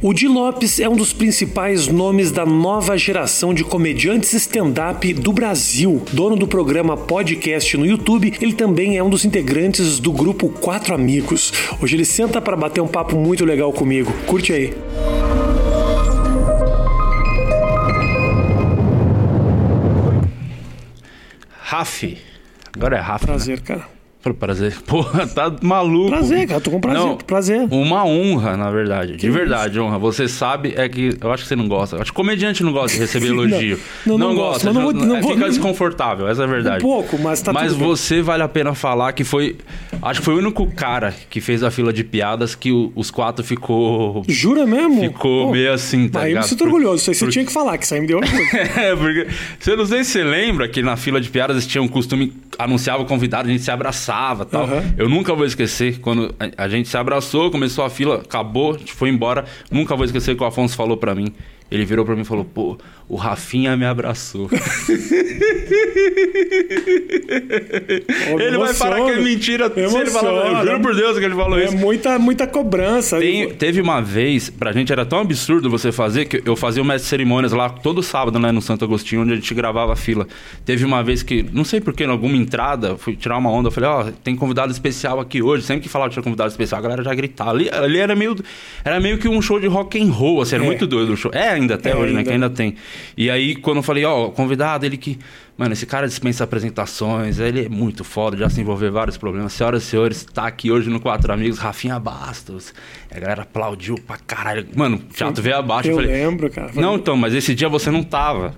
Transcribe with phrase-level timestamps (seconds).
[0.00, 5.32] O Di Lopes é um dos principais nomes da nova geração de comediantes stand-up do
[5.32, 6.00] Brasil.
[6.12, 10.94] Dono do programa Podcast no YouTube, ele também é um dos integrantes do grupo Quatro
[10.94, 11.52] Amigos.
[11.82, 14.12] Hoje ele senta para bater um papo muito legal comigo.
[14.24, 14.72] Curte aí.
[21.60, 22.04] Raf.
[22.72, 23.26] Agora é Raf.
[23.26, 23.64] Prazer, né?
[23.66, 23.97] cara.
[24.34, 24.76] Prazer.
[24.86, 26.08] Porra, tá maluco.
[26.10, 26.60] Prazer, cara.
[26.60, 27.00] Tô com prazer.
[27.00, 27.68] Não, prazer.
[27.70, 29.12] Uma honra, na verdade.
[29.12, 29.98] Que de verdade, honra.
[29.98, 31.16] Você sabe, é que.
[31.20, 31.96] Eu acho que você não gosta.
[31.96, 33.78] Eu acho que comediante não gosta de receber Não, elogio.
[34.06, 34.34] não, não não
[34.82, 36.84] vou- não é, vou- Fica não- desconfortável, essa é a verdade.
[36.84, 37.88] Um pouco, mas tá Mas tudo bem.
[37.88, 39.56] você vale a pena falar que foi.
[40.02, 43.10] Acho que foi o único cara que fez a fila de piadas que o- os
[43.10, 44.22] quatro ficou.
[44.28, 45.00] Jura mesmo?
[45.00, 46.48] Ficou Pô, meio assim, tá Aí eu me ligado?
[46.48, 46.96] sinto orgulhoso.
[46.96, 48.38] Isso aí você Porque- tinha que falar, que isso aí me deu orgulho.
[48.78, 49.26] É, porque.
[49.58, 53.02] Você não sei se você lembra que na fila de piadas tinha um costume, anunciava
[53.02, 54.64] o convidado, a gente se abraçava e tal.
[54.64, 54.94] Aham.
[54.96, 58.78] Eu nunca vou esquecer, quando a, a gente se abraçou, começou a fila, acabou, a
[58.78, 59.44] gente foi embora.
[59.70, 61.32] Nunca vou esquecer que o Afonso falou pra mim.
[61.70, 64.48] Ele virou pra mim e falou: pô, o Rafinha me abraçou.
[68.38, 69.72] ele vai falar que é mentira.
[69.74, 71.76] Se ele falar, eu juro por Deus que ele falou É isso.
[71.76, 73.18] muita, muita cobrança.
[73.18, 76.86] Tem- teve uma vez, pra gente era tão absurdo você fazer, que eu fazia o
[76.86, 79.96] mestre de cerimônias lá todo sábado, né, no Santo Agostinho, onde a gente gravava a
[79.96, 80.26] fila.
[80.64, 83.72] Teve uma vez que, não sei porquê, em alguma entrada, fui tirar uma onda, eu
[83.72, 85.64] falei, ó, tem convidado especial aqui hoje.
[85.64, 87.50] Sempre que falava que tinha convidado especial, a galera já gritava.
[87.50, 88.36] Ali, ali era meio
[88.84, 90.66] era meio que um show de rock and roll, assim, era É.
[90.66, 91.30] muito doido o show.
[91.34, 92.24] É ainda até É, hoje, né, ainda.
[92.24, 92.74] que ainda tem.
[93.16, 95.18] E aí, quando eu falei, ó, convidado, ele que...
[95.58, 99.52] Mano, esse cara dispensa apresentações, ele é muito foda, já se envolveu em vários problemas.
[99.52, 102.72] Senhoras e senhores, tá aqui hoje no Quatro Amigos, Rafinha Bastos.
[103.12, 104.66] E a galera aplaudiu pra caralho.
[104.76, 105.88] Mano, o teatro veio abaixo.
[105.90, 106.70] Eu falei, lembro, cara.
[106.74, 108.54] Não, então, mas esse dia você não tava.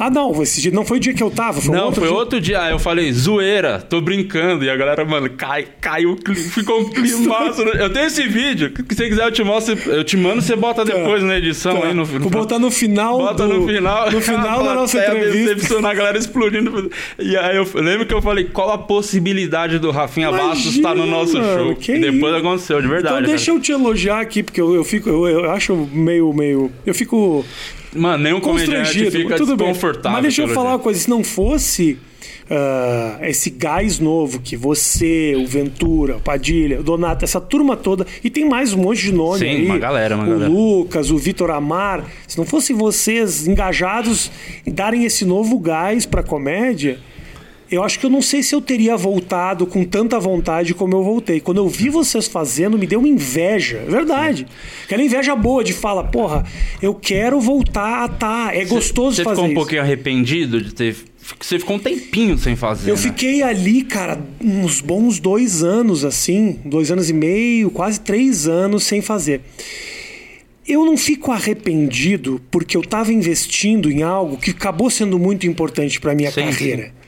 [0.00, 0.42] Ah, não.
[0.42, 1.60] Esse dia não foi o dia que eu tava.
[1.60, 2.18] Foi não, outro foi dia.
[2.18, 2.60] outro dia.
[2.62, 4.64] Aí eu falei, zoeira, tô brincando.
[4.64, 7.62] E a galera, mano, cai, caiu, ficou um climaço.
[7.78, 10.84] Eu tenho esse vídeo, se você quiser eu te mostro, eu te mando, você bota
[10.84, 11.86] depois na edição Tá.
[11.86, 13.18] aí no Vou botar no final.
[13.18, 14.10] Bota do- no final.
[14.10, 15.78] No final da nossa entrevista.
[15.78, 16.18] a galera
[17.18, 20.94] E aí eu lembro que eu falei, qual a possibilidade do Rafinha Bastos Imagina, estar
[20.94, 21.74] no nosso show?
[21.76, 23.16] que e depois aconteceu, de verdade.
[23.16, 26.72] Então deixa eu te elogiar aqui, porque eu, eu fico, eu, eu acho meio, meio,
[26.86, 27.44] eu fico
[27.90, 28.00] cara.
[28.02, 29.10] Mano, nenhum comediante constrangido.
[29.10, 29.68] fica Tudo bem.
[29.68, 30.12] desconfortável.
[30.12, 31.98] Mas deixa eu falar uma coisa, se não fosse
[32.50, 38.04] ah, esse gás novo que você, o Ventura, o Padilha, o Donato, essa turma toda,
[38.24, 39.66] e tem mais um monte de nome Sim, aí.
[39.66, 40.48] uma galera, uma o galera.
[40.50, 44.32] Lucas, o Vitor Amar, se não fossem vocês engajados
[44.66, 46.98] em darem esse novo gás pra comédia,
[47.70, 51.04] eu acho que eu não sei se eu teria voltado com tanta vontade como eu
[51.04, 51.40] voltei.
[51.40, 53.84] Quando eu vi vocês fazendo, me deu uma inveja.
[53.86, 54.46] É verdade.
[54.84, 56.44] Aquela inveja boa de fala, porra,
[56.82, 58.50] eu quero voltar a tá.
[58.52, 59.54] É gostoso Você fazer ficou um isso.
[59.54, 60.96] pouquinho arrependido de ter.
[61.40, 62.90] Você ficou um tempinho sem fazer.
[62.90, 63.00] Eu né?
[63.00, 68.82] fiquei ali, cara, uns bons dois anos, assim, dois anos e meio, quase três anos
[68.82, 69.42] sem fazer.
[70.66, 76.00] Eu não fico arrependido porque eu estava investindo em algo que acabou sendo muito importante
[76.00, 76.99] para minha Sim, carreira.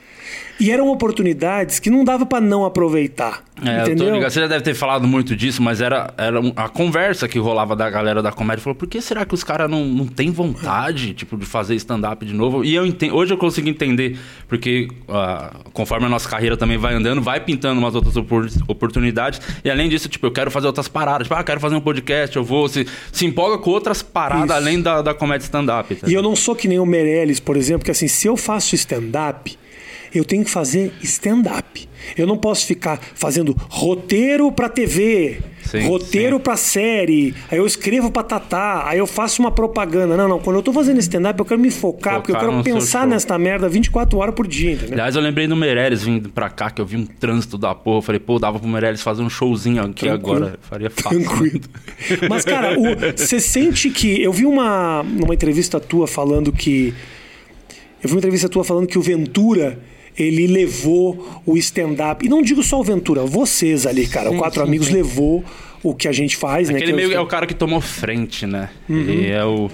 [0.62, 3.42] E eram oportunidades que não dava para não aproveitar.
[3.64, 4.20] É, entendeu?
[4.20, 7.88] Você já deve ter falado muito disso, mas era, era a conversa que rolava da
[7.90, 8.62] galera da comédia.
[8.62, 12.24] Falou, por que será que os caras não, não têm vontade, tipo, de fazer stand-up
[12.24, 12.64] de novo?
[12.64, 14.18] E eu entendo, hoje eu consigo entender,
[14.48, 19.40] porque ah, conforme a nossa carreira também vai andando, vai pintando umas outras opor- oportunidades.
[19.64, 21.26] E além disso, tipo, eu quero fazer outras paradas.
[21.26, 22.68] Tipo, ah, quero fazer um podcast, eu vou.
[22.68, 24.54] Se, se empolga com outras paradas Isso.
[24.54, 25.94] além da, da comédia stand-up.
[25.94, 26.08] tá?
[26.08, 28.74] E eu não sou que nem o Meirelles, por exemplo, que assim, se eu faço
[28.74, 29.56] stand-up,
[30.14, 31.88] eu tenho que fazer stand-up.
[32.16, 38.10] Eu não posso ficar fazendo roteiro pra TV, Sim, roteiro pra série, aí eu escrevo
[38.10, 40.16] pra Tatá, aí eu faço uma propaganda.
[40.16, 42.62] Não, não, quando eu tô fazendo stand-up, eu quero me focar, porque eu Focar quero
[42.64, 44.94] pensar nesta merda 24 horas por dia, entendeu?
[44.94, 47.98] Aliás, eu lembrei do Meirelles vindo pra cá, que eu vi um trânsito da porra.
[47.98, 50.36] Eu falei, pô, dava pro Meirelles fazer um showzinho aqui Tranquilo.
[50.36, 50.58] agora.
[50.62, 51.24] Faria fácil.
[51.24, 51.60] Tranquilo.
[52.28, 52.76] Mas, cara,
[53.16, 54.20] você sente que.
[54.20, 56.92] Eu vi uma, uma entrevista tua falando que.
[58.02, 59.78] Eu vi uma entrevista tua falando que o Ventura.
[60.18, 62.24] Ele levou o stand-up.
[62.24, 64.30] E não digo só o Ventura, vocês ali, cara.
[64.30, 65.44] O Quatro Amigos levou
[65.82, 66.76] o que a gente faz, né?
[66.76, 68.68] Aquele que é o meio é o stand- cara que tomou frente, né?
[68.88, 68.98] Uhum.
[69.00, 69.70] Ele é o.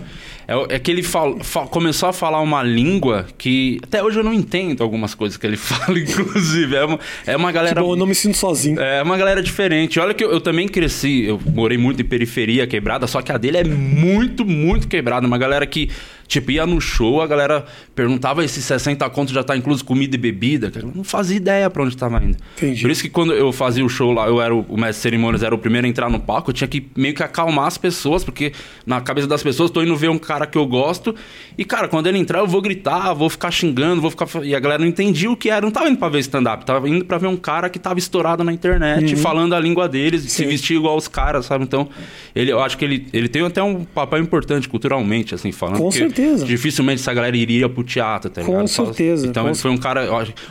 [0.51, 4.19] É, o- é que ele fal- fa- começou a falar uma língua que até hoje
[4.19, 6.75] eu não entendo algumas coisas que ele fala, inclusive.
[6.75, 7.83] É uma, é uma galera.
[7.83, 8.81] Bom, eu não me sinto sozinho.
[8.81, 10.01] É uma galera diferente.
[10.01, 13.37] Olha que eu, eu também cresci, eu morei muito em periferia quebrada, só que a
[13.37, 15.27] dele é muito, muito quebrada.
[15.27, 15.91] Uma galera que,
[16.29, 20.19] tipo, ia no show, a galera perguntava esses 60 contos já tá incluso comida e
[20.19, 20.71] bebida.
[20.71, 20.87] cara.
[20.95, 22.37] Não fazia ideia pra onde tava indo.
[22.57, 22.81] Entendi.
[22.81, 25.03] Por isso que quando eu fazia o show lá, eu era o, o mestre de
[25.03, 27.77] cerimônias, era o primeiro a entrar no palco, eu tinha que meio que acalmar as
[27.77, 28.53] pessoas, porque
[28.87, 31.15] na cabeça das pessoas, tô indo ver um cara cara que eu gosto.
[31.57, 34.29] E, cara, quando ele entrar, eu vou gritar, vou ficar xingando, vou ficar.
[34.45, 35.61] E a galera não entendia o que era.
[35.61, 38.45] Não tava indo pra ver stand-up, tava indo pra ver um cara que tava estourado
[38.45, 39.21] na internet, uhum.
[39.21, 40.29] falando a língua deles, Sim.
[40.29, 41.65] se vestir igual os caras, sabe?
[41.65, 41.89] Então,
[42.35, 45.79] ele, eu acho que ele, ele tem até um papel importante culturalmente, assim, falando.
[45.79, 46.18] Com certeza.
[46.45, 48.61] Dificilmente essa galera iria pro teatro, tá ligado?
[48.61, 49.27] Com certeza.
[49.27, 50.09] Então, com ele foi um cara.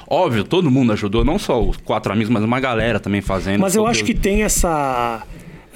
[0.07, 3.61] Óbvio, todo mundo ajudou, não só os quatro amigos, mas uma galera também fazendo.
[3.61, 5.23] Mas eu acho que tem essa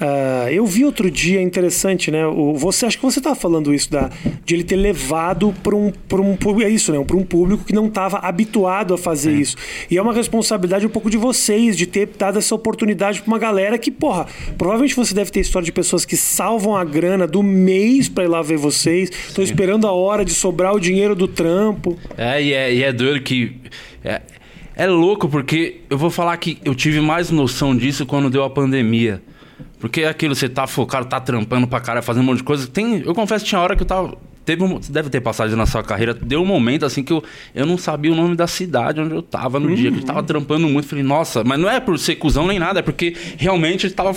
[0.02, 2.26] Uh, eu vi outro dia interessante, né?
[2.26, 4.10] O, você acho que você estava falando isso da
[4.44, 7.02] de ele ter levado para um para um é isso, né?
[7.04, 9.34] Para um público que não estava habituado a fazer é.
[9.34, 9.56] isso.
[9.88, 13.38] E é uma responsabilidade um pouco de vocês de ter dado essa oportunidade para uma
[13.38, 14.26] galera que, porra,
[14.58, 18.28] provavelmente você deve ter história de pessoas que salvam a grana do mês para ir
[18.28, 21.96] lá ver vocês, estão esperando a hora de sobrar o dinheiro do trampo.
[22.16, 23.56] É, e é, e é doido que
[24.04, 24.20] é,
[24.74, 28.50] é louco porque eu vou falar que eu tive mais noção disso quando deu a
[28.50, 29.22] pandemia.
[29.82, 32.68] Porque é aquilo, você tá focado, tá trampando pra cara, fazendo um monte de coisa.
[32.68, 34.16] Tem, eu confesso que tinha hora que eu tava.
[34.44, 36.14] Teve um, deve ter passagem na sua carreira.
[36.14, 37.20] Deu um momento assim que eu,
[37.52, 39.74] eu não sabia o nome da cidade onde eu tava no uhum.
[39.74, 40.86] dia, que eu tava trampando muito.
[40.86, 44.14] Falei, nossa, mas não é por ser cuzão nem nada, é porque realmente eu tava.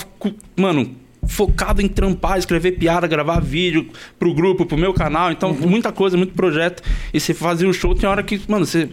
[0.55, 0.95] Mano,
[1.27, 3.89] focado em trampar, escrever piada, gravar vídeo
[4.19, 5.31] pro grupo, pro meu canal.
[5.31, 5.67] Então, uhum.
[5.67, 6.83] muita coisa, muito projeto.
[7.11, 8.89] E você fazia o show, tem hora que, mano, você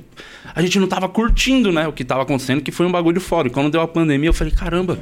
[0.54, 3.48] a gente não tava curtindo, né, o que tava acontecendo, que foi um bagulho fora.
[3.48, 4.98] E quando deu a pandemia, eu falei, caramba,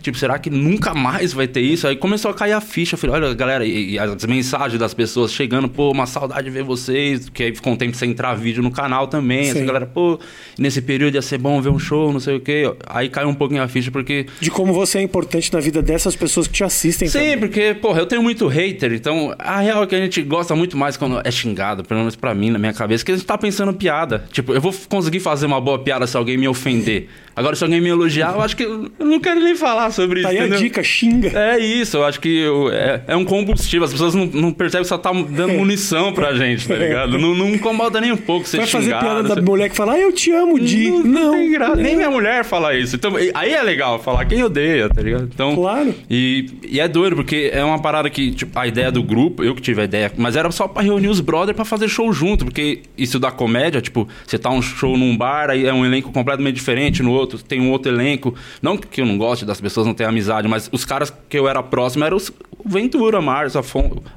[0.00, 1.86] tipo, será que nunca mais vai ter isso?
[1.86, 2.94] Aí começou a cair a ficha.
[2.94, 6.50] Eu falei, olha, galera, e, e as mensagens das pessoas chegando, pô, uma saudade de
[6.50, 9.50] ver vocês, que aí ficou um tempo sem entrar vídeo no canal também.
[9.50, 10.18] Assim, galera, pô,
[10.58, 12.72] nesse período ia ser bom ver um show, não sei o quê.
[12.86, 14.26] Aí caiu um pouquinho a ficha, porque.
[14.40, 17.08] De como você é importante na vida dessas pessoas que te assistem.
[17.08, 17.38] Sim, também.
[17.38, 20.76] porque, porra, eu tenho muito hater, então a real é que a gente gosta muito
[20.76, 23.36] mais quando é xingado, pelo menos pra mim, na minha cabeça, que a gente tá
[23.36, 24.24] pensando piada.
[24.30, 27.08] Tipo, eu vou conseguir fazer uma boa piada se alguém me ofender.
[27.34, 30.28] Agora, se alguém me elogiar, eu acho que eu não quero nem falar sobre isso.
[30.28, 31.32] Aí a dica, xinga.
[31.34, 33.84] É isso, eu acho que eu, é, é, um combustível.
[33.84, 37.18] As pessoas não, não percebem que só tá dando munição pra gente, tá ligado?
[37.18, 38.84] Não, não incomoda nem um pouco ser Vai xingado.
[38.84, 39.34] fazer piada você...
[39.36, 40.90] da mulher que fala, ah, eu te amo, Di.
[40.90, 41.76] Não, não, não tem graça.
[41.76, 42.96] Nem minha mulher fala isso.
[42.96, 45.28] Então, aí é legal falar quem odeia, tá ligado?
[45.32, 45.94] Então, claro.
[46.10, 49.54] E, e é doido, porque é uma parada que, tipo, a ideia do grupo, eu
[49.54, 52.44] que tive a ideia, mas era só pra reunir os brothers pra fazer show junto,
[52.44, 56.12] porque isso da comédia, tipo, você tá um show num bar, aí é um elenco
[56.12, 58.34] completamente diferente, no outro tem um outro elenco.
[58.60, 61.48] Não que eu não goste das pessoas, não tenho amizade, mas os caras que eu
[61.48, 62.32] era próximo eram os
[62.64, 63.60] Ventura, Márcio,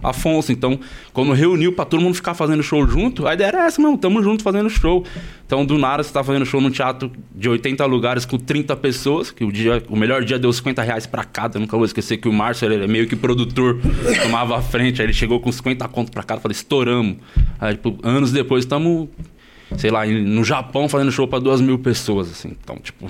[0.04, 0.52] Afonso.
[0.52, 0.80] Então,
[1.14, 4.22] quando reuniu pra todo mundo ficar fazendo show junto, a ideia era essa, não, tamo
[4.22, 5.04] junto fazendo show.
[5.46, 9.32] Então, do nada, você tá fazendo show num teatro de 80 lugares com 30 pessoas,
[9.32, 11.58] que o, dia, o melhor dia deu 50 reais pra cada.
[11.58, 13.80] Eu nunca vou esquecer que o Márcio, ele é meio que produtor,
[14.24, 17.18] tomava a frente, aí ele chegou com 50 contos pra cada, falei, estouramos.
[17.60, 19.10] Aí, tipo, anos depois, estamos
[19.78, 22.56] sei lá, no Japão fazendo show para duas mil pessoas, assim.
[22.62, 23.10] Então, tipo,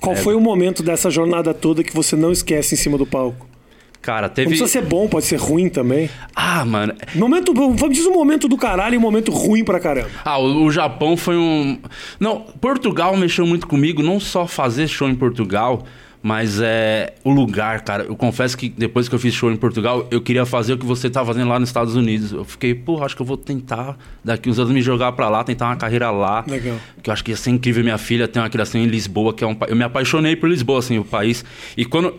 [0.00, 0.16] qual é...
[0.16, 3.50] foi o momento dessa jornada toda que você não esquece em cima do palco?
[4.02, 4.46] Cara, teve.
[4.46, 6.08] Não precisa ser bom, pode ser ruim também.
[6.34, 6.94] Ah, mano.
[7.14, 10.08] Momento, vamos dizer um momento do caralho e um momento ruim pra caramba.
[10.24, 11.78] Ah, o, o, Japão foi um.
[12.18, 15.84] Não, Portugal mexeu muito comigo, não só fazer show em Portugal,
[16.22, 18.04] mas é o lugar, cara.
[18.04, 20.84] Eu confesso que depois que eu fiz show em Portugal, eu queria fazer o que
[20.84, 22.32] você tá fazendo lá nos Estados Unidos.
[22.32, 25.42] Eu fiquei, pô, acho que eu vou tentar daqui uns anos me jogar para lá,
[25.42, 26.44] tentar uma carreira lá.
[26.46, 26.76] Legal.
[27.02, 27.82] Que eu acho que ia ser incrível.
[27.82, 30.80] Minha filha tem uma criação em Lisboa, que é um Eu me apaixonei por Lisboa,
[30.80, 31.44] assim, o país.
[31.76, 32.14] E quando.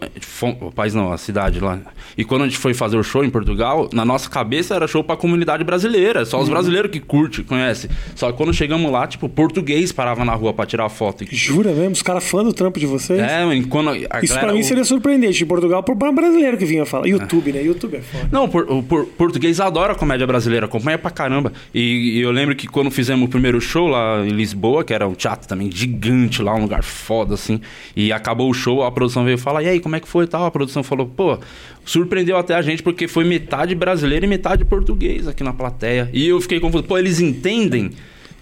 [0.59, 1.79] O país não, a cidade lá.
[2.17, 5.03] E quando a gente foi fazer o show em Portugal, na nossa cabeça era show
[5.03, 6.25] pra comunidade brasileira.
[6.25, 6.53] Só os uhum.
[6.53, 7.89] brasileiros que curte, conhece.
[8.15, 11.23] Só que quando chegamos lá, tipo, português parava na rua pra tirar foto.
[11.29, 11.91] Jura mesmo?
[11.91, 13.19] Os caras fã do trampo de vocês?
[13.19, 15.43] É, quando isso galera, pra mim seria surpreendente.
[15.43, 17.07] Em Portugal, por um brasileiro que vinha falar.
[17.07, 17.63] YouTube, né?
[17.63, 18.29] YouTube é foda.
[18.31, 21.51] Não, por, o por, português adora comédia brasileira, acompanha pra caramba.
[21.73, 25.07] E, e, eu lembro que quando fizemos o primeiro show lá em Lisboa, que era
[25.07, 27.61] um teatro também gigante lá, um lugar foda, assim.
[27.95, 30.27] E acabou o show, a produção veio falar, e aí, como é que foi e
[30.27, 30.45] tal?
[30.45, 31.37] A produção falou, pô,
[31.85, 36.09] surpreendeu até a gente porque foi metade brasileiro e metade português aqui na plateia.
[36.13, 37.91] E eu fiquei confuso, pô, eles entendem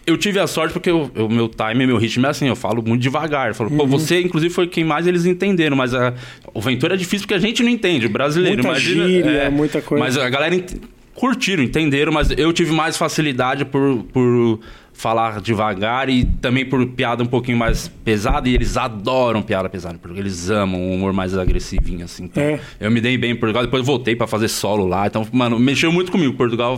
[0.09, 3.01] eu tive a sorte porque o meu time, meu ritmo é assim, eu falo muito
[3.01, 3.49] devagar.
[3.49, 3.77] Eu falo, uhum.
[3.77, 6.13] pô, você inclusive foi quem mais eles entenderam, mas a,
[6.53, 9.07] o Ventura é difícil porque a gente não entende, o brasileiro, muita imagina.
[9.07, 10.03] Gíria, é, muita coisa.
[10.03, 10.73] Mas a galera ent...
[11.13, 14.59] curtiram, entenderam, mas eu tive mais facilidade por, por
[14.99, 18.49] falar devagar e também por piada um pouquinho mais pesada.
[18.49, 22.25] E eles adoram piada pesada, porque eles amam um humor mais agressivinho, assim.
[22.25, 22.59] Então, é.
[22.81, 25.07] eu me dei bem em Portugal, depois voltei para fazer solo lá.
[25.07, 26.33] Então, mano, mexeu muito comigo.
[26.33, 26.77] Portugal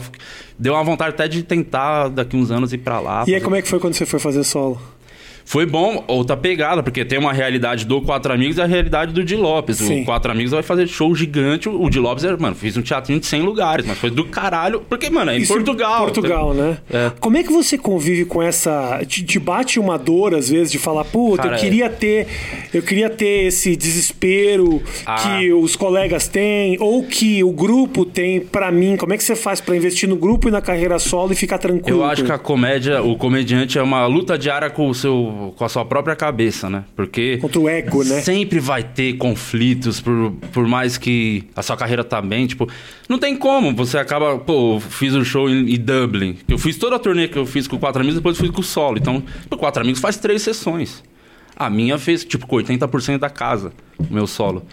[0.58, 3.24] deu uma vontade até de tentar daqui uns anos ir para lá.
[3.28, 4.80] E aí, como é que foi quando você foi fazer solo?
[5.51, 9.22] Foi bom, outra pegada, porque tem uma realidade do Quatro Amigos e a realidade do
[9.22, 9.79] Di Lopes.
[9.79, 10.03] Sim.
[10.03, 11.67] O Quatro Amigos vai fazer show gigante.
[11.67, 14.81] O Di Lopes, é, mano, fez um teatrinho de 100 lugares, mas foi do caralho.
[14.88, 16.05] Porque, mano, é em Isso Portugal.
[16.05, 16.77] Portugal, né?
[16.89, 17.12] É.
[17.20, 19.01] Como é que você convive com essa.
[19.05, 21.62] Te, te bate uma dor, às vezes, de falar, puta, Cara, eu é.
[21.62, 22.27] queria ter.
[22.74, 25.15] Eu queria ter esse desespero Ah.
[25.15, 28.96] que os colegas têm, ou que o grupo tem pra mim.
[28.96, 31.58] Como é que você faz pra investir no grupo e na carreira solo e ficar
[31.58, 32.00] tranquilo?
[32.00, 35.12] Eu acho que a comédia, o comediante é uma luta diária com, o seu,
[35.50, 36.84] com a sua própria cabeça, né?
[36.96, 37.38] Porque.
[37.38, 38.22] Contra o ego, né?
[38.22, 42.46] Sempre vai ter conflitos, por, por mais que a sua carreira tá bem.
[42.46, 42.70] Tipo,
[43.10, 43.74] não tem como.
[43.76, 44.38] Você acaba.
[44.38, 46.38] Pô, eu fiz um show em, em Dublin.
[46.48, 48.64] Eu fiz toda a turnê que eu fiz com quatro amigos, depois fiz com o
[48.64, 48.98] solo.
[48.98, 51.04] Então, o quatro amigos faz três sessões.
[51.56, 54.66] A minha fez, tipo, com 80% da casa, o meu solo.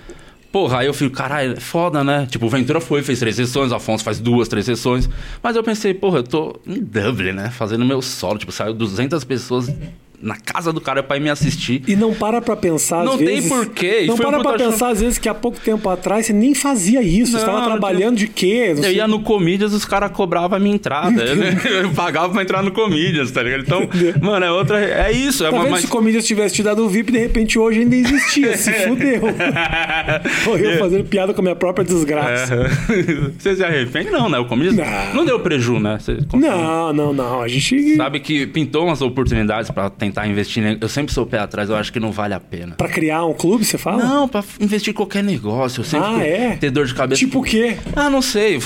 [0.50, 2.26] Porra, aí eu fico, caralho, é foda, né?
[2.26, 5.08] Tipo, o Ventura foi, fez três sessões, o Afonso faz duas, três sessões.
[5.42, 7.50] Mas eu pensei, porra, eu tô em Dublin, né?
[7.50, 8.38] Fazendo meu solo.
[8.38, 9.70] Tipo, saiu 200 pessoas
[10.20, 11.82] na casa do cara pra ir me assistir.
[11.86, 13.48] E não para pra pensar, às Não tem vezes.
[13.48, 14.54] porquê, Não para show.
[14.70, 17.32] pensar, às vezes, que há pouco tempo atrás você nem fazia isso.
[17.32, 18.70] você Não, estava não trabalhando de quê?
[18.70, 18.94] Não Eu sei.
[18.96, 21.22] ia no Comedians, os caras cobravam a minha entrada.
[21.22, 21.36] eu,
[21.84, 23.60] eu pagava pra entrar no Comedians, tá ligado?
[23.62, 23.88] Então,
[24.20, 24.80] mano, é outra.
[24.80, 25.44] É isso.
[25.46, 27.80] É Tá uma, mas- se o Comedians tivesse te dado o VIP, de repente hoje
[27.80, 28.56] ainda existia.
[28.56, 29.20] Se fudeu.
[30.44, 32.54] Pô, eu fazendo piada com a minha própria desgraça.
[32.54, 32.68] É.
[33.38, 34.10] Você se arrepende?
[34.10, 34.38] Não, né?
[34.38, 35.14] O Comedians Não.
[35.14, 35.96] não, deu preju, né?
[36.00, 37.40] Você Não, não, não.
[37.42, 37.94] A gente.
[37.96, 40.62] Sabe que pintou umas oportunidades pra tentar investir.
[40.62, 42.74] ne- Eu sempre sou o pé atrás, eu acho que não vale a pena.
[42.76, 44.02] Pra criar um clube, você fala?
[44.02, 45.80] Não, pra investir em qualquer negócio.
[45.80, 46.56] Eu sempre Ah, é?
[46.56, 47.18] ter dor de cabeça.
[47.18, 47.76] Tipo o quê?
[47.94, 48.58] Ah, não sei.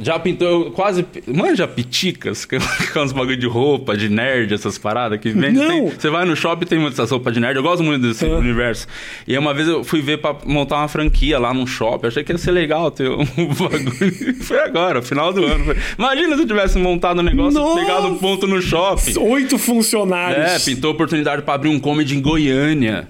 [0.00, 1.04] Já pintou quase.
[1.26, 5.58] Manja piticas, que é uns bagulho de roupa, de nerd, essas paradas que vende.
[5.58, 5.68] Não.
[5.68, 7.56] Tem- Você vai no shopping tem muitas roupas de nerd.
[7.56, 8.28] Eu gosto muito desse Ah.
[8.36, 8.86] universo.
[9.26, 12.04] E uma vez eu fui ver pra montar uma franquia lá num shopping.
[12.04, 14.34] Eu achei que ia ser legal ter um bagulho.
[14.42, 15.74] Foi agora, final do ano.
[15.98, 17.80] Imagina se eu tivesse montado um negócio, Nossa.
[17.80, 19.18] pegado um ponto no shopping.
[19.18, 20.44] Oito funcionários.
[20.44, 23.08] É, pintou oportunidade pra abrir um comedy em Goiânia.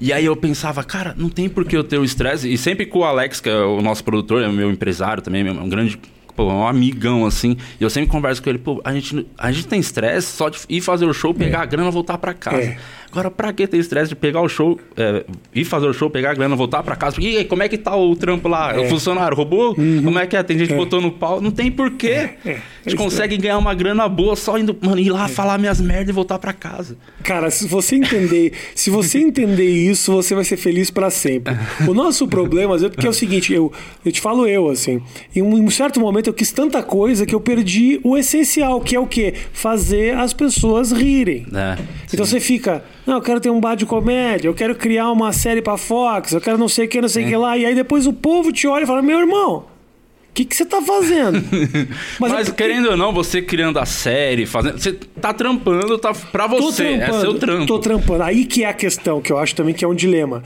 [0.00, 2.52] E aí eu pensava, cara, não tem por que eu ter o estresse.
[2.52, 5.46] E sempre com o Alex, que é o nosso produtor, é o meu empresário também,
[5.46, 5.98] é um grande.
[6.36, 7.56] Pô, é um amigão, assim.
[7.80, 10.58] E eu sempre converso com ele, pô, a gente, a gente tem estresse só de
[10.68, 12.62] ir fazer o show, pegar a grana e voltar pra casa.
[12.62, 12.78] É.
[13.10, 15.24] Agora, pra que ter estresse de pegar o show, é,
[15.54, 17.16] ir fazer o show, pegar a grana, voltar pra casa?
[17.20, 18.74] E aí, como é que tá o trampo lá?
[18.74, 18.80] É.
[18.80, 19.74] O funcionário roubou?
[19.74, 20.42] Como é que é?
[20.42, 21.40] Tem gente que botou no pau.
[21.40, 22.30] Não tem porquê.
[22.44, 22.58] É.
[22.84, 26.08] A gente consegue ganhar uma grana boa só indo, mano, ir lá falar minhas merdas
[26.08, 26.96] e voltar pra casa.
[27.22, 31.54] Cara, se você entender, se você entender isso, você vai ser feliz pra sempre.
[31.86, 33.72] O nosso problema, às vezes, porque é o seguinte, eu,
[34.04, 35.02] eu te falo eu, assim,
[35.34, 38.80] em um, em um certo momento eu quis tanta coisa que eu perdi o essencial,
[38.80, 39.34] que é o quê?
[39.52, 41.46] Fazer as pessoas rirem.
[41.54, 41.78] É,
[42.12, 45.32] Então você fica, não, eu quero ter um bar de comédia, eu quero criar uma
[45.32, 47.56] série pra Fox, eu quero não sei o que, não sei o que lá.
[47.56, 49.64] E aí depois o povo te olha e fala, meu irmão,
[50.30, 51.42] o que, que você tá fazendo?
[52.20, 54.78] Mas, é porque- querendo ou não, você criando a série, fazendo.
[54.78, 56.84] Você tá trampando, tá pra você.
[56.84, 57.66] É trampando, seu trampo.
[57.66, 58.22] Tô trampando.
[58.22, 60.42] Aí que é a questão, que eu acho também que é um dilema.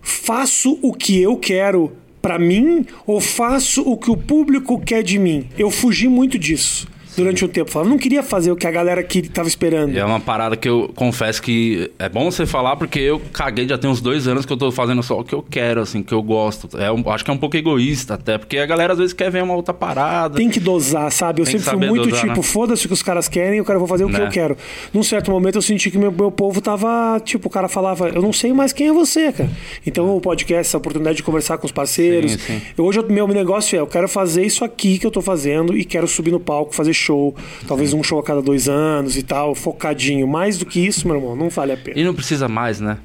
[0.00, 1.92] Faço o que eu quero
[2.22, 5.46] pra mim ou faço o que o público quer de mim?
[5.58, 7.70] Eu fugi muito disso durante um tempo.
[7.70, 9.96] Falava, não queria fazer o que a galera que tava esperando.
[9.96, 13.76] É uma parada que eu confesso que é bom você falar, porque eu caguei já
[13.78, 16.12] tem uns dois anos que eu tô fazendo só o que eu quero, assim, que
[16.12, 16.68] eu gosto.
[16.78, 19.30] É um- acho que é um pouco egoísta até, porque a galera às vezes quer
[19.30, 20.36] ver uma outra parada.
[20.36, 21.40] Tem que dosar, sabe?
[21.40, 22.42] Eu que sempre fui muito dosar, tipo, né?
[22.42, 24.26] foda-se o que os caras querem, eu quero vou fazer o que Né?
[24.26, 24.56] eu quero.
[24.92, 28.22] Num certo momento eu senti que meu, meu povo tava, tipo, o cara falava, eu
[28.22, 29.50] não sei mais quem é você, cara.
[29.86, 32.32] Então o podcast, essa oportunidade de conversar com os parceiros.
[32.32, 32.62] Sim, sim.
[32.76, 35.76] Eu, hoje o meu negócio é, eu quero fazer isso aqui que eu tô fazendo
[35.76, 37.34] e quero subir no palco, fazer show,
[37.66, 40.26] talvez um show a cada dois anos e tal, focadinho.
[40.28, 41.98] Mais do que isso, meu irmão, não vale a pena.
[41.98, 42.98] E não precisa mais, né?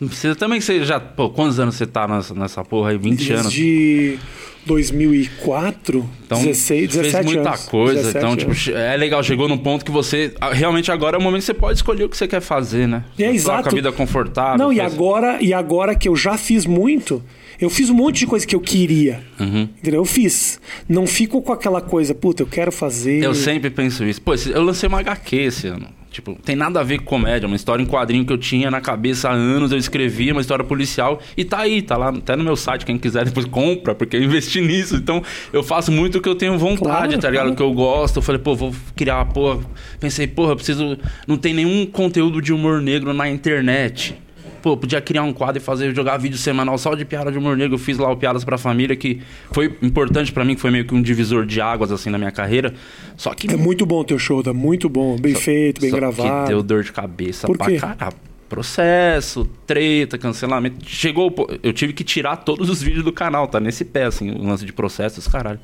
[0.00, 0.98] Não precisa também que você já.
[0.98, 2.98] Pô, quantos anos você tá nessa, nessa porra aí?
[2.98, 3.42] 20 anos.
[3.52, 4.18] Desde
[4.66, 7.64] 2004, Então, 16, 17 fez muita anos.
[7.68, 7.94] coisa.
[7.94, 8.58] 17 Então, anos.
[8.64, 9.22] tipo, é legal.
[9.22, 10.34] Chegou num ponto que você.
[10.52, 13.04] Realmente agora é o momento que você pode escolher o que você quer fazer, né?
[13.18, 13.62] É, Só exato.
[13.64, 14.58] Com a vida confortável.
[14.58, 17.22] Não, e agora, e agora que eu já fiz muito,
[17.64, 19.20] eu fiz um monte de coisa que eu queria.
[19.38, 19.62] Uhum.
[19.78, 20.00] Entendeu?
[20.00, 20.60] Eu fiz.
[20.88, 23.22] Não fico com aquela coisa, puta, eu quero fazer.
[23.22, 24.20] Eu sempre penso isso.
[24.20, 25.86] Pô, eu lancei uma HQ esse ano.
[26.10, 28.82] Tipo, tem nada a ver com comédia, uma história em quadrinho que eu tinha na
[28.82, 32.44] cabeça há anos, eu escrevia uma história policial e tá aí, tá lá até no
[32.44, 34.94] meu site, quem quiser depois compra, porque eu investi nisso.
[34.94, 35.22] Então,
[35.54, 37.44] eu faço muito o que eu tenho vontade, Claro, tá ligado?
[37.44, 37.52] claro.
[37.52, 38.16] O que eu gosto.
[38.16, 39.60] Eu falei, pô, vou criar uma porra.
[39.98, 40.98] Pensei, porra, eu preciso.
[41.26, 44.14] Não tem nenhum conteúdo de humor negro na internet.
[44.62, 47.56] Pô, podia criar um quadro e fazer, jogar vídeo semanal só de piada de humor
[47.56, 47.74] negro.
[47.74, 50.84] Eu fiz lá o Piadas pra Família, que foi importante pra mim, que foi meio
[50.84, 52.72] que um divisor de águas, assim, na minha carreira.
[53.16, 55.16] Só que É muito bom o teu show, tá muito bom.
[55.18, 56.44] Bem feito, bem só gravado.
[56.44, 58.16] Que deu dor de cabeça Por pra caralho.
[58.48, 60.84] Processo, treta, cancelamento.
[60.86, 61.34] Chegou.
[61.62, 63.58] Eu tive que tirar todos os vídeos do canal, tá?
[63.58, 65.58] Nesse pé, assim, o lance de processos, caralho.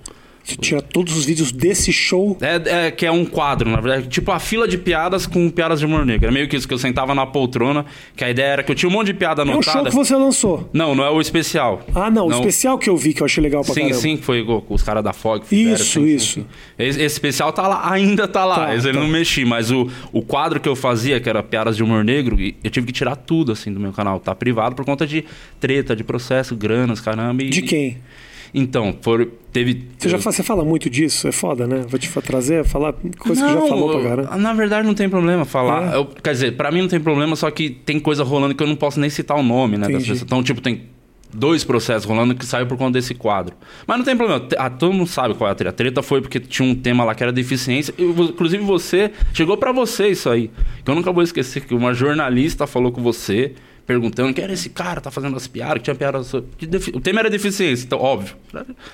[0.56, 2.36] Tira todos os vídeos desse show.
[2.40, 4.08] É, é, que é um quadro, na verdade.
[4.08, 6.28] Tipo a fila de piadas com piadas de humor negro.
[6.28, 7.84] É meio que isso, que eu sentava na poltrona,
[8.16, 9.78] que a ideia era que eu tinha um monte de piada É o anotada.
[9.78, 10.68] show que você lançou.
[10.72, 11.82] Não, não é o especial.
[11.94, 14.00] Ah, não, o especial que eu vi, que eu achei legal pra Sim, caramba.
[14.00, 15.44] sim, que foi com os caras da FOG.
[15.46, 16.32] fizeram, Isso, sim, sim, isso.
[16.34, 16.46] sim.
[16.78, 18.66] Esse, esse especial tá lá, ainda tá lá.
[18.66, 18.92] Tá, eu tá.
[18.92, 22.40] não mexi, mas o, o quadro que eu fazia, que era piadas de humor negro,
[22.40, 24.18] e eu tive que tirar tudo, assim, do meu canal.
[24.20, 25.24] Tá privado por conta de
[25.60, 27.42] treta, de processo, granas, caramba.
[27.42, 27.98] E, De quem?
[28.54, 28.96] Então,
[29.52, 29.86] teve...
[29.98, 31.84] Você, já eu- fa- você fala muito disso, é foda, né?
[31.88, 34.36] Vou te trazer, falar coisa que já falou pra caramba.
[34.36, 35.92] Na verdade, não tem problema falar.
[35.94, 35.96] É?
[35.96, 38.66] Eu- quer dizer, pra mim não tem problema, só que tem coisa rolando que eu
[38.66, 39.86] não posso nem citar o nome, né?
[40.22, 40.82] Então, tipo, tem
[41.32, 43.54] dois processos rolando que saiu por conta desse quadro.
[43.86, 44.40] Mas não tem problema.
[44.40, 45.70] Te- Ah, todo mundo sabe qual é a treta.
[45.70, 47.92] A treta foi porque tinha um tema lá que era deficiência.
[47.98, 49.10] Eu- inclusive, você.
[49.34, 50.50] Chegou pra você isso aí.
[50.82, 53.52] Que eu nunca vou esquecer que uma jornalista falou com você.
[53.88, 56.26] Perguntando quem era esse cara, tá fazendo as piadas, que tinha piadas.
[56.26, 58.36] sobre- de O tema era deficiência, então, óbvio.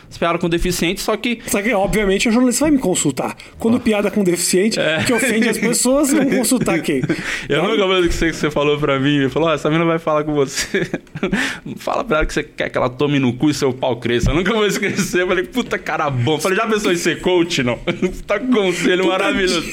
[0.08, 3.36] As piadas com deficiente, só que Só que, obviamente, o jornalista vai me consultar.
[3.58, 6.98] Quando piada com deficiente, que ofende as pessoas, vão consultar quem?
[6.98, 7.00] É.
[7.52, 9.16] Eu Então, nunca vou esquecer que você falou pra mim.
[9.16, 10.88] Ele falou: Ó, essa mina vai falar com você.
[11.78, 14.30] Fala pra ela que você quer que ela tome no cu e seu pau cresça.
[14.30, 15.22] Eu nunca vou esquecer.
[15.22, 16.34] Eu falei: puta cara bom.
[16.34, 17.62] Eu falei: já pensou em ser coach?
[17.64, 17.76] Não.
[17.84, 19.64] Puta conselho maravilhoso.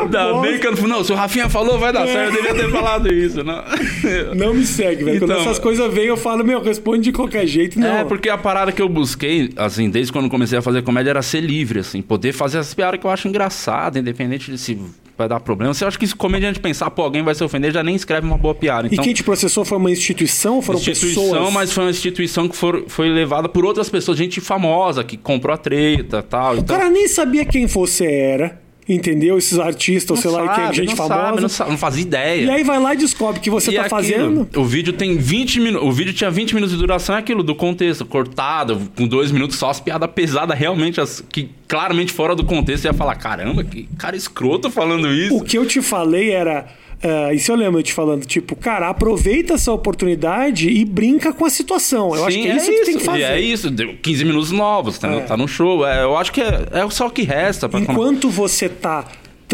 [0.00, 0.42] Ainda boa.
[0.42, 0.84] bem que eu não.
[0.88, 2.34] Não, se o Rafinha falou, vai dar certo.
[2.36, 3.42] Eu devia ter falado isso.
[3.44, 3.62] Não.
[4.34, 5.18] Não me segue, velho.
[5.20, 7.78] Quando Então- essas coisas vêm, eu falo, meu, responde de qualquer jeito.
[7.78, 7.86] Não.
[7.98, 11.22] É, porque a parada que eu busquei, assim, desde quando comecei a fazer comédia, era
[11.22, 14.78] ser livre, assim, poder fazer as piadas que eu acho engraçada, independente de se
[15.16, 15.72] vai dar problema.
[15.80, 18.36] Eu acho que se comediante pensar, pô, alguém vai se ofender, já nem escreve uma
[18.36, 18.88] boa piada.
[18.88, 20.60] E Então, quem te processou foi uma instituição?
[20.60, 21.52] Foram instituição, pessoas?
[21.52, 25.54] mas foi uma instituição que for, foi levada por outras pessoas, gente famosa, que comprou
[25.54, 26.54] a treta tal.
[26.56, 29.38] O Então, cara nem sabia quem você era, entendeu?
[29.38, 31.24] Esses artistas, sei lá, que é gente não famosa.
[31.24, 32.42] Sabe, não, sabe, não fazia ideia.
[32.42, 34.48] E aí vai lá e descobre que você E tá aquilo, fazendo.
[34.56, 35.88] O vídeo tem 20 minutos.
[35.88, 39.56] O vídeo tinha 20 minutos de duração, é aquilo do contexto, cortado, com dois minutos
[39.56, 43.64] só as piadas pesadas, realmente, as, que claramente fora do contexto, você ia falar: caramba,
[43.64, 45.36] que cara escroto falando isso.
[45.36, 46.66] O que eu te falei era.
[47.04, 51.50] Ah, isso eu lembro te falando, tipo, cara, aproveita essa oportunidade e brinca com a
[51.50, 52.14] situação.
[52.14, 53.18] Eu acho que é isso que tem que fazer.
[53.18, 55.20] E é isso, deu 15 minutos novos, tá, É.
[55.20, 55.86] tá no show.
[55.86, 57.68] É, eu acho que é, é só o que resta.
[57.68, 59.04] Pra Enquanto você tá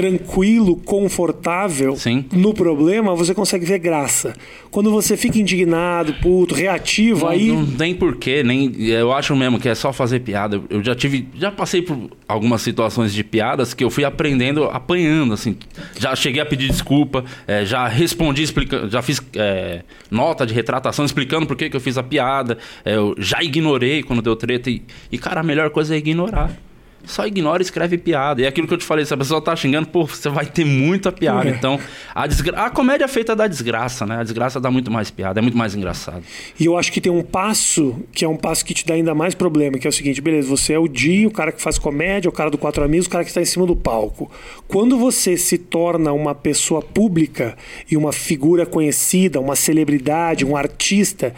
[0.00, 2.24] tranquilo, confortável Sim.
[2.32, 4.32] no problema, você consegue ver graça.
[4.70, 7.52] Quando você fica indignado, puto, reativo, Não, aí.
[7.52, 8.74] não tem porquê, nem.
[8.80, 10.62] Eu acho mesmo que é só fazer piada.
[10.70, 11.28] Eu já tive.
[11.34, 15.54] Já passei por algumas situações de piadas que eu fui aprendendo, apanhando, assim.
[15.98, 18.88] Já cheguei a pedir desculpa, é, já respondi explicando.
[18.88, 22.56] Já fiz é, nota de retratação explicando por que, que eu fiz a piada.
[22.84, 24.70] é, eu já ignorei quando deu treta.
[24.70, 24.80] E,
[25.12, 26.56] e, cara, a melhor coisa é ignorar.
[27.04, 28.40] Só ignora e escreve piada.
[28.40, 30.46] E é aquilo que eu te falei, se a pessoa tá xingando, pô, você vai
[30.46, 31.48] ter muita piada.
[31.48, 31.52] É.
[31.52, 31.78] Então,
[32.14, 32.64] a, desgra...
[32.64, 34.18] a comédia é feita da desgraça, né?
[34.18, 36.22] A desgraça dá muito mais piada, é muito mais engraçado.
[36.58, 39.14] E eu acho que tem um passo que é um passo que te dá ainda
[39.14, 41.78] mais problema, que é o seguinte, beleza, você é o Di, o cara que faz
[41.78, 44.30] comédia, o cara do Quatro Amigos, o cara que está em cima do palco.
[44.68, 47.56] Quando você se torna uma pessoa pública
[47.90, 51.34] e uma figura conhecida, uma celebridade, um artista,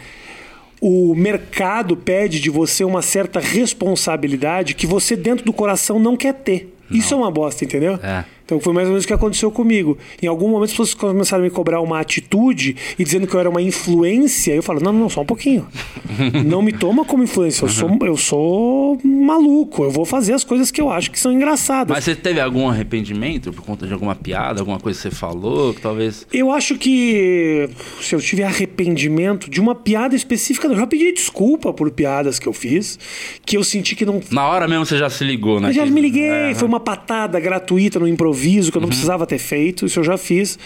[0.85, 6.33] o mercado pede de você uma certa responsabilidade que você dentro do coração não quer
[6.33, 6.75] ter.
[6.91, 7.97] Isso é uma bosta, entendeu?
[8.03, 8.25] É.
[8.45, 9.97] Então foi mais ou menos o que aconteceu comigo.
[10.21, 13.39] Em algum momento as pessoas começaram a me cobrar uma atitude e dizendo que eu
[13.39, 14.53] era uma influência.
[14.53, 15.67] Eu falo, não, não, só um pouquinho.
[16.45, 17.63] não me toma como influência.
[17.63, 19.83] Eu, sou, eu sou maluco.
[19.83, 21.95] Eu vou fazer as coisas que eu acho que são engraçadas.
[21.95, 25.73] Mas você teve algum arrependimento por conta de alguma piada, alguma coisa que você falou,
[25.73, 26.27] que talvez.
[26.33, 27.69] Eu acho que
[28.01, 32.47] se eu tiver arrependimento de uma piada específica, eu já pedi desculpa por piadas que
[32.47, 32.99] eu fiz,
[33.45, 35.69] que eu senti que não Na hora mesmo você já se ligou, né?
[35.69, 38.32] Eu já me liguei, É, foi uma patada gratuita no improviso
[38.71, 40.57] que eu não precisava ter feito, isso eu já fiz.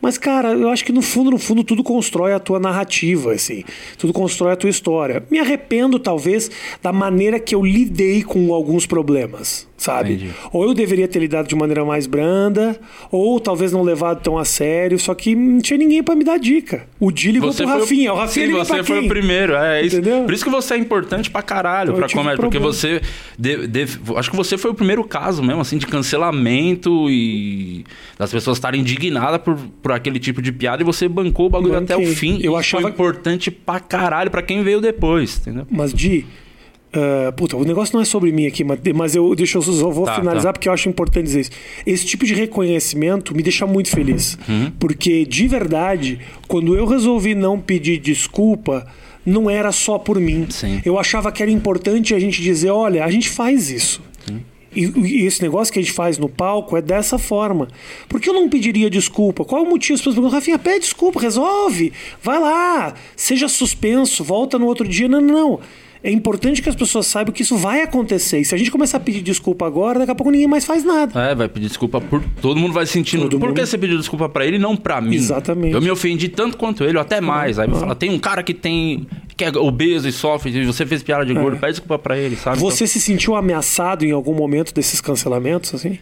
[0.00, 3.64] Mas, cara, eu acho que no fundo, no fundo, tudo constrói a tua narrativa, assim.
[3.98, 5.22] Tudo constrói a tua história.
[5.30, 6.50] Me arrependo, talvez,
[6.82, 10.12] da maneira que eu lidei com alguns problemas, sabe?
[10.12, 10.30] Entendi.
[10.52, 12.78] Ou eu deveria ter lidado de maneira mais branda,
[13.10, 16.38] ou talvez não levado tão a sério, só que não tinha ninguém pra me dar
[16.38, 16.86] dica.
[17.00, 19.06] O Di ligou Você pro foi, Rafinha, o Rafinha Sim, você foi quem?
[19.06, 19.54] o primeiro.
[19.54, 19.96] É isso.
[19.96, 20.24] Entendeu?
[20.24, 22.36] Por isso que você é importante pra caralho Eu pra comédia.
[22.36, 23.00] Porque você.
[23.38, 27.84] de- de- acho que você foi o primeiro caso mesmo, assim, de cancelamento e
[28.18, 31.76] das pessoas estarem indignadas por, por aquele tipo de piada e você bancou o bagulho
[31.78, 32.14] até o Banquei.
[32.14, 32.38] fim.
[32.42, 35.66] Eu achava- foi importante pra caralho pra quem veio depois, entendeu?
[35.70, 36.26] Mas Di,
[36.92, 40.04] ah, puta, o negócio não é sobre mim aqui, mas, eu deixa eu só vou
[40.06, 40.52] Tá, finalizar tá.
[40.54, 41.50] porque eu acho importante dizer isso.
[41.86, 44.72] Esse tipo de reconhecimento me deixa muito feliz, Uhum.
[44.78, 48.86] porque de verdade, quando eu resolvi não pedir desculpa,
[49.24, 50.46] não era só por mim.
[50.50, 50.80] Sim.
[50.84, 54.02] Eu achava que era importante a gente dizer, olha, a gente faz isso.
[54.72, 57.66] E, e esse negócio que a gente faz no palco é dessa forma.
[58.08, 59.44] Por que eu não pediria desculpa?
[59.44, 59.94] Qual é o motivo?
[59.94, 61.92] As pessoas perguntam, Rafinha, pede desculpa, resolve.
[62.22, 65.08] Vai lá, seja suspenso, volta no outro dia.
[65.08, 65.60] Não, não, não.
[66.02, 68.38] É importante que as pessoas saibam que isso vai acontecer.
[68.40, 70.82] E se a gente começar a pedir desculpa agora, daqui a pouco ninguém mais faz
[70.84, 71.20] nada.
[71.30, 72.22] É, vai pedir desculpa por.
[72.40, 73.24] Todo mundo vai sentindo.
[73.24, 73.56] Todo por mundo.
[73.60, 75.16] que você pediu desculpa pra ele e não pra mim?
[75.16, 75.74] Exatamente.
[75.74, 77.58] Eu me ofendi tanto quanto ele, ou até mais.
[77.58, 79.06] Aí vai falar, tem um cara que tem.
[79.36, 82.36] que é obeso e sofre, e você fez piada de gordo, pede desculpa pra ele,
[82.36, 82.56] sabe?
[82.56, 82.60] É.
[82.60, 85.98] Você se sentiu ameaçado em algum momento desses cancelamentos, assim?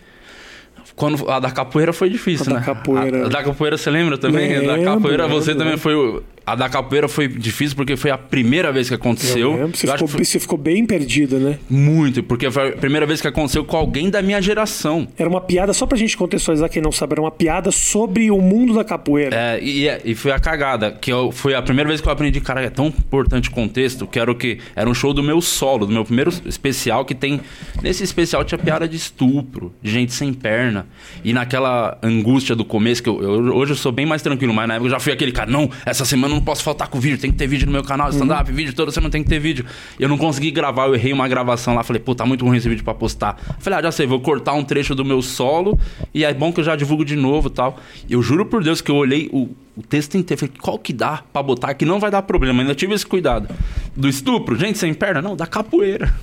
[0.74, 2.66] Então, quando a da capoeira foi difícil, A da né?
[2.66, 3.22] capoeira.
[3.22, 4.54] A, a da capoeira você lembra também?
[4.56, 5.78] a da Lembro, capoeira você lembro, também lembro.
[5.80, 6.22] foi.
[6.52, 9.52] A da capoeira foi difícil porque foi a primeira vez que aconteceu.
[9.52, 9.76] Eu lembro.
[9.76, 11.58] Você, Eu ficou, foi você ficou bem perdida, né?
[11.68, 15.06] muito, porque foi a primeira vez que aconteceu com alguém da minha geração.
[15.18, 18.40] Era uma piada, só pra gente contextualizar quem não sabe, era uma piada sobre o
[18.40, 19.36] mundo da capoeira.
[19.36, 22.40] É, e, e foi a cagada, que eu, foi a primeira vez que eu aprendi,
[22.40, 24.58] cara, é tão importante o contexto, que era o quê?
[24.74, 27.40] Era um show do meu solo, do meu primeiro especial, que tem...
[27.82, 30.86] Nesse especial tinha piada de estupro, de gente sem perna.
[31.24, 34.66] E naquela angústia do começo, que eu, eu- hoje eu sou bem mais tranquilo, mas
[34.68, 37.18] na época eu já fui aquele cara, não, essa semana não posso faltar com vídeo,
[37.18, 39.66] tem que ter vídeo no meu canal, stand-up, vídeo, toda semana tem que ter vídeo.
[39.98, 42.68] Eu não consegui gravar, eu errei uma gravação lá, falei, pô, tá muito ruim esse
[42.68, 43.36] vídeo pra postar.
[43.58, 45.78] Falei, ah, já sei, vou cortar um trecho do meu solo,
[46.14, 47.78] e é bom que eu já divulgo de novo e tal.
[48.08, 51.22] Eu juro por Deus que eu olhei o, o texto inteiro, falei, qual que dá
[51.32, 53.48] pra botar que não vai dar problema, ainda tive esse cuidado.
[53.96, 55.20] Do estupro, gente sem perna?
[55.20, 56.14] Não, da capoeira.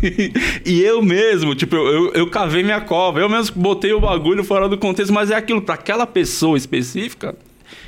[0.64, 4.42] e eu mesmo, tipo, eu, eu, eu cavei minha cova, eu mesmo botei o bagulho
[4.42, 7.36] fora do contexto, mas é aquilo, pra aquela pessoa específica,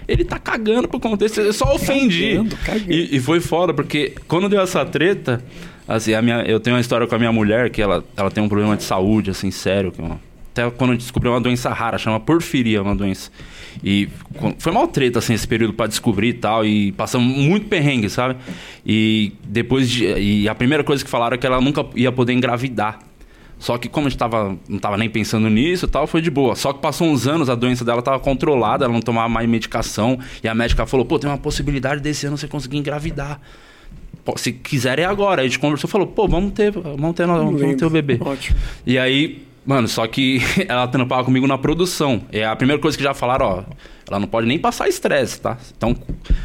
[0.09, 2.31] ele tá cagando pro contexto, eu só ofendi.
[2.31, 2.93] Cagando, cagando.
[2.93, 5.45] E, e foi foda, porque quando deu essa treta,
[5.87, 8.43] assim, a minha, eu tenho uma história com a minha mulher, que ela, ela tem
[8.43, 10.19] um problema de saúde, assim, sério, que uma-
[10.51, 13.31] até quando eu descobri uma doença rara, chama porfiria, uma doença.
[13.85, 14.09] E
[14.59, 18.35] foi mal treta, assim, esse período pra descobrir e tal, e passamos muito perrengue, sabe?
[18.85, 20.05] E depois de...
[20.07, 22.99] E a primeira coisa que falaram é que ela nunca ia poder engravidar.
[23.59, 26.31] Só que como a gente tava, não tava nem pensando nisso e tal, foi de
[26.31, 26.55] boa.
[26.55, 30.19] Só que passou uns anos, a doença dela tava controlada, ela não tomava mais medicação.
[30.43, 33.41] E a médica falou, pô, tem uma possibilidade desse ano você conseguir engravidar.
[34.25, 35.41] Pô, se quiser é agora.
[35.41, 37.87] Aí a gente conversou, falou, pô, vamos ter, vamos ter, vamos ter Lembro.
[37.87, 38.19] o bebê.
[38.21, 38.57] Ótimo.
[38.87, 42.23] E aí, mano, só que ela trampava comigo na produção.
[42.31, 43.65] É a primeira coisa que já falaram, ó,
[44.09, 45.59] ela não pode nem passar estresse, tá?
[45.77, 45.97] Então,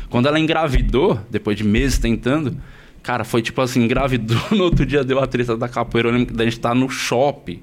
[0.10, 2.58] quando ela engravidou, depois de meses tentando,
[3.04, 6.34] cara, foi tipo assim, engravidou, no outro dia deu a treta da capoeira, eu lembro
[6.34, 7.62] da gente estar no shopping.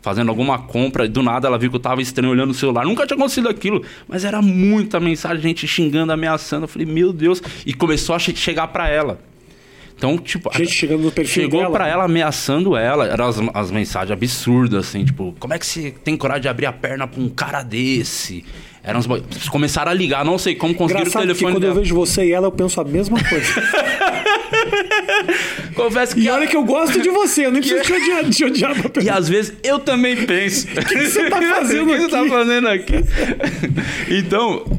[0.00, 2.84] Fazendo alguma compra, e do nada ela viu que eu tava estranho olhando o celular.
[2.84, 6.64] Nunca tinha acontecido aquilo, mas era muita mensagem, gente xingando, ameaçando.
[6.64, 7.42] Eu falei, meu Deus.
[7.66, 9.18] E começou a che- chegar pra ela.
[9.96, 10.56] Então, tipo.
[10.56, 11.72] Gente chegando no perfil Chegou dela.
[11.72, 13.06] pra ela ameaçando ela.
[13.08, 16.66] Eram as, as mensagens absurdas, assim, tipo, como é que você tem coragem de abrir
[16.66, 18.44] a perna pra um cara desse?
[18.82, 19.06] Eram uns
[19.50, 21.80] Começaram a ligar, não sei como conseguiram o Engraçado que telefone quando eu dela.
[21.82, 23.46] vejo você e ela, eu penso a mesma coisa.
[25.74, 26.22] Confesso que.
[26.22, 29.02] E olha que eu gosto de você, eu nem preciso te odiar, te odiar pra
[29.02, 30.66] E às vezes eu também penso.
[30.78, 32.28] O que, você tá fazendo O que você tá aqui?
[32.30, 32.94] fazendo aqui?
[34.10, 34.78] então,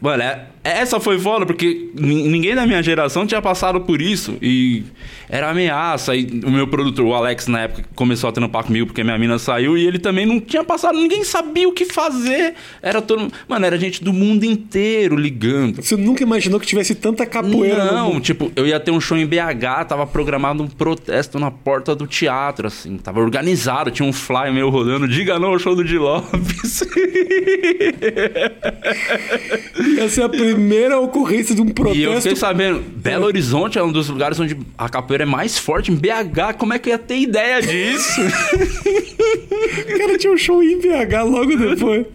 [0.00, 4.36] mano, é- essa foi foda porque nin- ninguém da minha geração tinha passado por isso.
[4.42, 4.82] E
[5.28, 6.14] era ameaça.
[6.14, 9.38] E o meu produtor, o Alex, na época, começou a trampar comigo porque minha mina
[9.38, 10.98] saiu e ele também não tinha passado.
[10.98, 12.54] Ninguém sabia o que fazer.
[12.82, 13.32] Era todo.
[13.48, 15.82] Mano, era gente do mundo inteiro ligando.
[15.82, 19.26] Você nunca imaginou que tivesse tanta capoeira Não, tipo, eu ia ter um show em
[19.26, 24.52] BH, tava programado um protesto na porta do teatro, assim, tava organizado, tinha um fly
[24.52, 26.82] meu rodando, diga não ao show do Di Lopes.
[29.98, 32.22] Essa é a primeira ocorrência de um e eu protesto.
[32.22, 35.94] fiquei sabendo, Belo Horizonte é um dos lugares onde a capoeira é mais forte, em
[35.96, 38.20] BH, como é que eu ia ter ideia disso?
[38.20, 42.06] O cara tinha um show em BH logo depois.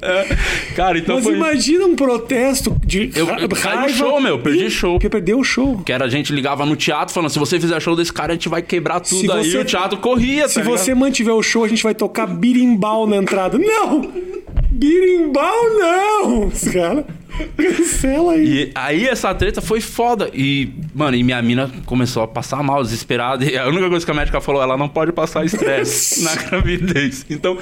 [0.75, 1.35] Cara, então Mas foi...
[1.35, 3.89] imagina um protesto de Eu- eu raiva.
[3.89, 4.93] show, meu, perdi e- show.
[4.93, 5.77] Porque perdeu o show.
[5.85, 8.35] Que era a gente ligava no teatro falando, se você fizer show desse cara, a
[8.35, 9.49] gente vai quebrar tudo Se aí.
[9.51, 13.07] você- o teatro corria, Se tá você mantiver o show, a gente vai tocar birimbau
[13.07, 13.57] na entrada.
[13.57, 14.11] Não!
[14.71, 16.47] Birimbau não!
[16.47, 17.05] Os cara,
[17.57, 18.45] cancela aí.
[18.45, 20.29] E aí essa treta foi foda.
[20.33, 23.45] E, mano, e minha mina começou a passar mal, desesperada.
[23.45, 27.25] E a única coisa que a médica falou, ela não pode passar estresse na gravidez.
[27.29, 27.57] Então,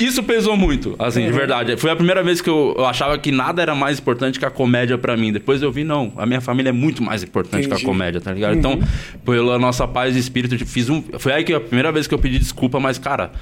[0.00, 1.76] isso pesou muito, assim, de verdade.
[1.76, 4.50] Foi a primeira vez que eu, eu achava que nada era mais importante que a
[4.50, 5.32] comédia pra mim.
[5.32, 7.80] Depois eu vi, não, a minha família é muito mais importante Entendi.
[7.80, 8.56] que a comédia, tá ligado?
[8.56, 8.80] Então,
[9.24, 11.02] pela nossa paz de espírito, eu fiz um.
[11.18, 13.32] Foi aí que a primeira vez que eu pedi desculpa, mas, cara.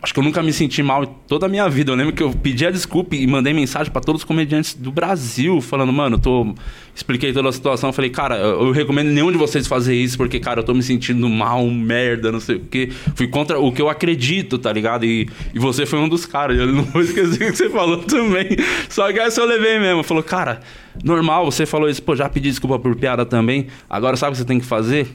[0.00, 1.90] Acho que eu nunca me senti mal toda a minha vida.
[1.90, 4.92] Eu lembro que eu pedi a desculpa e mandei mensagem pra todos os comediantes do
[4.92, 6.54] Brasil, falando, mano, eu tô.
[6.94, 7.92] Expliquei toda a situação.
[7.92, 10.84] Falei, cara, eu, eu recomendo nenhum de vocês fazer isso, porque, cara, eu tô me
[10.84, 12.90] sentindo mal, merda, não sei o quê.
[13.16, 15.04] Fui contra o que eu acredito, tá ligado?
[15.04, 16.56] E, e você foi um dos caras.
[16.56, 18.48] Eu não vou esquecer o que você falou também.
[18.88, 20.04] Só que essa eu levei mesmo.
[20.04, 20.60] Falou, cara,
[21.02, 23.66] normal, você falou isso, pô, já pedi desculpa por piada também.
[23.90, 25.08] Agora sabe o que você tem que fazer?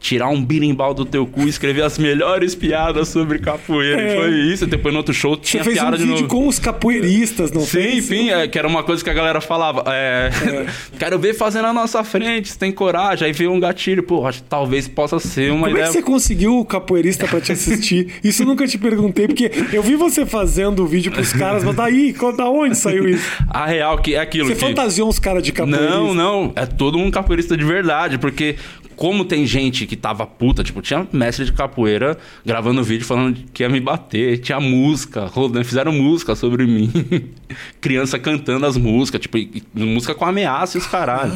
[0.00, 4.00] Tirar um birimbau do teu cu e escrever as melhores piadas sobre capoeira.
[4.00, 4.14] É.
[4.14, 4.66] E foi isso.
[4.66, 6.28] Depois no outro show Você tinha fez um de vídeo novo.
[6.28, 8.04] com os capoeiristas, não Sim, fez?
[8.06, 9.84] sim, é, que era uma coisa que a galera falava.
[9.88, 10.30] é,
[10.98, 13.26] Quero ver fazendo na nossa frente, você tem coragem.
[13.26, 15.86] Aí veio um gatilho, pô, acho que talvez possa ser uma Como é ideia.
[15.88, 18.14] que você conseguiu o capoeirista pra te assistir?
[18.24, 21.76] Isso eu nunca te perguntei, porque eu vi você fazendo o vídeo pros caras, mas
[21.76, 23.24] daí, da onde saiu isso?
[23.48, 24.60] A real que é aquilo Você que.
[24.60, 25.90] fantasiou uns caras de capoeirista?
[25.90, 26.52] Não, não.
[26.56, 28.56] É todo um capoeirista de verdade, porque
[29.00, 33.62] como tem gente que tava puta, tipo, tinha mestre de capoeira gravando vídeo falando que
[33.62, 36.92] ia me bater, tinha música, rodando, fizeram música sobre mim.
[37.80, 41.32] Criança cantando as músicas, tipo, e- música com ameaça e os caralho.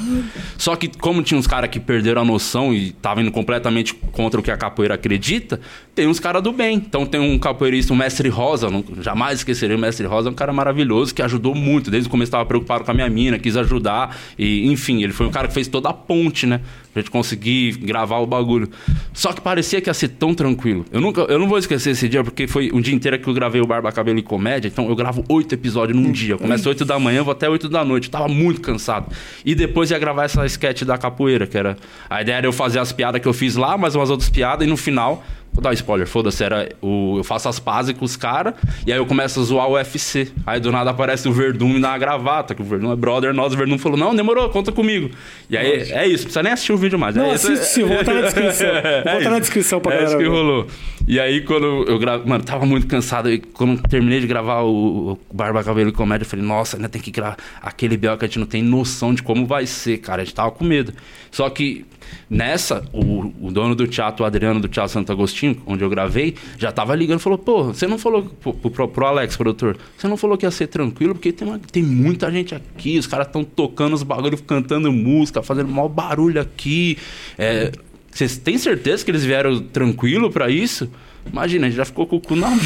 [0.58, 4.38] Só que como tinha uns caras que perderam a noção e estavam indo completamente contra
[4.38, 5.58] o que a capoeira acredita,
[5.94, 6.76] tem uns caras do bem.
[6.76, 10.34] Então tem um capoeirista, o mestre Rosa, não- jamais esquecerei o mestre Rosa, é um
[10.34, 11.90] cara maravilhoso que ajudou muito.
[11.90, 14.14] Desde o começo estava preocupado com a minha mina, quis ajudar.
[14.38, 16.60] E, enfim, ele foi um cara que fez toda a ponte, né?
[16.92, 18.68] Pra gente conseguir gravar o bagulho.
[19.12, 20.84] Só que parecia que ia ser tão tranquilo.
[20.90, 23.34] Eu, nunca, eu não vou esquecer esse dia, porque foi um dia inteiro que eu
[23.34, 24.68] gravei o Barba Cabelo e Comédia.
[24.68, 26.34] Então eu gravo oito episódios num dia.
[26.34, 28.06] Eu começo oito da manhã, vou até oito da noite.
[28.06, 29.12] Eu tava muito cansado.
[29.44, 31.76] E depois ia gravar essa sketch da capoeira, que era.
[32.08, 34.66] A ideia era eu fazer as piadas que eu fiz lá, mais umas outras piadas,
[34.66, 35.24] e no final.
[35.54, 38.92] Vou dar um spoiler, foda-se, era o, eu faço as pazes com os caras e
[38.92, 40.32] aí eu começo a zoar o UFC.
[40.44, 43.32] Aí do nada aparece o Verdun me dá uma gravata, que o Verdun é brother
[43.32, 45.10] nosso, o Verdun falou, não, demorou, conta comigo.
[45.48, 47.14] E aí é isso, precisa nem assistir o vídeo mais.
[47.14, 47.52] Não, é isso.
[47.52, 48.68] assiste sim, vou botar na descrição.
[48.74, 49.30] Vou botar isso.
[49.30, 50.66] na descrição pra é galera isso que rolou.
[51.06, 55.12] E aí quando eu gravo, mano, tava muito cansado e quando terminei de gravar o,
[55.12, 58.24] o Barba Cabelo e Comédia, eu falei, nossa, ainda tem que gravar aquele BO que
[58.24, 60.92] a gente não tem noção de como vai ser, cara, a gente tava com medo.
[61.30, 61.84] Só que
[62.28, 66.34] nessa, o, o dono do teatro, o Adriano do Teatro Santo Agostinho, onde eu gravei,
[66.58, 70.16] já tava ligando falou, pô, você não falou, pro, pro, pro Alex, produtor, você não
[70.16, 73.42] falou que ia ser tranquilo, porque tem, uma- tem muita gente aqui, os caras estão
[73.44, 76.96] tocando os bagulhos, cantando música, fazendo maior barulho aqui.
[77.38, 77.72] É,
[78.10, 80.88] vocês têm certeza que eles vieram tranquilo pra isso?
[81.32, 82.58] Imagina, a gente já ficou com o cu na mão.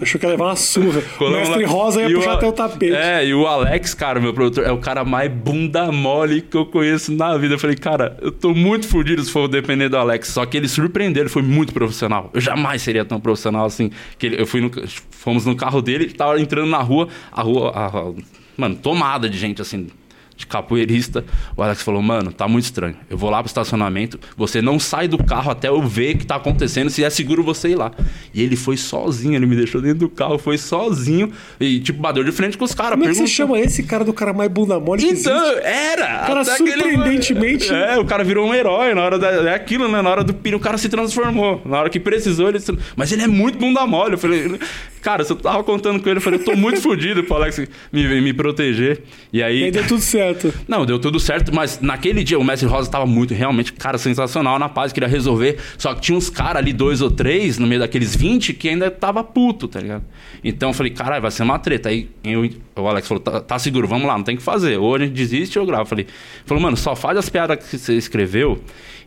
[0.00, 1.00] Achou que ia levar uma surra.
[1.14, 1.64] O Colamos mestre.
[1.64, 2.94] Rosa ia puxar o- até o tapete.
[2.94, 6.64] É, e o Alex, cara, meu produtor, é o cara mais bunda mole que eu
[6.66, 7.54] conheço na vida.
[7.54, 10.28] Eu falei, cara, eu tô muito fudido se for depender do Alex.
[10.28, 12.30] Só que ele surpreendeu, ele foi muito profissional.
[12.32, 13.90] Eu jamais seria tão profissional assim.
[14.18, 14.70] Que ele- eu fui no,
[15.10, 18.12] fomos no carro dele, tava entrando na rua, a rua, a- a-
[18.56, 19.88] mano, tomada de gente assim.
[20.36, 21.24] De capoeirista,
[21.56, 22.94] o Alex falou: Mano, tá muito estranho.
[23.08, 26.26] Eu vou lá pro estacionamento, você não sai do carro até eu ver o que
[26.26, 27.90] tá acontecendo, se é seguro você ir lá.
[28.34, 32.22] E ele foi sozinho, ele me deixou dentro do carro, foi sozinho, e tipo, bateu
[32.22, 32.92] de frente com os caras.
[32.98, 36.06] Como é que você chama esse cara do cara mais bunda mole que então, era!
[36.26, 39.28] Cara, que ele- surpreendentemente- É, o cara virou um herói na hora da.
[39.50, 40.02] É aquilo, né?
[40.02, 41.62] Na hora do pino, o cara se transformou.
[41.64, 42.58] Na hora que precisou, ele.
[42.94, 44.12] Mas ele é muito bunda mole.
[44.14, 44.58] Eu falei,
[45.00, 47.58] cara, se eu tava contando com ele, eu falei, eu tô muito fodido pro Alex
[47.92, 49.02] me, me proteger.
[49.32, 49.70] E E aí aí.
[49.70, 50.25] deu tudo certo.
[50.68, 54.58] Não, deu tudo certo, mas naquele dia o Mestre Rosa tava muito, realmente, cara, sensacional
[54.58, 55.58] na paz, queria resolver.
[55.78, 58.90] Só que tinha uns caras ali, dois ou três, no meio daqueles 20, que ainda
[58.90, 60.04] tava puto, tá ligado?
[60.44, 61.88] Então eu falei, caralho, vai ser uma treta.
[61.88, 64.78] Aí eu- o Alex falou, tá, tá seguro, vamos lá, não tem o que fazer.
[64.78, 65.82] Ou a gente desiste ou eu gravo.
[65.82, 66.06] Eu falei,
[66.44, 68.60] falou, mano, só faz as piadas que você escreveu.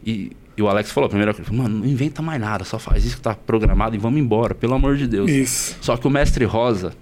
[0.05, 3.05] E, e o Alex falou, a primeira coisa, mano, não inventa mais nada, só faz
[3.05, 5.29] isso que tá programado e vamos embora, pelo amor de Deus.
[5.29, 5.77] Isso.
[5.81, 6.93] Só que o Mestre Rosa,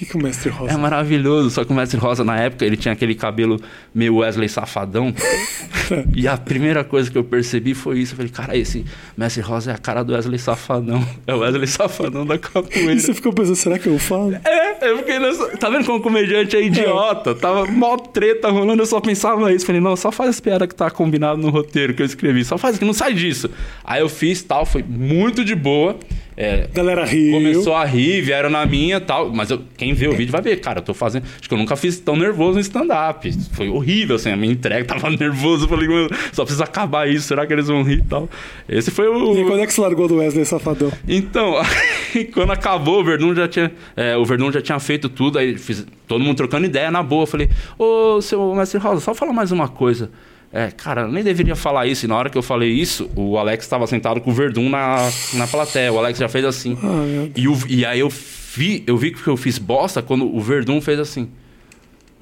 [0.00, 0.72] que, que o mestre Rosa...
[0.72, 3.60] é maravilhoso, só que o Mestre Rosa, na época, ele tinha aquele cabelo
[3.94, 5.14] meio Wesley Safadão.
[6.14, 8.12] e a primeira coisa que eu percebi foi isso.
[8.12, 8.84] Eu falei, cara, esse
[9.16, 11.06] Mestre Rosa é a cara do Wesley Safadão.
[11.26, 12.92] É o Wesley Safadão da capoeira.
[12.94, 14.34] E você ficou pensando, será que eu falo?
[14.34, 15.48] É, eu fiquei nessa...
[15.58, 17.34] Tá vendo como o comediante é idiota?
[17.34, 19.66] Tava mó treta rolando, eu só pensava isso.
[19.66, 22.44] Falei, não, só faz as piadas que tá combinado no roteiro que eu escrevi.
[22.44, 23.50] Só faz que não sai disso.
[23.84, 25.98] Aí eu fiz tal, foi muito de boa.
[26.42, 27.32] É, Galera riu.
[27.34, 29.30] Começou a rir, vieram na minha e tal.
[29.30, 31.24] Mas eu- quem vê o vídeo vai ver, cara, eu tô fazendo.
[31.38, 33.30] Acho que eu nunca fiz tão nervoso em stand-up.
[33.52, 35.64] Foi horrível, assim, a minha entrega tava nervoso.
[35.66, 38.26] Eu falei, mano, só precisa acabar isso, será que eles vão rir e tal?
[38.66, 39.46] Esse foi E o.
[39.46, 40.90] quando é que você largou do Wesley Safadão?
[41.06, 41.56] Então,
[42.32, 43.70] quando acabou, o Verdun já tinha.
[43.94, 47.24] é, o Verdun já tinha feito tudo, aí fiz, todo mundo trocando ideia na boa.
[47.24, 50.10] Eu falei, ô seu mestre Rosa, só falar mais uma coisa.
[50.52, 52.04] É, cara, eu nem deveria falar isso.
[52.04, 54.96] E na hora que eu falei isso, o Alex estava sentado com o Verdun na,
[55.34, 55.92] na plateia.
[55.92, 56.76] O Alex já fez assim.
[56.82, 57.32] Ah, meu Deus.
[57.36, 60.80] E, o- e aí eu vi, eu vi que eu fiz bosta quando o Verdun
[60.80, 61.30] fez assim.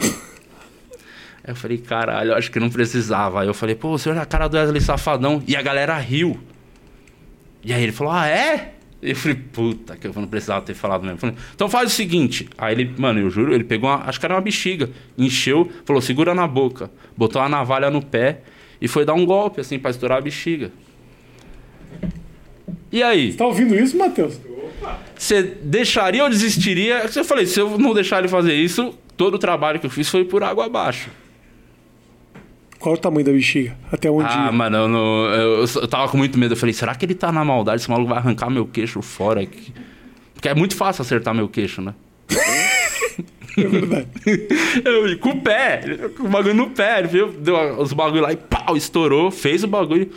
[0.01, 3.41] Aí eu falei, caralho, acho que não precisava.
[3.41, 5.43] Aí eu falei, pô, o senhor é a cara do Wesley Safadão.
[5.47, 6.39] E a galera riu.
[7.65, 8.75] E aí ele falou, ah, é?
[9.01, 11.19] Eu falei, puta, que eu não precisava ter falado mesmo.
[11.19, 12.49] Falei, então faz o seguinte.
[12.59, 16.03] Aí ele, mano, eu juro, ele pegou uma, acho que era uma bexiga, encheu, falou,
[16.03, 18.41] segura na boca, botou uma navalha no pé
[18.81, 20.73] e foi dar um golpe, assim, pra estourar a bexiga.
[22.91, 23.35] E aí?
[23.35, 24.41] Tá ouvindo isso, Matheus?
[25.17, 27.05] Você deixaria ou desistiria?
[27.15, 30.09] Eu falei, se eu não deixar ele fazer isso, todo o trabalho que eu fiz
[30.09, 31.11] foi por água abaixo.
[32.79, 33.77] Qual o tamanho da bexiga?
[33.91, 34.53] Até onde Ah, ia?
[34.53, 36.53] mano, eu, não- eu- eu tava com muito medo.
[36.55, 37.81] Eu falei, será que ele tá na maldade?
[37.83, 39.73] Esse maluco vai arrancar meu queixo fora aqui.
[40.35, 41.95] Porque é muito fácil acertar meu queixo, né?
[43.57, 44.07] É verdade.
[44.85, 45.83] Eu, com o pé,
[46.17, 47.33] com o bagulho no pé, ele viu?
[47.33, 50.09] Deu os bagulho lá e pau, estourou, fez o bagulho.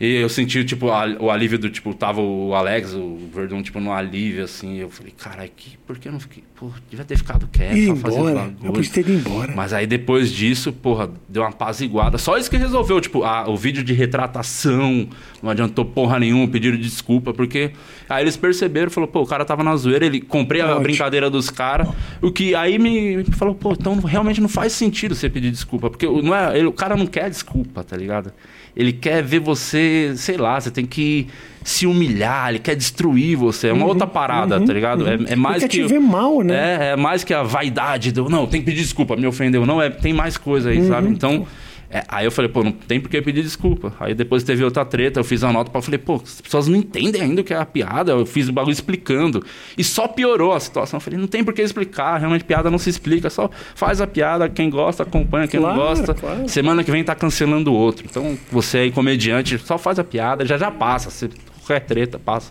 [0.00, 3.78] E eu senti, tipo, a- o alívio do, tipo, tava o Alex, o Verdun, tipo,
[3.78, 4.76] no alívio, assim.
[4.78, 6.42] Eu falei, caralho, que, por que eu não fiquei?
[6.56, 8.52] Pô, devia ter ficado quieto, Ir embora.
[8.62, 9.52] Eu podia ter ido embora.
[9.54, 12.18] Mas aí depois disso, porra, deu uma apaziguada.
[12.18, 15.08] Só isso que resolveu, tipo, a- o vídeo de retratação,
[15.42, 17.70] não adiantou porra nenhuma, pediram desculpa, porque
[18.08, 20.80] aí eles perceberam, falou, pô, o cara tava na zoeira, ele comprei a Ótimo.
[20.82, 21.88] brincadeira dos caras,
[22.20, 25.88] o que aí me, me falou, pô, então realmente não faz sentido você pedir desculpa,
[25.88, 28.32] porque não é, ele- o cara não quer desculpa, tá ligado?
[28.76, 31.28] Ele quer ver você, sei lá, você tem que
[31.62, 35.06] se humilhar, ele quer destruir você, é uma outra parada, tá ligado?
[35.08, 36.54] É, é mais Uhum, quer que te ver mal, né?
[36.80, 38.28] é, é mais que a vaidade do.
[38.28, 39.64] Não, tem que pedir desculpa, me ofendeu.
[39.64, 40.74] Não, é, tem mais coisa Uhum.
[40.76, 41.08] aí, sabe?
[41.08, 41.46] Então.
[41.94, 43.94] É, aí eu falei, pô, não tem por que pedir desculpa.
[44.00, 46.76] Aí depois teve outra treta, eu fiz a nota pra falei, pô, as pessoas não
[46.76, 48.10] entendem ainda o que é a piada.
[48.10, 49.44] Eu fiz o bagulho explicando.
[49.78, 50.96] E só piorou a situação.
[50.96, 54.08] Eu falei, não tem por que explicar, realmente piada não se explica, só faz a
[54.08, 56.14] piada, quem gosta, acompanha, quem Claro, não gosta.
[56.14, 56.48] claro.
[56.48, 58.04] Semana que vem tá cancelando o outro.
[58.10, 61.10] Então, você aí, comediante, só faz a piada, já já passa.
[61.10, 61.30] Você,
[61.64, 62.50] qualquer treta, passa.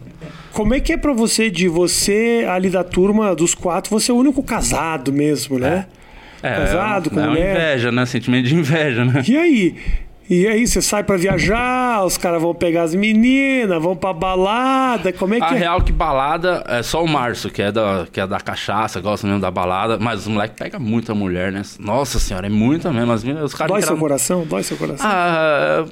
[0.54, 4.14] Como é que é pra você, de você ali da turma dos quatro, você é
[4.14, 5.86] o único casado mesmo, né?
[6.00, 6.03] É,
[6.50, 7.56] Casado, com é mulher.
[7.56, 8.06] inveja, né?
[8.06, 9.24] Sentimento de inveja, né?
[9.28, 9.76] E aí?
[10.30, 15.12] E aí, você sai pra viajar, os caras vão pegar as meninas, vão pra balada,
[15.12, 15.58] como é que A é?
[15.60, 19.28] real que balada é só o Márcio, que é da, que é da cachaça, gosta
[19.28, 21.62] mesmo da balada, mas os moleques pegam muita mulher, né?
[21.78, 23.12] Nossa senhora, é muita mesmo.
[23.12, 24.46] As meninas, os caras Dói entram- seu coração?
[24.46, 25.06] Dói seu coração?
[25.12, 25.86] Ah,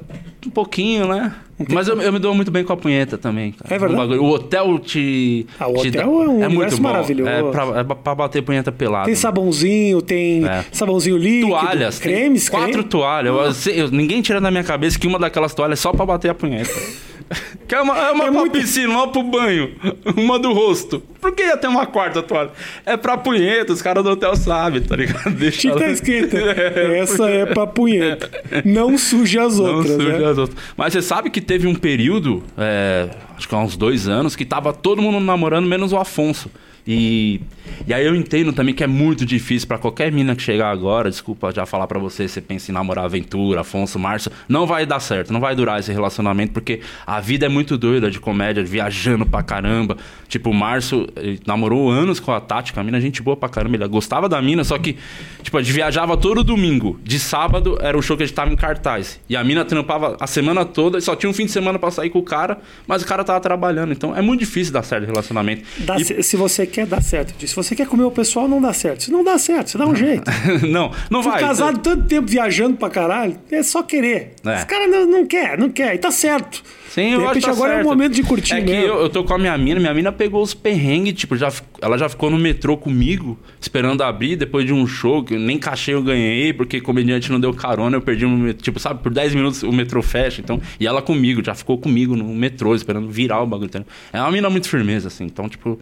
[0.46, 1.32] um pouquinho, né?
[1.70, 3.52] Mas eu, eu me dou muito bem com a punheta também.
[3.52, 3.74] Cara.
[3.74, 4.00] É verdade?
[4.00, 5.46] Bagulho- O hotel te.
[5.58, 7.30] Ah, o te hotel é um universo muito maravilhoso.
[7.30, 9.06] É pra, é pra bater punheta pelada.
[9.06, 10.64] Tem sabãozinho, tem É.
[10.72, 12.88] sabãozinho líquido, Toalhas, cremes, quatro creme.
[12.88, 13.34] toalhas.
[13.34, 16.04] Eu- se- eu- ninguém tira da minha cabeça que uma daquelas toalhas é só pra
[16.06, 16.70] bater a punheta.
[17.68, 19.72] que é uma, é uma É pra muito- piscina, uma pro banho,
[20.16, 21.02] uma do rosto.
[21.20, 22.50] Por que ia ter uma quarta toalha?
[22.84, 25.30] É pra punheta, os caras do hotel sabem, tá ligado?
[25.36, 26.36] Deixa que tá ela- escrito.
[26.36, 28.30] É, Essa é pra punheta.
[28.64, 30.30] Não suje as Não outras, suja né?
[30.30, 30.58] as outras.
[30.76, 34.44] Mas você sabe que teve um período, é, acho que há uns dois anos, que
[34.44, 36.50] tava todo mundo namorando, menos o Afonso.
[36.86, 37.40] E,
[37.86, 41.08] e aí eu entendo também que é muito difícil pra qualquer mina que chegar agora,
[41.08, 44.98] desculpa já falar pra você, você pensa em namorar Aventura, Afonso, Márcio, não vai dar
[44.98, 49.24] certo, não vai durar esse relacionamento, porque a vida é muito doida de comédia, viajando
[49.24, 49.96] pra caramba.
[50.28, 51.06] Tipo, o Márcio
[51.46, 54.28] namorou anos com a Tati, que a mina é gente boa pra caramba, ele gostava
[54.28, 54.96] da mina, só que,
[55.42, 56.98] tipo, a gente viajava todo domingo.
[57.04, 59.20] De sábado era o show que a gente tava em cartaz.
[59.28, 61.90] E a mina trampava a semana toda e só tinha um fim de semana pra
[61.90, 63.92] sair com o cara, mas o cara tava trabalhando.
[63.92, 65.62] Então é muito difícil dar certo o relacionamento.
[65.78, 67.34] Dá E- ce- Se você quer, dá certo.
[67.46, 69.04] Se você quer comer o pessoal, não dá certo.
[69.04, 70.24] Se não dá certo, você dá um jeito.
[70.68, 71.40] não, não Fui vai.
[71.40, 74.32] casado tanto tempo viajando pra caralho, é só querer.
[74.44, 74.54] É.
[74.56, 75.94] Esse cara não, não quer, não quer.
[75.94, 76.62] E tá certo.
[76.90, 77.88] Sim, de eu acho repente que tá agora é o certo.
[77.88, 78.86] momento de curtir É que mesmo.
[78.86, 81.96] eu, eu tô com a minha mina, minha mina pegou os perrengues, tipo, já, ela
[81.96, 86.02] já ficou no metrô comigo, esperando abrir, depois de um show, que nem cachê eu
[86.02, 89.72] ganhei, porque comediante não deu carona, eu perdi um, tipo, sabe, por 10 minutos o
[89.72, 93.68] metrô fecha, então, e ela comigo, já ficou comigo no metrô, esperando virar o bagulho.
[93.68, 93.88] entendeu?
[94.12, 95.80] É uma mina muito firmeza, assim, então, tipo,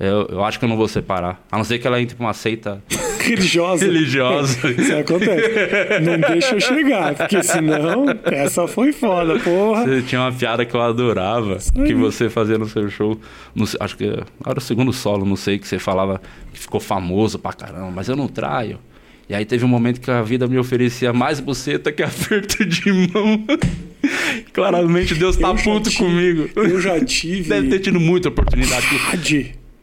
[0.00, 1.44] eu, eu acho que eu não vou separar.
[1.50, 2.82] A não ser que ela entre pra uma seita
[3.22, 3.84] Religiosa.
[3.84, 4.58] religiosa.
[4.72, 6.00] Isso acontece.
[6.00, 9.84] Não deixa eu chegar, porque senão essa foi foda, porra.
[9.84, 13.16] Você tinha uma piada que eu adorava, que você fazia no seu show,
[13.54, 16.20] no- acho que era o segundo solo, não sei, que você falava
[16.52, 18.80] que ficou famoso pra caramba, mas eu não traio.
[19.28, 22.92] E aí teve um momento que a vida me oferecia mais buceta que aperto de
[22.92, 23.44] mão.
[24.52, 26.50] Claramente Deus tá puto tive- comigo.
[26.56, 27.48] Eu já tive.
[27.48, 28.84] Deve ter tido muita oportunidade.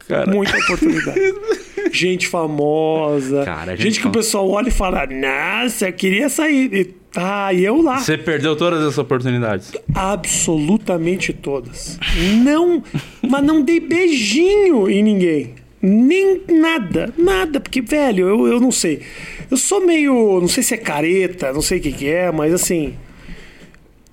[0.10, 0.32] Cara.
[0.32, 1.20] Muita oportunidade.
[1.94, 3.46] Gente famosa.
[3.46, 6.72] Cara, gente, gente que o pessoal olha e fala: Nossa, eu queria sair.
[6.72, 7.98] E, tá, e eu lá.
[7.98, 9.72] Você perdeu todas essas oportunidades.
[9.96, 11.98] Absolutamente todas.
[12.44, 12.84] Não,
[13.28, 15.56] mas não dei beijinho em ninguém.
[15.82, 19.02] Nem nada, nada, porque, velho, eu, eu não sei.
[19.50, 20.40] Eu sou meio.
[20.42, 22.94] Não sei se é careta, não sei o que, que é, mas assim.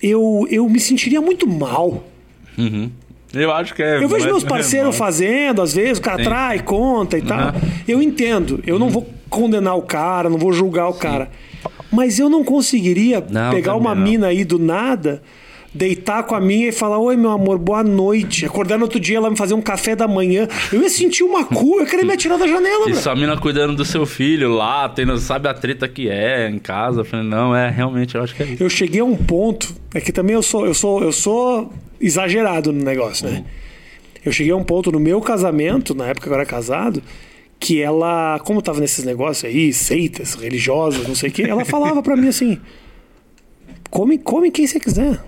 [0.01, 2.07] Eu, eu me sentiria muito mal.
[3.43, 4.03] Eu acho que é.
[4.03, 6.25] Eu vejo é- meus parceiros fazendo, às vezes, o cara Sim.
[6.25, 7.53] trai, conta e tal.
[7.87, 8.63] Eu entendo.
[8.67, 11.29] Eu não vou condenar o cara, não vou julgar o cara.
[11.93, 14.03] Mas eu não conseguiria Não, pegar uma não.
[14.03, 15.23] mina aí do nada,
[15.77, 18.45] deitar com a minha e falar: Oi, meu amor, boa noite.
[18.47, 20.49] Acordar no outro dia, ela me fazer um café da manhã.
[20.73, 23.01] Eu ia sentir uma cu, eu queria me atirar da janela, E bro.
[23.01, 27.01] sua mina cuidando do seu filho lá, tendo, sabe a treta que é em casa.
[27.01, 28.63] Eu falei, não, é, realmente, eu acho que é isso.
[28.63, 32.73] Eu cheguei a um ponto, é que também eu sou, eu sou, eu sou exagerado
[32.73, 33.45] no negócio, né?
[34.25, 37.01] Eu cheguei a um ponto no meu casamento, na época que eu era casado,
[37.61, 42.03] que ela, como tava nesses negócios aí, seitas religiosas, não sei o quê, ela falava
[42.03, 42.59] pra mim assim:
[43.89, 45.21] come, come quem você quiser.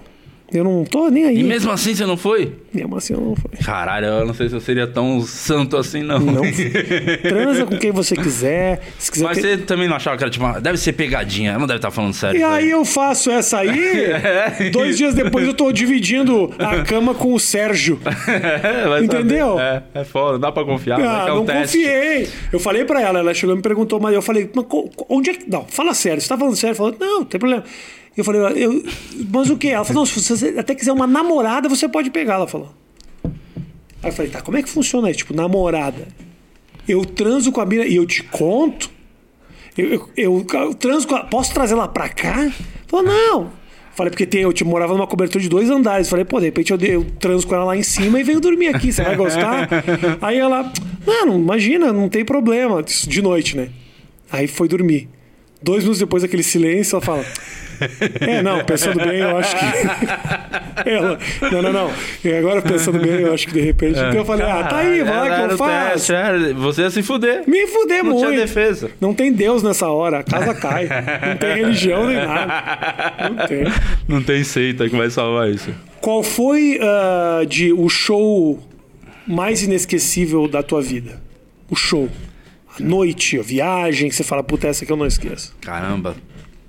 [0.51, 1.41] Eu não tô nem aí.
[1.41, 2.55] E mesmo assim você não foi?
[2.73, 3.51] Mesmo assim eu não fui.
[3.63, 6.19] Caralho, eu não sei se eu seria tão santo assim, não.
[6.19, 6.41] Não.
[7.23, 8.81] Transa com quem você quiser.
[8.99, 11.51] Se quiser Mas ter- você também não achava que era tipo, uma- deve ser pegadinha,
[11.51, 12.41] ela não deve estar falando sério.
[12.41, 13.69] E aí eu faço essa aí,
[14.59, 14.71] É.
[14.71, 18.01] dois dias depois eu tô dividindo a cama com o Sérgio.
[18.29, 19.57] É, Entendeu?
[19.57, 19.83] saber.
[19.95, 20.99] É, é foda, dá pra confiar.
[21.01, 21.77] Ah, é um não teste.
[21.79, 22.29] confiei.
[22.53, 24.65] Eu falei pra ela, ela chegou e me perguntou, mas eu falei, mas
[25.09, 25.51] onde é que.
[25.51, 26.75] Não, fala sério, você tá falando sério?
[26.77, 27.65] Falou, não, não tem problema.
[28.19, 28.83] Eu falei, eu,
[29.33, 29.69] mas o que?
[29.69, 32.75] Ela falou, não, se você até quiser uma namorada, você pode pegar, ela falou.
[34.03, 35.19] Aí eu falei, tá, como é que funciona isso?
[35.21, 36.09] Tipo, namorada.
[36.89, 38.91] Eu transo com a mina e eu te conto?
[39.77, 42.51] Eu, eu, eu- transo com a, Posso trazer ela pra cá?
[42.89, 43.53] Falou, não.
[43.95, 46.09] Falei, porque tem, eu te morava numa cobertura de dois andares.
[46.09, 48.69] Falei, pô, de repente eu, eu transo com ela lá em cima e venho dormir
[48.69, 49.69] aqui, você vai gostar?
[50.23, 50.73] Aí ela,
[51.07, 52.83] não, não, imagina, não tem problema.
[52.85, 53.69] Isso de noite, né?
[54.31, 55.09] Aí foi dormir.
[55.63, 57.25] Dois minutos depois daquele silêncio, ela fala.
[58.21, 59.65] É, não, pensando bem, eu acho que.
[60.89, 61.19] Ela,
[61.53, 61.93] não, não, não.
[62.25, 63.99] E agora pensando bem, eu acho que de repente.
[63.99, 65.93] Então eu falei, ah, tá aí, vai lá que eu faço.
[65.95, 67.43] teste, era- Você ia se fuder.
[67.49, 68.27] Me fuder Não muito.
[68.29, 68.91] tinha defesa.
[69.01, 70.89] Não tem Deus nessa hora, a casa cai.
[71.29, 72.65] Não tem religião nem nada.
[73.29, 73.65] Não tem.
[74.07, 75.75] Não tem seita que vai salvar isso.
[76.01, 78.63] Qual foi ah, de, o show
[79.27, 81.21] mais inesquecível da tua vida?
[81.69, 82.09] O show.
[82.79, 85.55] A noite, a viagem, que você fala, puta, essa que eu não esqueço.
[85.61, 86.15] Caramba.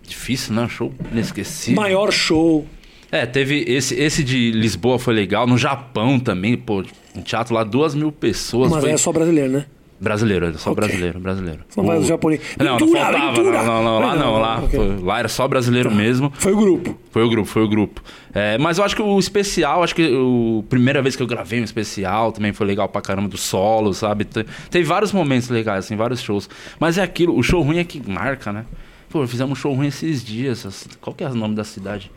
[0.10, 0.68] Difícil, né?
[0.68, 1.82] Show inesquecível.
[1.82, 2.66] Maior show.
[3.12, 5.48] É, teve esse, esse de Lisboa foi legal.
[5.48, 6.84] No Japão também, pô,
[7.16, 8.72] um teatro lá, duas mil pessoas.
[8.72, 9.66] Mas foi é só brasileiro, né?
[10.02, 10.82] brasileiro, era só Ok.
[10.82, 11.60] brasileiro, brasileiro.
[11.76, 12.46] Não vai os japoneses.
[12.58, 13.44] Não, não faltava.
[13.44, 14.70] Não, não, lá Não, lá, ok.
[14.80, 16.32] foi- lá era só brasileiro mesmo.
[16.38, 16.98] Foi o grupo.
[17.12, 18.02] Foi o grupo, foi o grupo.
[18.34, 21.60] É, mas eu acho que o especial, acho que a primeira vez que eu gravei
[21.60, 24.24] um especial também foi legal pra caramba do solo, sabe?
[24.24, 26.50] Te- Teve vários momentos legais, assim, vários shows.
[26.80, 28.64] Mas é aquilo, o show ruim é que marca, né?
[29.10, 30.66] Pô, fizemos um show ruim esses dias.
[30.66, 32.12] as- Qual que é o nome da cidade?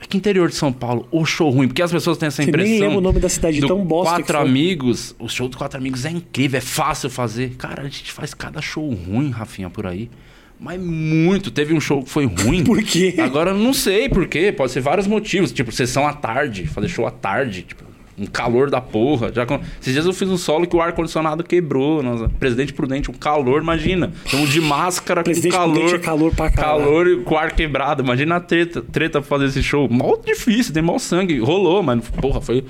[0.00, 2.60] Aqui interior de São Paulo, o show ruim, porque as pessoas têm essa Você nem
[2.60, 2.80] impressão.
[2.80, 5.78] lembra o nome da cidade, do tão bosta que Quatro amigos, o show do Quatro
[5.78, 7.50] Amigos é incrível, é fácil fazer.
[7.56, 10.10] Cara, a gente faz cada show ruim, Rafinha, por aí.
[10.58, 11.52] Mas muito.
[11.52, 12.62] Teve um show que foi ruim.
[12.66, 13.14] Por quê?
[13.18, 14.52] Agora eu não sei por quê.
[14.52, 15.50] Pode ser vários motivos.
[15.52, 17.62] Tipo, sessão à tarde, fazer show à tarde.
[17.62, 17.84] Tipo,
[18.20, 19.32] um calor da porra.
[19.32, 19.46] Já,
[19.80, 22.02] esses dias eu fiz um solo que o ar-condicionado quebrou.
[22.02, 24.12] Nossa, Presidente Prudente, um calor, imagina.
[24.26, 25.74] Então de máscara Presidente com calor.
[25.74, 26.84] Prudente é calor pra caralho.
[26.84, 28.02] Calor e com o ar quebrado.
[28.02, 29.88] Imagina a treta, treta pra fazer esse show.
[29.88, 31.38] Mal difícil, tem mal sangue.
[31.38, 32.64] Rolou, mas porra, foi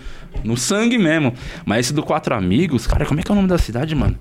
[0.45, 1.35] no sangue mesmo.
[1.65, 4.17] Mas esse do Quatro Amigos, cara, como é que é o nome da cidade, mano?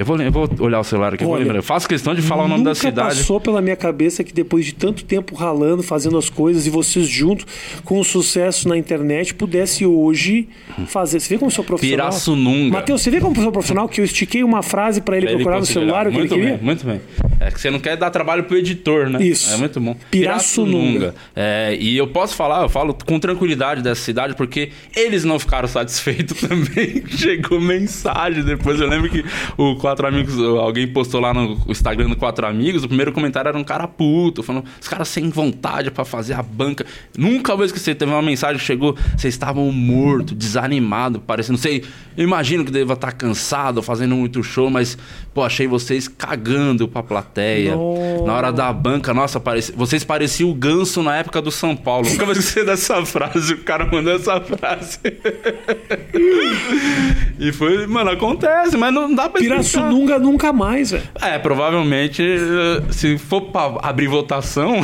[0.00, 1.60] Eu vou, eu vou olhar o celular aqui, eu vou Olha, lembrar.
[1.60, 3.18] Faço questão de falar o nome da cidade.
[3.18, 7.06] passou pela minha cabeça que depois de tanto tempo ralando, fazendo as coisas, e vocês
[7.06, 7.44] junto
[7.84, 10.48] com o sucesso na internet, pudesse hoje
[10.86, 11.20] fazer.
[11.20, 12.08] Você vê como sou profissional?
[12.08, 12.78] Pirassununga.
[12.78, 15.42] Matheus, você vê como sou profissional que eu estiquei uma frase para ele Pra ele
[15.42, 16.56] procurar no celular o que ele muito queria?
[16.56, 17.00] Bem, muito bem.
[17.38, 19.22] É que você não quer dar trabalho pro editor, né?
[19.22, 19.52] Isso.
[19.52, 19.94] É muito bom.
[20.10, 21.14] Pirassununga.
[21.36, 25.68] É, e eu posso falar, eu falo com tranquilidade dessa cidade, porque eles não ficaram
[25.68, 27.04] satisfeitos também.
[27.06, 28.80] Chegou mensagem depois.
[28.80, 29.22] Eu lembro que
[29.58, 33.58] o Quatro Amigos, alguém postou lá no Instagram do Quatro Amigos, o primeiro comentário era
[33.58, 36.86] um cara puto, falando, os caras sem vontade pra fazer a banca.
[37.18, 41.82] Nunca vou esquecer, teve uma mensagem que chegou, vocês estavam morto, desanimado, parecendo, sei,
[42.16, 44.96] imagino que deva estar cansado, fazendo muito show, mas,
[45.34, 47.74] pô, achei vocês cagando pra plateia.
[48.24, 49.72] Na hora da banca, nossa, pareci...
[49.72, 52.08] vocês pareciam o ganso na época do São Paulo.
[52.08, 55.00] Nunca vou esquecer dessa frase, o cara mandou essa frase.
[57.40, 59.64] e foi, mano, acontece, mas não dá pra explicar.
[59.80, 61.02] Pirassununga nunca mais, velho.
[61.20, 62.22] É, provavelmente,
[62.90, 64.76] se for pra abrir votação.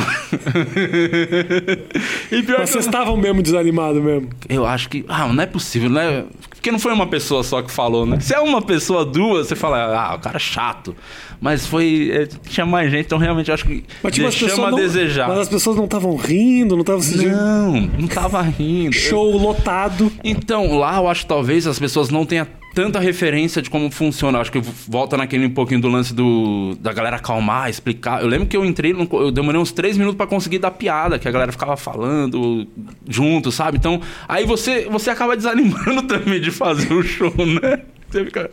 [2.31, 4.29] e pior que vocês estavam mesmo desanimados mesmo.
[4.49, 5.05] eu acho que.
[5.07, 6.25] Ah, não é possível, né?
[6.49, 8.19] Porque não foi uma pessoa só que falou, né?
[8.19, 10.95] Se é uma pessoa, duas, você fala, ah, o cara é chato.
[11.39, 12.09] Mas foi.
[12.11, 15.27] é, tinha mais gente, então realmente eu acho que Mas, tipo, deixamos a não, desejar.
[15.27, 18.95] mas as pessoas não estavam rindo, não estavam se Não, não tava rindo.
[18.95, 20.11] Show lotado.
[20.23, 24.39] Então, lá eu acho que talvez as pessoas não tenham tanta referência de como funciona.
[24.39, 28.21] Acho que volta naquele um pouquinho do lance do da galera acalmar, explicar.
[28.21, 31.27] Eu lembro que eu entrei, eu demorei uns três minutos pra conseguir dar piada, que
[31.27, 32.67] a galera ficava falando
[33.07, 33.77] junto, sabe?
[33.77, 37.81] Então, aí você, você acaba desanimando também de fazer o show, né?
[38.09, 38.49] Você fica.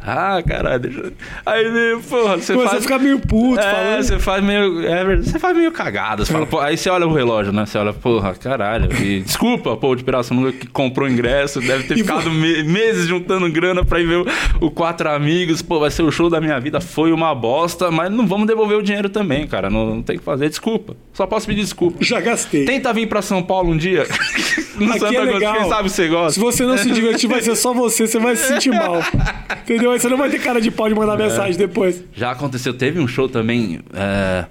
[0.00, 0.98] Ah, caralho, deixa.
[1.00, 1.12] eu-"
[1.44, 2.78] Aí, né, porra, você Começa faz.
[2.84, 4.02] a ficar meio puto É, falando.
[4.02, 4.80] você faz meio.
[4.86, 6.24] É, verdade, você faz meio cagada.
[6.24, 7.64] Você fala, pô, aí você olha o relógio, né?
[7.66, 8.88] Você olha, porra, caralho.
[9.00, 13.50] E, desculpa, pô, de Pirassununga que comprou ingresso, deve ter E ficado me- meses juntando
[13.50, 14.26] grana pra ir ver o,
[14.66, 15.62] o Quatro Amigos.
[15.62, 16.80] Pô, vai ser o show da minha vida.
[16.80, 19.70] Foi uma bosta, mas não vamos devolver o dinheiro também, cara.
[19.70, 20.48] Não, não tem o que fazer.
[20.48, 20.96] Desculpa.
[21.12, 21.98] Só posso pedir desculpa.
[22.04, 22.64] Já gastei.
[22.64, 24.04] Tenta vir pra São Paulo um dia.
[24.76, 25.54] no Aqui Santa é legal.
[25.54, 26.32] quem sabe você gosta.
[26.32, 28.95] Se você não se divertir, vai ser só você, você vai se sentir mal.
[29.62, 29.90] Entendeu?
[29.92, 31.24] Aí você não vai ter cara de pau de mandar É.
[31.24, 32.02] mensagem depois.
[32.14, 33.80] Já aconteceu, teve um show também.
[33.94, 34.46] é,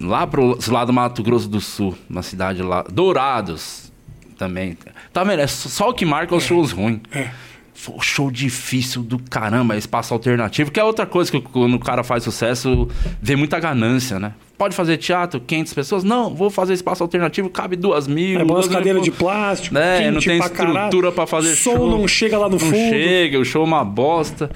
[0.00, 3.92] lá pro lado do Mato Grosso do Sul, na cidade lá, Dourados
[4.38, 4.76] também.
[5.12, 5.40] Tá vendo?
[5.40, 7.00] É só o que marca os shows ruins.
[7.12, 7.28] É.
[7.74, 12.02] Foi show difícil do caramba, espaço alternativo, que é outra coisa que quando o cara
[12.02, 12.88] faz sucesso,
[13.20, 14.32] vê muita ganância, né?
[14.58, 16.04] Pode fazer teatro, 500 pessoas?
[16.04, 18.40] Não, vou fazer espaço alternativo, cabe duas mil.
[18.40, 21.76] É bom as cadeiras de plástico, É, não quente tem pra estrutura pra fazer som
[21.76, 21.90] show.
[21.90, 22.74] não chega lá no Não fundo.
[22.74, 24.50] chega, o show é uma bosta.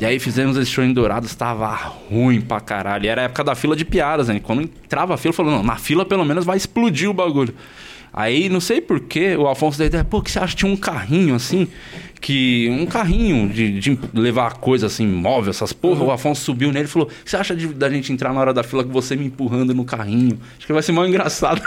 [0.00, 1.68] E aí fizemos esse show em Dourados, tava
[2.10, 3.06] ruim pra caralho.
[3.06, 4.38] E era a época da fila de piadas, né?
[4.40, 7.52] Quando entrava a fila, falou, não, na fila pelo menos vai explodir o bagulho.
[8.12, 10.76] Aí, não sei porquê, o Afonso da ideia, pô, que você acha que tinha um
[10.76, 11.68] carrinho assim,
[12.20, 12.68] que.
[12.70, 16.02] Um carrinho de, de levar coisa assim, móvel, essas porra.
[16.04, 18.62] O Afonso subiu nele e falou: Você acha de, da gente entrar na hora da
[18.62, 20.38] fila com você me empurrando no carrinho?
[20.56, 21.62] Acho que vai ser mal engraçado.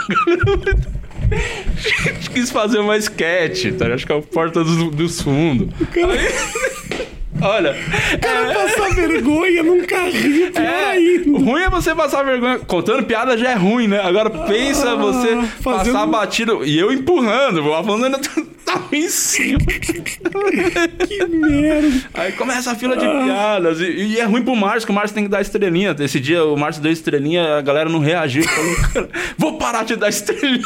[1.30, 3.86] A gente quis fazer uma sketch, tá?
[3.94, 5.68] Acho que é a porta dos, dos fundos.
[5.80, 6.72] Aí-
[7.42, 7.74] Olha,
[8.20, 11.30] cara passar vergonha num carrinho, pior é, ainda.
[11.30, 12.58] o ruim é você passar vergonha.
[12.60, 14.00] Contando piada já é ruim, né?
[14.00, 15.28] Agora pensa Ah, você
[15.60, 16.64] fazendo- passar batido.
[16.64, 18.18] E eu empurrando, o Afonso ainda
[18.64, 19.58] tá em cima.
[21.06, 22.02] Que merda.
[22.14, 23.80] Aí começa a fila de piadas.
[23.80, 25.94] E, e é ruim pro Márcio, que o Márcio tem que dar estrelinha.
[25.98, 28.44] Esse dia o Márcio deu estrelinha, a galera não reagiu.
[28.44, 30.62] Falou, vou parar de dar estrelinha.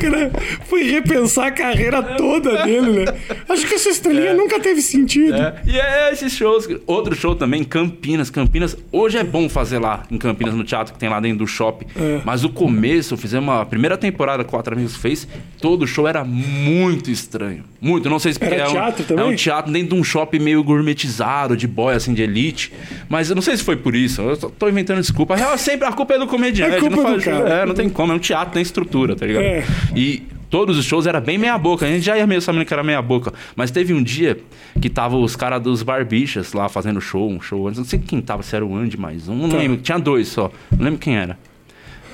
[0.00, 0.30] Cara,
[0.66, 3.14] foi repensar a carreira toda dele, né?
[3.48, 5.34] Acho que essa estrelinha nunca teve sentido.
[5.34, 6.68] É, E é esses shows.
[6.86, 8.30] Outro show também, Campinas.
[8.30, 11.46] Campinas, hoje é bom fazer lá em Campinas, no teatro que tem lá dentro do
[11.46, 11.86] shopping.
[11.96, 12.20] É.
[12.24, 15.28] Mas o começo, fizemos a primeira temporada que o Quatro Amigos fez,
[15.60, 16.67] todo show era muito
[17.10, 17.64] estranho.
[17.80, 18.08] Muito.
[18.10, 19.24] Não sei se Era é um, teatro também?
[19.24, 22.72] É um teatro dentro de um shopping meio gourmetizado, de boy, assim, de elite.
[23.08, 24.20] Mas eu não sei se foi por isso.
[24.22, 25.34] Eu tô, tô inventando desculpa.
[25.34, 26.76] A real, sempre a culpa é do comediante.
[26.76, 27.48] A culpa não é do faz- cara.
[27.62, 28.12] é, não tem como.
[28.12, 29.42] É um teatro, tem estrutura, tá ligado?
[29.44, 29.64] É.
[29.94, 31.86] E todos os shows era bem meia boca.
[31.86, 33.32] A gente já ia meio sabendo que era meia boca.
[33.54, 34.38] Mas teve um dia
[34.80, 37.78] que tava os caras dos Barbichas lá fazendo show, um show antes.
[37.78, 39.34] Não sei quem tava, se era o Andy mais um.
[39.36, 39.56] Não Tá.
[39.58, 39.76] lembro.
[39.78, 40.50] Tinha dois só.
[40.76, 41.38] Não lembro quem era.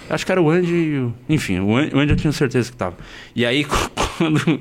[0.08, 1.12] Acho que era o Andy.
[1.28, 2.96] Enfim, o Andy, eu tinha certeza que tava.
[3.34, 3.64] E aí,
[4.18, 4.58] quando...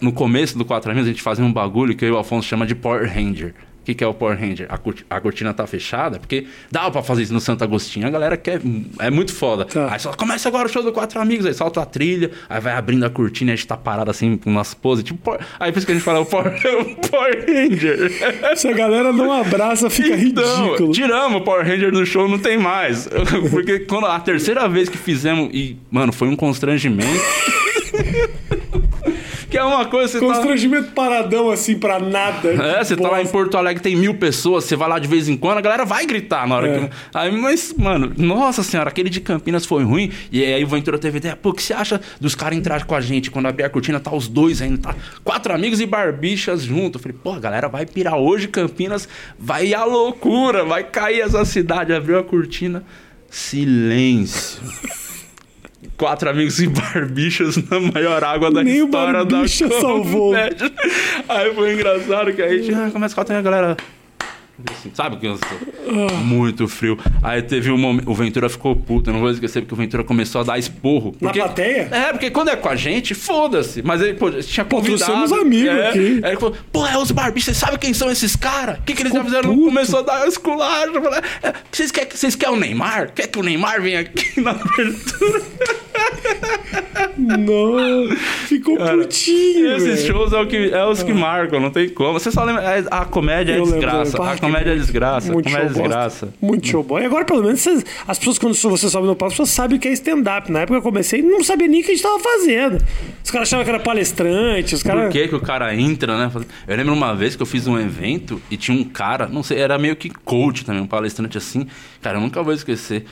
[0.00, 2.48] No começo do Quatro Amigos, a gente fazia um bagulho que eu e o Afonso
[2.48, 3.54] chama de Power Ranger.
[3.88, 4.66] Que, que é o Power Ranger?
[4.68, 8.06] A, cort- a cortina tá fechada, porque dava pra fazer isso no Santo Agostinho.
[8.06, 8.60] A galera quer.
[8.98, 9.64] É muito foda.
[9.64, 9.90] Tá.
[9.90, 12.74] Aí só começa agora o show do Quatro Amigos, aí solta a trilha, aí vai
[12.74, 15.02] abrindo a cortina e a gente tá parado assim com umas poses.
[15.04, 18.58] Tipo, aí por isso que a gente fala o Power, o Power Ranger.
[18.58, 20.92] Se a galera não abraça, fica Então, ridículo.
[20.92, 23.08] tiramos o Power Ranger do show, não tem mais.
[23.50, 27.08] Porque quando a terceira vez que fizemos, e, mano, foi um constrangimento.
[29.58, 30.26] que é uma coisa, você tá.
[30.26, 32.48] Constrangimento paradão assim pra nada.
[32.48, 33.32] É, você tá lá em Bosta.
[33.38, 36.06] Porto Alegre, tem mil pessoas, você vai lá de vez em quando, a galera vai
[36.06, 36.78] gritar na hora É.
[36.80, 36.90] que.
[37.14, 40.10] Aí, mas, mano, nossa senhora, aquele de Campinas foi ruim.
[40.30, 42.94] E aí o Ventura teve ideia, pô, o que você acha dos caras entrarem com
[42.94, 43.30] a gente?
[43.30, 44.94] Quando abrir a cortina, tá os dois ainda, tá
[45.24, 46.98] quatro amigos e barbichas junto.
[46.98, 51.44] Eu falei, pô, a galera vai pirar hoje, Campinas, vai a loucura, vai cair essa
[51.44, 51.92] cidade.
[51.92, 52.84] Abriu a cortina,
[53.28, 54.60] silêncio.
[55.96, 60.34] Quatro amigos e barbichas na maior água da Nem história da salvou.
[60.34, 63.76] Aí foi engraçado que a gente ah, começa a a galera.
[64.70, 65.38] Assim, Sabe que eu
[66.24, 66.98] muito frio.
[67.22, 68.10] Aí teve um momento.
[68.10, 71.14] O Ventura ficou puto, eu não vou esquecer, porque o Ventura começou a dar esporro.
[71.20, 71.88] Na Porque, plateia?
[71.90, 73.82] É, porque quando é com a gente, foda-se.
[73.82, 75.04] Mas ele, pô, tinha convidado.
[75.04, 76.20] trouxemos amigos é, aqui.
[76.22, 78.78] Aí ele falou, pô, é os barbichas, você sabe quem são esses caras?
[78.78, 79.54] O que, que eles já Ficou fizeram?
[79.54, 79.66] puto.
[79.68, 80.92] Começou a dar esculacho.
[81.42, 83.12] "É, Vocês querem vocês querem o Neymar?
[83.14, 85.42] Quer que o Neymar venha aqui na abertura?
[87.16, 89.76] Não, ficou putinho.
[89.76, 90.06] Esses velho.
[90.06, 92.12] shows é, o que, é os que marcam, não tem como.
[92.18, 92.62] Você só lembra.
[92.62, 94.22] é- A comédia é Eu desgraça.
[94.32, 95.32] A comédia é desgraça.
[95.32, 96.28] Muito comédia é desgraça.
[96.40, 96.98] Muito show bom.
[96.98, 99.76] E agora, pelo menos, vocês- as pessoas, quando você sobe no palco, as pessoas sabem
[99.78, 100.50] o que é stand-up.
[100.50, 102.78] Na época que eu comecei, não sabia nem o que a gente tava fazendo.
[103.24, 106.30] Os caras achavam que era palestrante, os Por que, que o cara entra, né?
[106.66, 109.58] Eu lembro uma vez que eu fiz um evento e tinha um cara, não sei,
[109.58, 111.66] era meio que coach também, um palestrante assim.
[112.00, 113.04] Cara, eu nunca vou esquecer.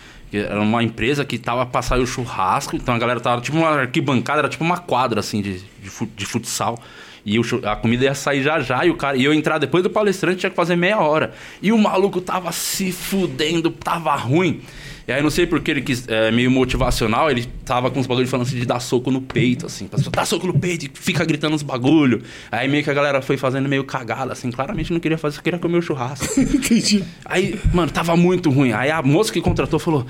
[0.45, 3.57] Que Era uma empresa que tava pra sair o churrasco, então a galera tava tipo
[3.57, 6.79] uma arquibancada, era tipo uma quadra assim de, de, fu- de futsal.
[7.25, 9.17] E o a comida ia sair já já, e o cara.
[9.17, 11.33] E eu entrar depois do palestrante tinha que fazer meia hora.
[11.61, 14.61] E o maluco tava se fudendo, tava ruim.
[15.09, 18.29] E aí não sei porque ele quis, é, meio motivacional, ele tava com os bagulhos
[18.29, 19.87] falando assim de dar soco no peito, assim.
[19.87, 22.23] Pessoa, dá soco no peito e fica gritando uns bagulho.
[22.51, 24.51] Aí meio que a galera foi fazendo meio cagada, assim.
[24.51, 26.27] Claramente não queria fazer, só queria comer o churrasco.
[26.41, 27.05] Entendi.
[27.25, 28.73] Aí, mano, tava muito ruim.
[28.73, 30.05] Aí a moça que contratou falou: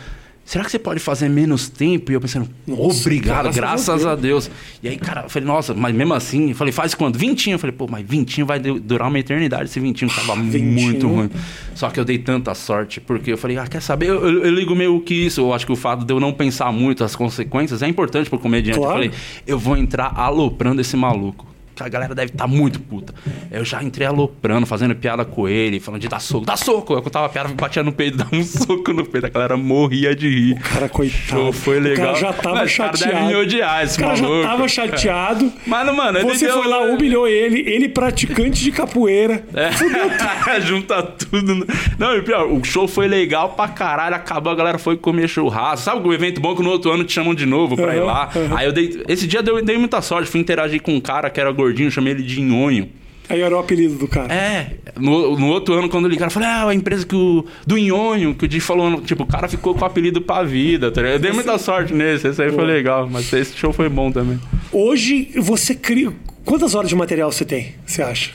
[0.46, 2.12] Será que você pode fazer menos tempo?
[2.12, 4.48] E eu pensando, Nossa, obrigado, graças graças, a a, Deus.
[4.80, 7.18] E aí, cara, eu falei, nossa, mas mesmo assim, eu falei, faz quanto?
[7.18, 7.56] Vintinho.
[7.56, 9.64] Eu falei, pô, mas vintinho vai du- durar uma eternidade.
[9.64, 10.64] Esse vintinho tava Vintinho.
[10.70, 11.28] muito ruim.
[11.74, 14.06] Só que eu dei tanta sorte, porque eu falei, ah, quer saber?
[14.08, 15.40] Eu, eu- eu ligo meio que isso.
[15.40, 18.38] Eu acho que o fato de eu não pensar muito as consequências é importante pro
[18.38, 18.78] comediante.
[18.78, 19.02] Claro.
[19.02, 19.10] Eu falei,
[19.48, 21.44] eu vou entrar aloprando esse maluco.
[21.76, 23.14] Que a galera deve estar muito puta.
[23.50, 26.94] Eu já entrei aloprando, fazendo piada com ele, falando de dar soco, dá soco.
[26.94, 29.26] Eu contava a piada, batia no peito, dava um soco no peito.
[29.26, 30.52] A galera morria de rir.
[30.54, 31.16] O cara, coitado.
[31.22, 32.06] Show, foi legal.
[32.06, 32.96] O cara já tava Mas chateado.
[32.96, 34.42] O cara deve me odiar, esse O cara maluco.
[34.42, 35.52] já tava chateado.
[35.66, 39.44] Mas, mano, Você deu- foi lá, humilhou ele, ele praticante de capoeira.
[39.54, 39.70] É.
[40.60, 41.66] Junta tudo.
[41.98, 44.14] Não, e pior, o show foi legal pra caralho.
[44.16, 45.84] Acabou, a galera foi comer churrasco.
[45.84, 48.06] Sabe o evento bom que no outro ano te chamam de novo pra ir Aham,
[48.06, 48.30] lá?
[48.34, 48.56] aham.
[48.56, 49.02] Aí eu dei.
[49.08, 50.30] Esse dia eu dei muita sorte.
[50.30, 52.88] Fui interagir com um cara que era gordinho, chamei ele de Nhonho.
[53.28, 54.32] Aí era o apelido do cara.
[54.32, 57.76] É, no, no outro ano, quando ligaram, eu falei, ah, a empresa que o, do
[57.76, 61.00] Nhonho, que o Di falou, tipo, o cara ficou com o apelido pra vida, tá
[61.00, 61.16] ligado?
[61.16, 64.38] Eu dei muita sorte nesse, esse aí foi legal, mas esse show foi bom também.
[64.70, 66.12] Hoje você cria.
[66.44, 68.30] Quantas horas de material você tem, você acha?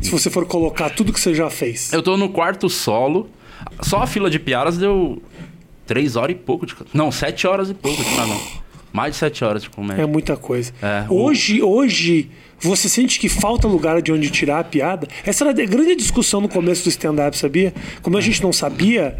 [0.00, 1.92] Se você for colocar tudo que você já fez.
[1.92, 3.28] Eu tô no quarto solo,
[3.82, 5.20] só a fila de piadas deu
[5.86, 6.74] três horas e pouco de.
[6.94, 8.40] Não, sete horas e pouco de canal.
[8.92, 10.02] Mais de sete horas de comédia.
[10.02, 10.72] É muita coisa.
[10.82, 12.28] É, o- hoje, hoje,
[12.58, 15.06] você sente que falta lugar de onde tirar a piada?
[15.24, 17.72] Essa era a grande discussão no começo do stand-up, sabia?
[18.02, 19.16] Como a gente não sabia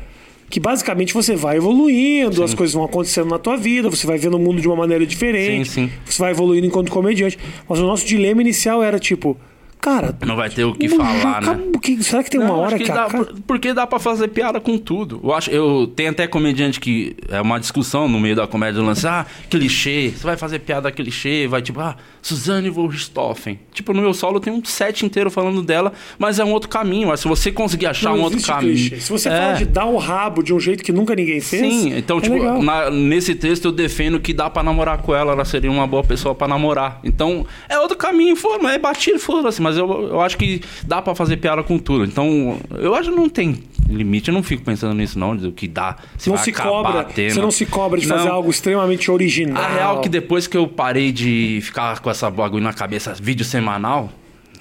[0.50, 4.34] que basicamente você vai evoluindo, as coisas vão acontecendo na tua vida, você vai vendo
[4.36, 5.92] o mundo de uma maneira diferente, Sim, sim.
[6.06, 7.38] você vai evoluindo enquanto comediante.
[7.68, 9.36] Mas o nosso dilema inicial era tipo,
[9.80, 11.48] cara, Não vai ter o que falar, né?
[11.52, 13.24] acabou- que- será que tem uma Não, hora acho que, dá, acaba?
[13.24, 15.20] por- porque dá pra fazer piada com tudo.
[15.22, 18.86] Eu acho, eu tenho até comediante que é uma discussão no meio da comédia do
[18.86, 23.58] lance, ah, clichê, você vai fazer piada clichê, vai tipo, ah, Suzane von Richthofen.
[23.72, 27.08] Tipo, no meu solo tem um set inteiro falando dela, mas é um outro caminho.
[27.08, 28.74] Mas se você conseguir achar Não um outro caminho.
[28.74, 29.00] clichê.
[29.00, 29.40] Se você É.
[29.40, 32.20] fala de dar o rabo de um jeito que nunca ninguém fez, Sim, então, é
[32.20, 32.62] tipo, legal.
[32.62, 36.02] na- nesse texto eu defendo que dá pra namorar com ela, ela seria uma boa
[36.04, 37.00] pessoa pra namorar.
[37.04, 41.02] Então, é outro caminho, for, mas é batido, foda-se, mas eu, eu acho que dá
[41.02, 42.04] pra fazer piada com tudo.
[42.04, 45.68] Então, eu acho que não tem limite, eu não fico pensando nisso, não, do que
[45.68, 45.96] dá.
[46.16, 47.34] Se não se cobra, tendo.
[47.34, 48.34] você não se cobra de fazer Não.
[48.34, 49.62] algo extremamente original.
[49.62, 53.14] A real é que depois que eu parei de ficar com essa bagulho na cabeça,
[53.20, 54.10] vídeo semanal,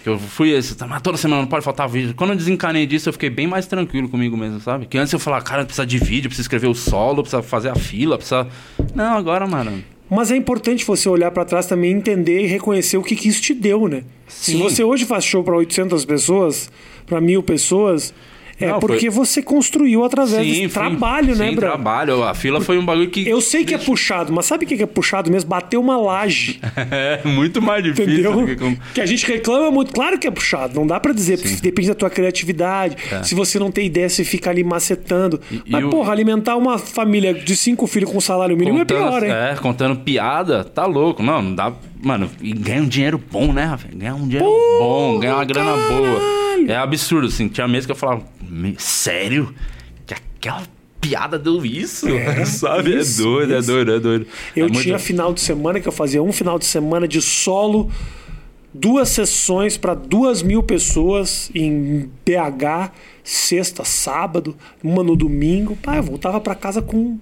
[0.03, 2.13] que eu fui esse, tá, mas toda semana não pode faltar vídeo.
[2.15, 4.85] Quando eu desencanei disso, eu fiquei bem mais tranquilo comigo mesmo, sabe?
[4.85, 7.75] Que antes eu falava, cara, precisa de vídeo, precisa escrever o solo, precisa fazer a
[7.75, 8.47] fila, precisa.
[8.93, 9.83] Não, agora, mano.
[10.09, 13.41] Mas é importante você olhar pra trás também, entender e reconhecer o que, que isso
[13.41, 14.03] te deu, né?
[14.27, 14.59] Se Sim.
[14.59, 16.69] você hoje faz show pra 800 pessoas,
[17.05, 18.13] pra mil pessoas,
[18.59, 21.65] é Não, porque você construiu através desse foi- trabalho, né, sim, bro?
[21.67, 22.23] trabalho.
[22.23, 23.27] A fila foi um bagulho que.
[23.27, 25.49] Eu sei que é puxado, mas sabe o que é puxado mesmo?
[25.49, 26.59] Bater uma laje,
[26.91, 28.11] É muito mais difícil.
[28.13, 28.55] entendeu?
[28.57, 29.93] do que Que a gente reclama muito.
[29.93, 32.95] Claro que é puxado, não dá pra dizer, porque depende da tua criatividade.
[33.23, 35.39] Se você não tem ideia, você fica ali macetando.
[35.51, 35.55] É.
[35.55, 38.85] E- mas, e o- porra, alimentar uma família de cinco filhos com salário mínimo é
[38.85, 39.31] pior, hein?
[39.31, 41.21] É, contando piada, tá louco.
[41.21, 41.71] Não, não dá.
[42.01, 43.95] Mano, e ganha um dinheiro bom, né, Rafael?
[43.95, 45.97] Ganhar um dinheiro Pô, bom, ganhar uma grana caralho.
[46.05, 46.21] boa.
[46.67, 47.47] É absurdo, assim.
[47.47, 49.53] Tinha mês que eu falava, "Me- sério?
[50.05, 50.63] Que aquela
[51.01, 52.07] piada deu isso?
[52.07, 52.97] É, Sabe?
[52.99, 53.71] isso, é doido, isso.
[53.71, 54.27] é doido, é doido.
[54.55, 57.21] Eu É muito- tinha final de semana que eu fazia um final de semana de
[57.21, 57.89] solo,
[58.73, 62.91] duas sessões para duas mil pessoas em BH,
[63.23, 65.75] sexta, sábado, uma no domingo.
[65.77, 67.17] Pá, eu voltava para casa com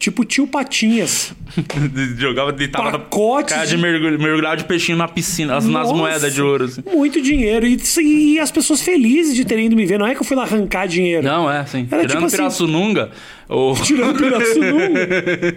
[0.00, 1.32] tipo tio Patinhas.
[2.18, 5.94] Jogava, deitava Pacotes cara de de- mergulho, mergulhava de peixinho na piscina, nas, nas Nossa,
[5.94, 6.82] moedas de ouro, assim.
[6.92, 7.64] Muito dinheiro.
[7.66, 9.98] E, e as pessoas felizes de terem ido me ver.
[9.98, 11.22] Não é que eu fui lá arrancar dinheiro.
[11.22, 11.86] Não, é assim.
[11.90, 13.10] Era Tirando tipo assim- Pirassununga,
[13.48, 13.74] ou...
[13.84, 15.08] tirando Pirassununga.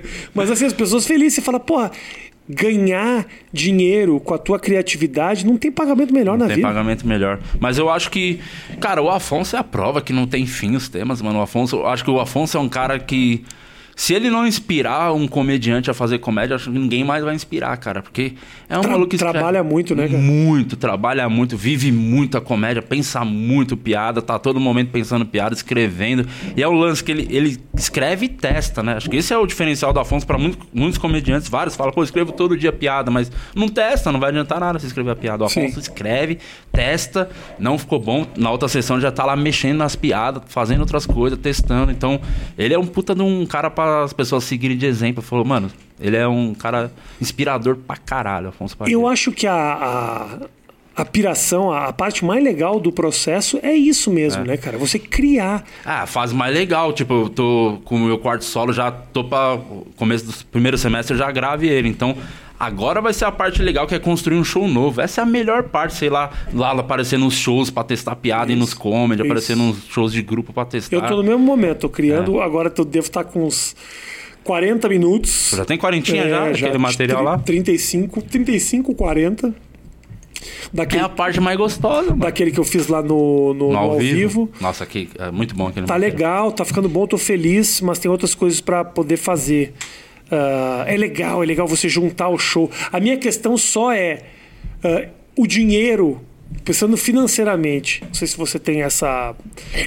[0.36, 1.90] Mas assim, as pessoas felizes, você fala, porra,
[2.50, 6.68] ganhar dinheiro com a tua criatividade não tem pagamento melhor na Tem vida.
[6.68, 7.40] pagamento melhor.
[7.60, 8.40] Mas eu acho que,
[8.82, 11.40] cara, o Afonso é a prova que não tem fim os temas, mano.
[11.40, 13.44] O Afonso, eu acho que o Afonso é um cara que.
[13.96, 17.76] Se ele não inspirar um comediante a fazer comédia, acho que ninguém mais vai inspirar,
[17.78, 18.02] cara.
[18.02, 18.34] Porque
[18.68, 20.18] é um Tra- maluco que escreve trabalha muito, né, cara?
[20.22, 25.54] Muito, trabalha muito, vive muito a comédia, pensa muito piada, tá todo momento pensando piada,
[25.54, 26.28] escrevendo.
[26.58, 28.94] E é o lance que ele, ele escreve e testa, né?
[28.94, 31.48] Acho que esse é o diferencial do Afonso pra muito- muitos comediantes.
[31.48, 34.80] Vários falam, pô, eu escrevo todo dia piada, mas não testa, não vai adiantar nada
[34.80, 35.44] você escrever a piada.
[35.44, 35.62] O Sim.
[35.66, 36.40] Afonso escreve,
[36.72, 37.30] testa,
[37.60, 38.26] não ficou bom.
[38.36, 41.92] Na outra sessão já tá lá mexendo nas piadas, fazendo outras coisas, testando.
[41.92, 42.20] Então,
[42.58, 45.22] ele é um puta de um cara para as pessoas seguirem de exemplo.
[45.22, 45.70] Falou, mano,
[46.00, 48.96] ele é um cara inspirador pra caralho, Afonso Padilha.
[48.96, 53.74] Eu acho que a, a, a piração, a, a parte mais legal do processo é
[53.74, 54.78] isso mesmo, né, cara?
[54.78, 55.64] Você criar.
[55.86, 56.94] Ah, a fase mais legal.
[56.94, 59.60] Tipo, eu tô com o meu quarto solo, já tô pra
[59.98, 61.90] começo do primeiro semestre, eu já grave ele.
[61.90, 62.16] Então,
[62.66, 65.02] agora vai ser a parte legal que é construir um show novo.
[65.02, 68.56] Essa é a melhor parte, sei lá, lá aparecer nos shows pra testar piada e
[68.56, 69.32] nos comedy, isso.
[69.32, 70.96] aparecer nos shows de grupo pra testar.
[70.96, 73.76] Eu tô no mesmo momento, tô criando, agora eu devo estar com uns
[74.44, 75.52] 40 minutos.
[75.56, 77.38] Já tem quarentinha É, já, aquele material lá?
[77.38, 79.48] 35, 35, 40.
[79.48, 79.54] É
[80.74, 82.22] Daquele, a parte mais gostosa, mano.
[82.22, 84.16] daquele que eu fiz lá no, no, No no ao ao vivo.
[84.18, 84.50] vivo.
[84.60, 86.18] Nossa, aqui é muito bom aquele Tá material.
[86.18, 89.74] legal, tá ficando bom, tô feliz, mas tem outras coisas pra poder fazer.
[90.32, 92.70] Ah, é legal, é legal você juntar o show.
[92.92, 94.24] A minha questão só é.
[94.84, 96.22] Uh, o dinheiro,
[96.64, 99.36] pensando financeiramente, não sei se você tem essa.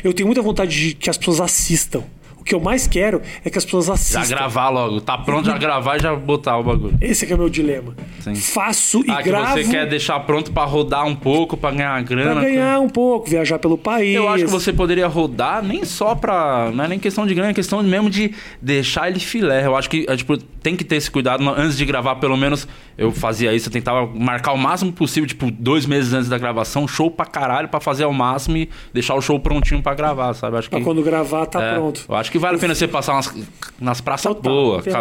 [0.02, 2.02] Eu tenho muita vontade de que as pessoas assistam
[2.46, 4.22] que eu mais quero é que as pessoas assistam.
[4.22, 5.00] Já gravar logo.
[5.00, 6.96] Tá pronto, já gravar e já botar o bagulho.
[7.00, 7.94] Esse é, é o meu dilema.
[8.20, 8.34] Sim.
[8.36, 9.54] Faço e ah, gravo...
[9.54, 12.40] que você quer deixar pronto para rodar um pouco, para ganhar grana.
[12.40, 14.14] Pra ganhar um pouco, viajar pelo país.
[14.14, 16.70] Eu acho que você poderia rodar nem só pra...
[16.72, 18.32] Não é nem questão de grana, é questão mesmo de
[18.62, 19.66] deixar ele filé.
[19.66, 21.46] Eu acho que é, tipo, tem que ter esse cuidado.
[21.48, 23.68] Antes de gravar, pelo menos, eu fazia isso.
[23.68, 26.86] Eu tentava marcar o máximo possível, tipo, dois meses antes da gravação.
[26.86, 30.58] Show pra caralho, pra fazer ao máximo e deixar o show prontinho para gravar, sabe?
[30.58, 30.76] Acho que...
[30.76, 32.04] Pra quando gravar, tá é, pronto.
[32.08, 33.32] Eu acho que vale a pena você passar umas,
[33.80, 34.84] nas praças boas.
[34.84, 34.92] Tem,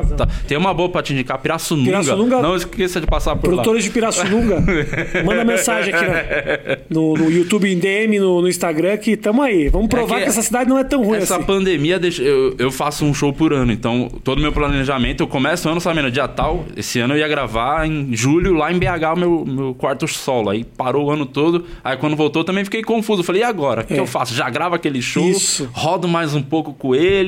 [0.47, 1.89] tem, uma boa pra te indicar, Pirassununga.
[1.89, 2.41] Pirassununga.
[2.41, 3.87] Não esqueça de passar por Produtores lá.
[3.87, 4.63] de Pirassununga.
[5.25, 6.77] Manda mensagem aqui né?
[6.89, 9.69] no, no, YouTube, em DM, no, no, Instagram, que tamo aí.
[9.69, 11.45] Vamos provar é que, que, essa cidade não é tão ruim essa assim.
[11.45, 13.71] pandemia, deixa, eu, eu faço um show por ano.
[13.71, 17.19] Então, todo o meu planejamento, eu começo o ano sabendo, dia tal, esse ano eu
[17.19, 20.49] ia gravar em julho, lá em BH, o meu, meu quarto solo.
[20.49, 21.65] Aí parou o ano todo.
[21.83, 23.23] Aí quando voltou, também fiquei confuso.
[23.23, 23.81] Falei, e agora?
[23.81, 23.87] O é.
[23.87, 24.33] que eu faço?
[24.33, 25.69] Já gravo aquele show, Isso.
[25.73, 27.24] rodo mais um pouco com ele.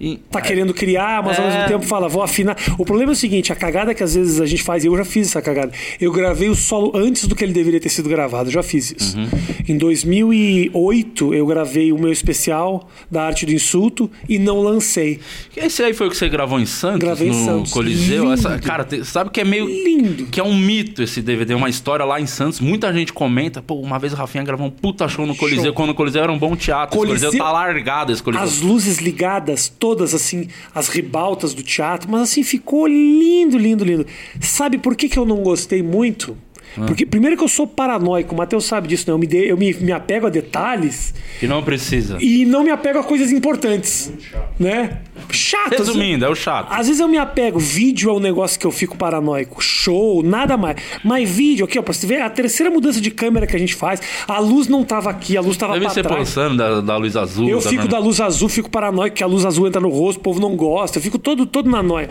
[0.00, 0.16] E...
[0.30, 1.40] Tá querendo criar, mas é...
[1.40, 1.66] ao mesmo é.
[1.66, 2.56] tempo fala, vou afinar.
[2.78, 4.96] O problema é o seguinte, a cagada que às vezes a gente faz, e eu
[4.96, 5.72] já fiz essa cagada.
[6.00, 9.18] Eu gravei o solo antes do que ele deveria ter sido gravado, já fiz isso.
[9.18, 9.28] Uhum.
[9.68, 15.20] Em 2008, eu gravei o meu especial da Arte do Insulto e não lancei.
[15.56, 17.00] Esse aí foi o que você gravou em Santos?
[17.00, 17.72] Gravei no em Santos.
[17.72, 18.32] Coliseu?
[18.32, 19.66] Essa, cara, sabe que é meio...
[19.66, 20.26] Lindo.
[20.26, 22.60] Que é um mito esse DVD, uma história lá em Santos.
[22.60, 25.74] Muita gente comenta, pô, uma vez o Rafinha gravou um puta show no Coliseu, show.
[25.74, 26.96] quando o Coliseu era um bom teatro.
[26.96, 28.44] Coliseu, esse Coliseu tá largado, esse Coliseu.
[28.44, 29.33] As luzes ligadas,
[29.78, 34.06] todas assim, as ribaltas do teatro, mas assim, ficou lindo, lindo, lindo.
[34.40, 36.36] Sabe por que, que eu não gostei muito?
[36.76, 36.86] Ah.
[36.86, 39.14] Porque, primeiro que eu sou paranoico, o Matheus sabe disso, né?
[39.14, 41.14] Eu, me, de, eu me, me apego a detalhes.
[41.38, 42.18] Que não precisa.
[42.20, 44.12] E não me apego a coisas importantes.
[44.20, 44.48] Chato.
[44.58, 44.98] Né?
[45.30, 45.70] Chato.
[45.70, 46.72] Resumindo, é o chato.
[46.72, 47.58] Às vezes eu me apego.
[47.58, 49.62] Vídeo é um negócio que eu fico paranoico.
[49.62, 50.76] Show, nada mais.
[51.04, 53.74] Mas vídeo, aqui, ó, pra você ver, a terceira mudança de câmera que a gente
[53.74, 56.18] faz, a luz não tava aqui, a luz tava Deve pra ser trás.
[56.18, 57.48] pensando da, da luz azul.
[57.48, 60.22] Eu fico da luz azul, fico paranoico que a luz azul entra no rosto, o
[60.22, 60.98] povo não gosta.
[60.98, 62.08] Eu fico todo, todo na noia.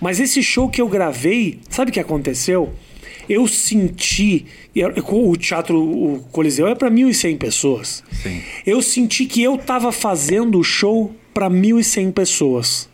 [0.00, 2.72] Mas esse show que eu gravei, sabe o que aconteceu?
[3.28, 4.46] Eu senti.
[5.08, 8.02] O teatro, o Coliseu é para 1.100 pessoas.
[8.10, 8.42] Sim.
[8.66, 12.88] Eu senti que eu estava fazendo o show para 1.100 pessoas.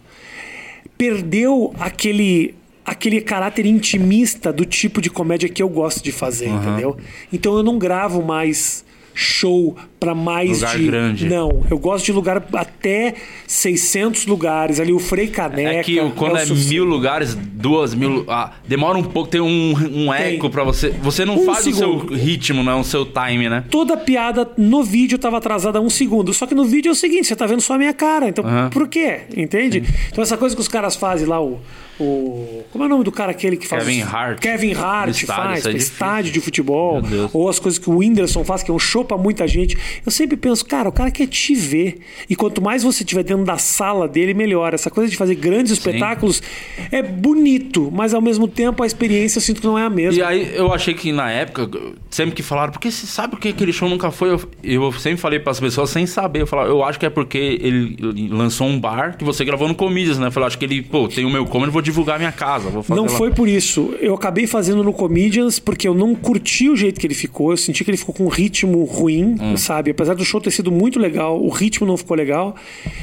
[0.97, 2.55] Perdeu aquele
[2.85, 6.61] aquele caráter intimista do tipo de comédia que eu gosto de fazer, uhum.
[6.61, 6.97] entendeu?
[7.33, 8.85] Então eu não gravo mais
[9.15, 11.29] show para mais lugar de grande.
[11.29, 13.15] não eu gosto de lugar até
[13.47, 14.81] 600 lugares.
[14.81, 18.97] Ali o Frei Caneca é que quando é, é mil lugares duas mil ah, demora
[18.97, 20.91] um pouco tem um, um eco para você.
[21.03, 22.05] Você não um faz segundo.
[22.05, 23.65] o seu ritmo não o seu time né?
[23.71, 26.33] Toda piada no vídeo tava atrasada um segundo.
[26.33, 28.45] Só que no vídeo é o seguinte você tá vendo só a minha cara então
[28.45, 28.71] uhum.
[28.71, 29.23] por quê?
[29.37, 29.85] Entende?
[29.85, 29.93] Sim.
[30.11, 31.61] então essa coisa que os caras fazem lá o
[32.01, 33.85] o, como é o nome do cara aquele que faz?
[33.85, 34.41] Kevin Hart.
[34.41, 37.03] Kevin Hart estádio, faz, é estádio de futebol.
[37.33, 39.77] Ou as coisas que o Whindersson faz, que é um show pra muita gente.
[40.05, 41.99] Eu sempre penso, cara, o cara quer te ver.
[42.29, 44.75] E quanto mais você estiver dentro da sala dele, melhor.
[44.75, 46.89] Essa coisa de fazer grandes espetáculos Sim.
[46.91, 50.21] é bonito, mas ao mesmo tempo a experiência eu sinto que não é a mesma.
[50.21, 51.69] E aí eu achei que na época,
[52.11, 54.31] sempre que falaram, porque você sabe por que aquele show nunca foi?
[54.31, 56.43] Eu, eu sempre falei para as pessoas sem saber.
[56.43, 59.75] Eu, falava, eu acho que é porque ele lançou um bar que você gravou no
[59.75, 60.29] Comedians, né?
[60.29, 62.71] Eu falei, acho que ele, pô, tem o meu comedy, vou divulgar minha casa.
[62.71, 63.17] Vou fazer não lá.
[63.17, 63.95] foi por isso.
[64.01, 67.51] Eu acabei fazendo no Comedians porque eu não curti o jeito que ele ficou.
[67.51, 69.57] Eu senti que ele ficou com um ritmo ruim, hum.
[69.57, 69.91] sabe?
[69.91, 72.55] Apesar do show ter sido muito legal, o ritmo não ficou legal.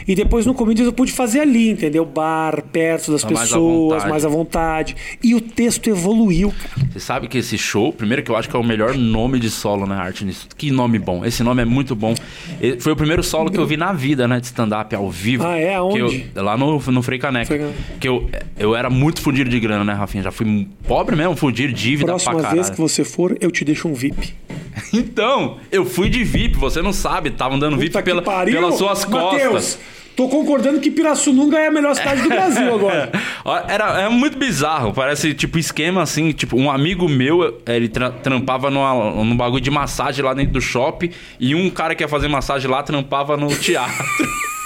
[0.07, 2.05] E depois no Comedians eu pude fazer ali, entendeu?
[2.05, 4.95] Bar, perto das pessoas, mais à, mais à vontade.
[5.23, 6.87] E o texto evoluiu, cara.
[6.91, 9.49] Você sabe que esse show, primeiro que eu acho que é o melhor nome de
[9.49, 10.47] solo, né, Arte nisso.
[10.57, 11.25] Que nome bom.
[11.25, 12.15] Esse nome é muito bom.
[12.79, 15.45] Foi o primeiro solo que eu vi na vida, né, de stand-up ao vivo.
[15.45, 15.75] Ah, é?
[15.75, 16.29] Aonde?
[16.33, 17.71] Eu, lá no, no Frei Caneca.
[17.99, 20.23] Que eu, eu era muito fudido de grana, né, Rafinha?
[20.23, 22.61] Já fui pobre mesmo, fudido, dívida Próxima pra caralho.
[22.61, 24.33] vez que você for, eu te deixo um VIP.
[24.93, 29.51] então, eu fui de VIP, você não sabe, estavam dando VIP pela, pelas suas Mateus,
[29.51, 29.79] costas.
[30.15, 33.11] Tô concordando que Pirassununga é a melhor cidade do Brasil agora.
[33.69, 38.71] Era, é muito bizarro, parece tipo esquema assim, tipo, um amigo meu, ele tra trampava
[38.71, 42.27] numa, num bagulho de massagem lá dentro do shopping e um cara que ia fazer
[42.27, 44.03] massagem lá trampava no teatro.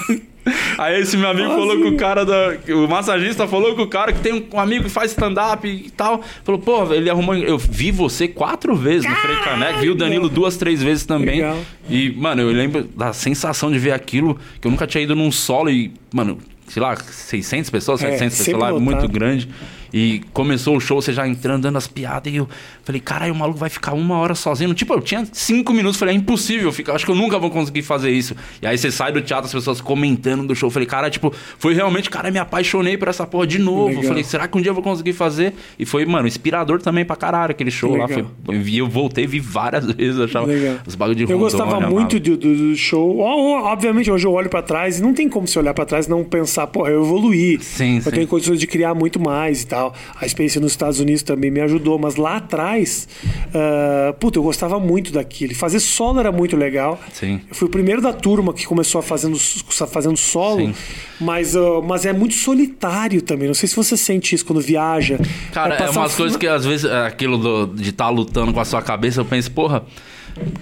[0.78, 2.58] Aí esse meu amigo falou com o cara da.
[2.70, 6.24] O massagista falou com o cara que tem um amigo que faz stand-up e tal.
[6.44, 7.36] Falou, pô, ele arrumou.
[7.36, 11.42] Eu vi você quatro vezes no Frei Caneco, vi o Danilo duas, três vezes também.
[11.42, 11.58] Legal.
[11.90, 15.32] E, mano, eu lembro da sensação de ver aquilo, que eu nunca tinha ido num
[15.32, 19.48] solo e, mano, sei lá, 600 pessoas, 700 é, pessoas lá, muito grande.
[19.94, 22.48] E começou o show, você já entrando, dando as piadas, e eu
[22.84, 24.74] falei, caralho, o maluco vai ficar uma hora sozinho.
[24.74, 27.82] Tipo, eu tinha cinco minutos, falei, é impossível ficar, acho que eu nunca vou conseguir
[27.82, 28.36] fazer isso.
[28.62, 30.68] E aí você sai do teatro, as pessoas comentando do show.
[30.68, 33.88] Eu falei, cara, tipo, foi realmente, cara, me apaixonei por essa porra de novo.
[33.90, 34.04] Legal.
[34.04, 35.54] Falei, será que um dia eu vou conseguir fazer?
[35.78, 38.06] E foi, mano, inspirador também pra caralho aquele show lá.
[38.06, 38.32] Legal.
[38.46, 40.78] Foi, eu vi, eu voltei, vi várias vezes, achava Legal.
[40.88, 43.20] os bagulho de Eu Rondônia, gostava muito do, do- show.
[43.20, 46.10] Obviamente, hoje eu olho pra trás e não tem como você olhar pra trás e
[46.10, 47.60] não pensar, pô, eu evoluí.
[47.62, 48.12] Sim, eu sim.
[48.12, 49.81] tenho condições de criar muito mais e tal.
[50.20, 53.08] A experiência nos Estados Unidos também me ajudou, mas lá atrás,
[53.54, 55.52] ah, puta, eu gostava muito daquilo.
[55.52, 57.00] E Fazer solo era muito legal.
[57.14, 57.42] Sim.
[57.50, 60.74] Eu fui o primeiro da turma que começou a fazendo, fazendo solo, Sim.
[61.20, 63.48] mas, ah, mas é muito solitário também.
[63.48, 65.20] Não sei se você sente isso quando viaja.
[65.52, 68.54] Cara, é passar umas um- coisas que às vezes é aquilo do- de estar lutando
[68.54, 69.84] com a sua cabeça, eu penso, porra,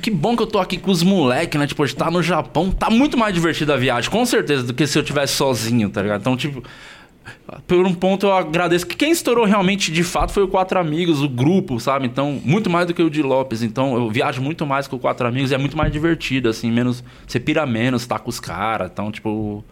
[0.02, 1.68] que bom que eu tô aqui com os moleques, né?
[1.68, 4.86] Tipo, de estar no Japão, tá muito mais divertida a viagem, com certeza, do que
[4.88, 6.22] se eu tivesse sozinho, tá ligado?
[6.22, 6.64] Então, tipo,
[7.68, 11.22] por um ponto eu agradeço que quem estourou realmente de fato foi o Quatro Amigos,
[11.22, 12.06] o grupo, sabe?
[12.06, 13.62] Então, muito mais do que o de Lopes.
[13.62, 16.72] Então, eu viajo muito mais com o Quatro Amigos e é muito mais divertido, assim,
[16.72, 17.04] menos.
[17.28, 18.90] Você pira menos, tá com os caras.
[18.92, 19.64] Então, tipo.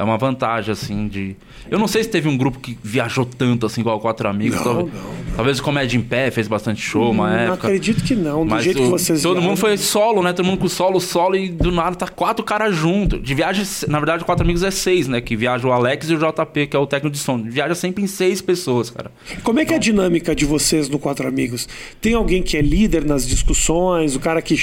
[0.00, 1.36] É uma vantagem, assim, de.
[1.70, 4.56] Eu não sei se teve um grupo que viajou tanto assim igual o Quatro Amigos.
[4.56, 5.00] Não, talvez, não.
[5.36, 7.66] talvez o Comédia em Pé fez bastante show uma Não época.
[7.68, 9.56] acredito que não, do Mas jeito o- que vocês todo mundo viajam.
[9.58, 10.32] foi solo, né?
[10.32, 13.22] Todo mundo com solo, solo e do nada tá quatro caras juntos.
[13.22, 15.20] De viagem, na verdade, quatro amigos é seis, né?
[15.20, 17.36] Que viaja o Alex e o JP, que é o técnico de som.
[17.42, 19.12] Viaja sempre em seis pessoas, cara.
[19.42, 21.68] Como é que é a dinâmica de vocês no Quatro Amigos?
[22.00, 24.56] Tem alguém que é líder nas discussões, o cara que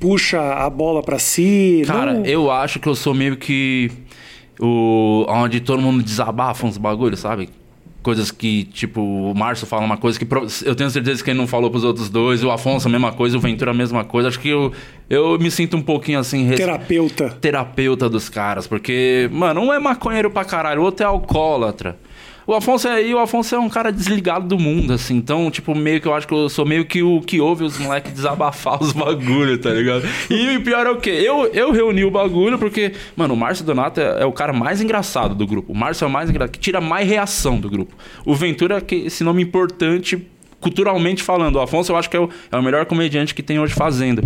[0.00, 1.82] puxa a bola pra si?
[1.86, 3.90] Cara, Não- eu acho que eu sou meio que
[4.60, 7.48] o onde todo mundo desabafa uns bagulhos, sabe?
[8.02, 10.26] Coisas que, tipo, o Márcio fala uma coisa que
[10.64, 13.36] eu tenho certeza que ele não falou pros outros dois, o Afonso a mesma coisa,
[13.36, 14.28] o Ventura a mesma coisa.
[14.28, 14.72] Acho que eu,
[15.10, 16.46] eu me sinto um pouquinho assim.
[16.46, 17.28] res- Terapeuta.
[17.40, 21.98] terapeuta dos caras, porque, mano, um é maconheiro pra caralho, o outro é alcoólatra.
[22.50, 25.14] O Afonso é, e o Afonso é um cara desligado do mundo, assim.
[25.14, 27.78] Então, tipo, meio que eu acho que eu sou meio que o que ouve os
[27.78, 30.02] moleques desabafar os bagulho, tá ligado?
[30.28, 31.10] E o pior é o quê?
[31.10, 34.80] Eu, eu reuni o bagulho porque, mano, o Márcio Donato é, é o cara mais
[34.80, 35.72] engraçado do grupo.
[35.72, 37.94] O Márcio é o mais engraçado, que tira mais reação do grupo.
[38.26, 40.20] O Ventura, que esse nome importante
[40.60, 41.56] culturalmente falando.
[41.56, 44.22] O Afonso eu acho que é o, é o melhor comediante que tem hoje fazendo.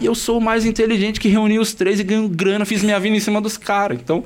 [0.00, 2.98] E eu sou o mais inteligente que reuni os três e ganho grana, fiz minha
[2.98, 3.98] vida em cima dos caras.
[4.02, 4.24] Então,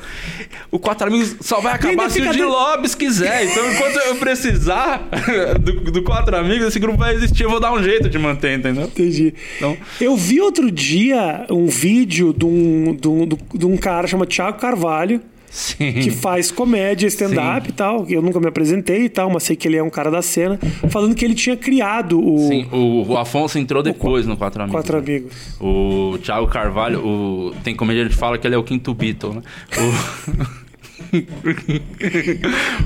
[0.70, 3.44] o Quatro Amigos só vai acabar se o de Lopes quiser.
[3.46, 5.08] Então, enquanto eu precisar
[5.60, 7.42] do, do Quatro Amigos, esse grupo vai existir.
[7.42, 8.84] Eu vou dar um jeito de manter, entendeu?
[8.84, 9.34] Entendi.
[9.56, 14.28] Então- Eu vi outro dia um vídeo de um, de um, de um cara chamado
[14.28, 15.20] Thiago Carvalho,
[15.56, 15.94] Sim.
[15.94, 18.04] que faz comédia, stand-up e tal.
[18.10, 20.60] Eu nunca me apresentei e tal, mas sei que ele é um cara da cena,
[20.90, 24.78] falando que ele tinha criado o Sim, o, o Afonso entrou depois no Quatro Amigos.
[24.78, 25.02] Quatro né?
[25.02, 25.32] Amigos.
[25.58, 27.54] O Thiago Carvalho, o...
[27.64, 29.42] tem comediante que fala que ele é o quinto Beatle, né?
[29.78, 30.65] O,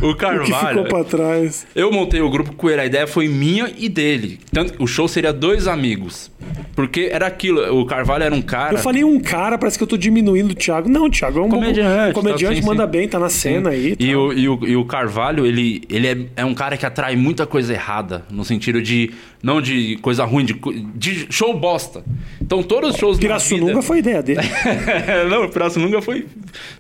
[0.02, 0.68] o O que Carvalho.
[0.68, 1.66] ficou pra trás.
[1.74, 4.38] Eu montei o grupo com ele, a ideia foi minha e dele.
[4.52, 6.30] Tanto o show seria dois amigos.
[6.74, 8.74] Porque era aquilo, o Carvalho era um cara.
[8.74, 10.88] Eu falei um cara, parece que eu tô diminuindo o Thiago.
[10.88, 12.90] Não, Thiago é um bom- Comediante, um comediante, tá, sim, manda sim.
[12.90, 13.94] bem, tá na cena aí.
[13.98, 14.22] E tal.
[14.26, 17.46] o, e, o, e o Carvalho, ele, ele é, é um cara que atrai muita
[17.46, 18.24] coisa errada.
[18.30, 19.10] No sentido de.
[19.42, 20.54] Não de coisa ruim, de,
[20.94, 22.04] de show bosta.
[22.40, 23.18] Então todos os shows.
[23.18, 24.40] Pirassununga vida- foi ideia dele.
[25.30, 26.26] não, Pirassununga foi.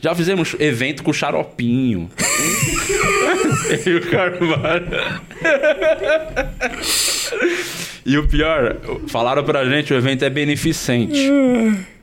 [0.00, 2.10] Já fizemos evento com o Xaropinho.
[3.86, 4.86] e o Carvalho.
[8.04, 8.76] e o pior,
[9.08, 11.30] falaram pra gente, o evento é beneficente.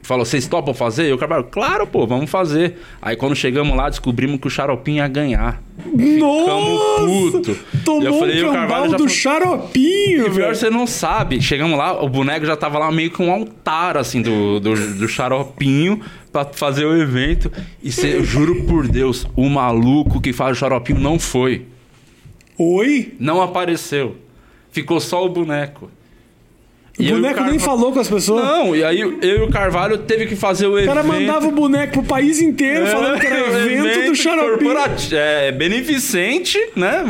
[0.08, 1.10] Falou, vocês topam fazer?
[1.10, 2.78] E o Carvalho, claro, pô, vamos fazer.
[3.02, 5.62] Aí quando chegamos lá, descobrimos que o Xaropinho ia ganhar.
[5.86, 7.06] Nossa!
[7.06, 7.60] puto.
[7.84, 10.70] Tomou Eu falei, e um o Carvalho já do falou- xaropinho, E o pior, você
[10.70, 11.42] não sabe.
[11.42, 15.08] Chegamos lá, o boneco já tava lá meio com um altar, assim, do, do, do
[15.10, 16.00] xaropinho
[16.32, 17.52] pra fazer o evento.
[17.84, 21.66] E cê, eu juro por Deus, o maluco que faz o xaropinho não foi.
[22.58, 23.14] Oi?
[23.20, 24.16] Não apareceu.
[24.72, 25.92] Ficou só o boneco.
[27.00, 28.44] O E e boneco nem Carva- falou com as pessoas.
[28.44, 30.88] Não, e aí eu e o Carvalho teve que fazer o O evento.
[30.96, 34.74] cara mandava o boneco pro país inteiro falando que era É, evento, do xaropinho.
[35.12, 37.04] É, beneficente, né?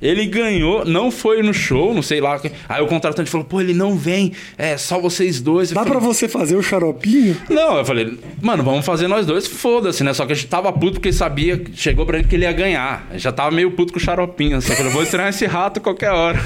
[0.00, 2.40] Ele ganhou, não foi no show, não sei lá.
[2.68, 5.70] Aí o contratante falou, pô, ele não vem, é só vocês dois.
[5.70, 7.36] Eu Dá falei, pra você fazer o xaropinho?
[7.48, 10.12] Não, eu falei, mano, vamos fazer nós dois, foda-se, né?
[10.12, 13.08] Só que a gente tava puto porque sabia, chegou pra ele que ele ia ganhar.
[13.14, 14.70] Já tava meio puto com o xaropinho, assim.
[14.72, 16.38] Eu falei, vou estrear esse rato qualquer hora.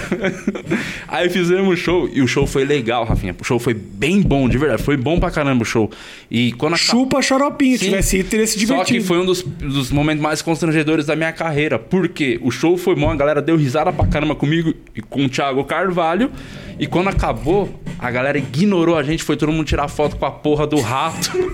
[1.09, 3.35] Aí fizemos o show, e o show foi legal, Rafinha.
[3.39, 4.83] O show foi bem bom, de verdade.
[4.83, 5.91] Foi bom pra caramba o show.
[6.31, 7.77] E quando a Chupa xaropinho.
[7.79, 7.91] Se Sim.
[7.91, 9.01] tivesse ido, teria se Só divertido.
[9.01, 11.79] que foi um dos, dos momentos mais constrangedores da minha carreira.
[11.79, 15.29] Porque o show foi bom, a galera deu risada pra caramba comigo e com o
[15.29, 16.31] Thiago Carvalho.
[16.79, 17.69] E quando acabou,
[17.99, 21.33] a galera ignorou a gente, foi todo mundo tirar foto com a porra do rato.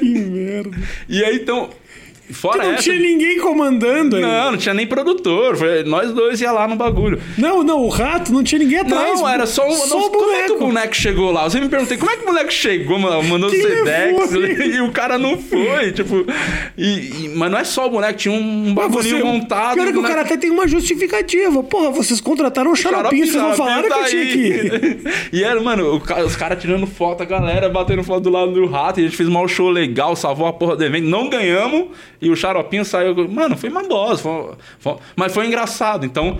[0.00, 0.70] Que merda.
[1.08, 1.70] E aí então.
[2.32, 2.82] Fora não essa...
[2.82, 4.22] tinha ninguém comandando aí.
[4.22, 5.56] Não, não tinha nem produtor.
[5.56, 7.20] Foi, nós dois ia lá no bagulho.
[7.38, 9.20] Não, não, o rato não tinha ninguém atrás.
[9.20, 9.72] Não, era só um.
[9.72, 10.66] Só não, o como é que o boneco.
[10.66, 11.44] boneco chegou lá?
[11.44, 12.98] Eu sempre me perguntei, como é que o moleque chegou?
[12.98, 14.32] Mandou o Que Sedex
[14.76, 15.92] e o cara não foi.
[15.92, 16.24] Tipo.
[16.76, 16.84] E,
[17.26, 19.74] e- mas não é só o boneco, tinha um bagulho você- montado.
[19.74, 21.62] Pior é que o boneco- cara até tem uma justificativa.
[21.62, 25.02] Porra, vocês contrataram um xaropinho, vocês não falaram que eu tinha que ir.
[25.32, 28.66] E era, mano, o os caras tirando foto, a galera batendo foto do lado do
[28.66, 29.00] rato.
[29.00, 31.04] E a gente fez um show legal, salvou a porra do evento.
[31.06, 31.86] Não ganhamos.
[32.22, 33.28] E o xaropinho saiu.
[33.28, 34.22] Mano, foi uma bosta.
[34.22, 36.06] foi- foi- mas foi engraçado.
[36.06, 36.38] Então.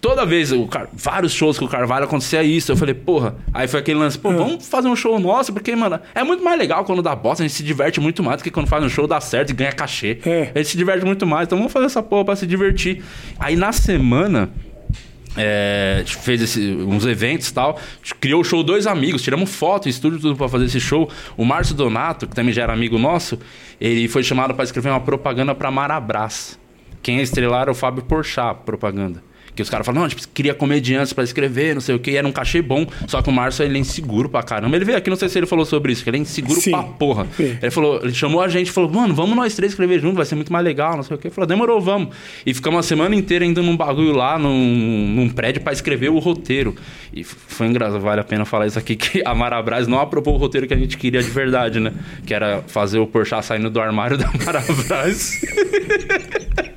[0.00, 2.70] Toda vez, o Car- vários shows com o Carvalho acontecia isso.
[2.70, 3.36] Eu falei, porra.
[3.54, 4.32] Aí foi aquele lance, pô, Ah.
[4.34, 7.42] vamos fazer um show nosso, porque, mano, é muito mais legal quando dá bosta.
[7.42, 9.54] A gente se diverte muito mais do que quando faz um show, dá certo e
[9.54, 10.18] ganha cachê.
[10.26, 10.50] É.
[10.54, 11.46] A gente se diverte muito mais.
[11.46, 13.02] Então vamos fazer essa porra pra se divertir.
[13.38, 14.50] Aí na semana.
[15.36, 17.78] É, fez esse- uns eventos e tal.
[18.20, 21.10] Criou o show Dois Amigos, tiramos foto, estúdio, tudo pra fazer esse show.
[21.36, 23.38] O Márcio Donato, que também já era amigo nosso,
[23.80, 26.58] ele foi chamado pra escrever uma propaganda pra Marabras.
[27.02, 29.22] Quem ia estrelar era o Fábio Porchat, propaganda.
[29.54, 32.16] Que os caras falaram, não, a gente queria comediantes pra escrever, não sei o que,
[32.16, 32.86] era um cachê bom.
[33.06, 34.76] Só que o Márcio ele é inseguro pra caramba.
[34.76, 36.72] Ele veio aqui, não sei se ele falou sobre isso, que ele é inseguro Sim.
[36.72, 37.26] pra porra.
[37.36, 37.56] Sim.
[37.60, 40.34] Ele falou, ele chamou a gente, falou, mano, vamos nós três escrever junto, vai ser
[40.34, 41.28] muito mais legal, não sei o quê.
[41.28, 42.14] Ele falou, demorou, vamos.
[42.44, 46.18] E ficamos a semana inteira indo num bagulho lá, num, num prédio pra escrever o
[46.18, 46.74] roteiro.
[47.12, 50.36] E foi engraçado, vale a pena falar isso aqui, que a Marabras não aprovou o
[50.36, 51.92] roteiro que a gente queria de verdade, né?
[52.26, 55.40] Que era fazer o Porchat saindo do armário da Marabras.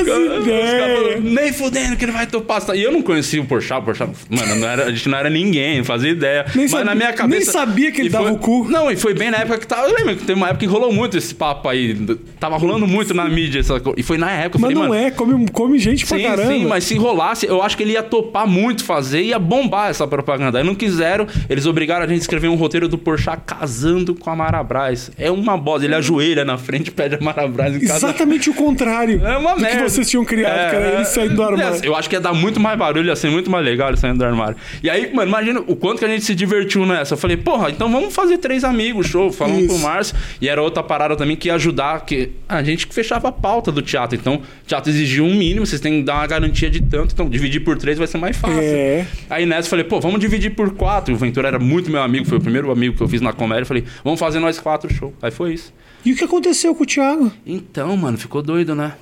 [0.00, 0.96] Ideias.
[0.98, 2.62] falaram, nem fudendo que ele vai topar.
[2.74, 5.30] E eu não conhecia o Porchat, o Porchat, mano, não era, a gente não era
[5.30, 6.44] ninguém, não fazia ideia.
[6.54, 7.38] Nem Mas sabia- na minha cabeça...
[7.38, 8.66] nem sabia que ele dava foi- o cu.
[8.70, 9.88] Não, e foi bem na época que tava...
[9.88, 11.96] Eu lembro que teve uma época que rolou muito esse papo aí.
[12.40, 13.98] Tava rolando muito na mídia essa coisa.
[13.98, 14.94] E foi na época, Mas falei, não mano...
[15.06, 16.52] é, come, come gente pra Sim, caramba.
[16.52, 20.06] sim, mas se rolasse, eu acho que ele ia topar muito fazer, ia bombar essa
[20.06, 20.58] propaganda.
[20.58, 24.30] Aí não quiseram, eles obrigaram a gente a escrever um roteiro do Porchat casando com
[24.30, 25.10] a Marabras.
[25.18, 28.06] É uma bosta, ele ajoelha na frente pede a Marabras em casa.
[28.06, 29.87] Exatamente o contrário É uma merda.
[29.88, 30.84] Que vocês tinham criado, É, cara.
[30.86, 30.94] é.
[30.96, 31.80] Ele saindo do armário.
[31.84, 34.18] Eu acho que ia dar muito mais barulho, ia ser muito mais legal ele saindo
[34.18, 34.56] do armário.
[34.82, 37.14] E aí, mano, imagina o quanto que a gente se divertiu nessa.
[37.14, 39.30] Eu falei, porra, então vamos fazer três amigos, show.
[39.32, 39.68] Falando Isso.
[39.68, 40.16] pro Márcio.
[40.40, 43.70] E era outra parada também que ia ajudar, que a gente que fechava a pauta
[43.72, 44.18] do teatro.
[44.18, 47.12] Então, o teatro exigia um mínimo, vocês têm que dar uma garantia de tanto.
[47.12, 48.58] Então, dividir por três vai ser mais fácil.
[48.60, 49.06] É.
[49.30, 51.14] Aí nessa eu falei, pô, vamos dividir por quatro.
[51.14, 53.62] O Ventura era muito meu amigo, foi o primeiro amigo que eu fiz na comédia.
[53.62, 55.12] Eu falei, vamos fazer nós quatro show.
[55.22, 55.72] Aí foi isso.
[56.04, 57.30] E o que aconteceu com o Thiago?
[57.44, 58.92] Então, mano, ficou doido, né?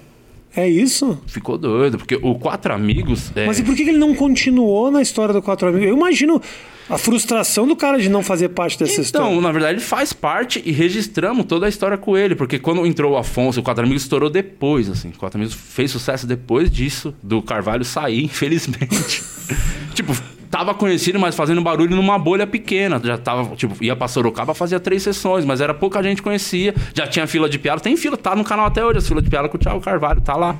[0.57, 1.19] É isso?
[1.27, 3.31] Ficou doido, porque o Quatro Amigos.
[3.37, 5.87] é- Mas e por que ele não continuou na história do Quatro Amigos?
[5.87, 6.41] Eu imagino
[6.89, 9.41] a frustração do cara de não fazer parte dessa Então, história.
[9.41, 13.13] na verdade, ele faz parte e registramos toda a história com ele, porque quando entrou
[13.13, 15.09] o Afonso, o Quatro Amigos estourou depois, assim.
[15.11, 19.23] O Quatro Amigos fez sucesso depois disso, do Carvalho sair, infelizmente.
[19.95, 20.13] tipo,
[20.51, 23.01] tava conhecido, mas fazendo barulho numa bolha pequena.
[23.03, 26.75] Já tava, tipo, ia pra Sorocaba, fazia três sessões, mas era pouca gente conhecia.
[26.95, 27.81] Já tinha fila de piada.
[27.81, 30.21] Tem fila, tá no canal até hoje, as fila de piada com o Thiago Carvalho,
[30.21, 30.57] tá lá.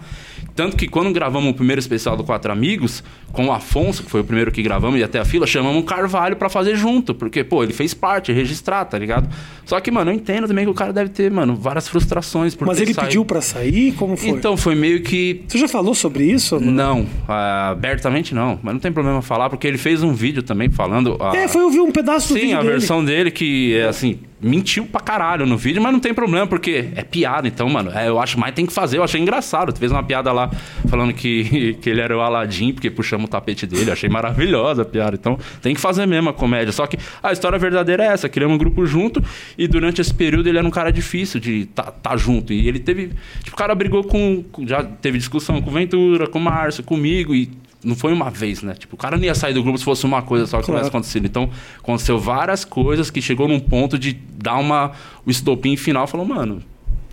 [0.57, 4.23] Tanto que quando gravamos o primeiro especial do Quatro Amigos, com o Afonso, que foi
[4.23, 7.15] o primeiro que gravamos, e até a fila, chamamos o Carvalho pra fazer junto.
[7.15, 9.29] Porque, pô, ele fez parte, registrar, tá ligado?
[9.67, 12.67] Só que, mano, eu entendo também que o cara deve ter, mano, várias frustrações por
[12.67, 13.93] Mas ele pediu pra sair?
[13.93, 14.31] Como foi?
[14.31, 16.59] Então, foi meio que Você já falou sobre isso?
[16.59, 18.59] não, ah, abertamente não.
[18.63, 21.19] Mas não tem problema falar, porque ele fez um vídeo também falando.
[21.21, 22.73] ah, É, foi ouvir um pedaço do Sim, vídeo a dele.
[22.73, 26.91] versão dele que, é, assim, mentiu pra caralho no vídeo, mas não tem problema, porque
[26.95, 27.49] é piada.
[27.49, 28.99] Então, mano, é, eu acho mais tem que fazer.
[28.99, 29.73] Eu achei engraçado.
[29.73, 30.51] Tu fez uma piada lá
[30.89, 33.89] falando que, que ele era o Aladim, porque puxamos o tapete dele.
[33.91, 35.17] Eu achei maravilhosa a piada.
[35.17, 36.73] Então, tem que fazer mesmo a comédia.
[36.73, 39.23] Só que a história verdadeira é essa: criamos um grupo junto
[39.57, 42.53] e durante esse período ele era um cara difícil de tá, tá junto.
[42.53, 43.13] E ele teve.
[43.43, 44.45] Tipo, o cara brigou com.
[44.67, 47.51] Já teve discussão com o Ventura, com o Márcio, comigo e.
[47.87, 48.75] Não foi uma vez, né?
[48.75, 50.79] Tipo, o cara não ia sair do grupo se fosse uma coisa só que Claro.
[50.81, 51.25] tivesse acontecido.
[51.27, 54.93] Então, aconteceu várias coisas que chegou num ponto de dar uma,
[55.25, 56.07] o estopim final.
[56.07, 56.61] Falou, mano,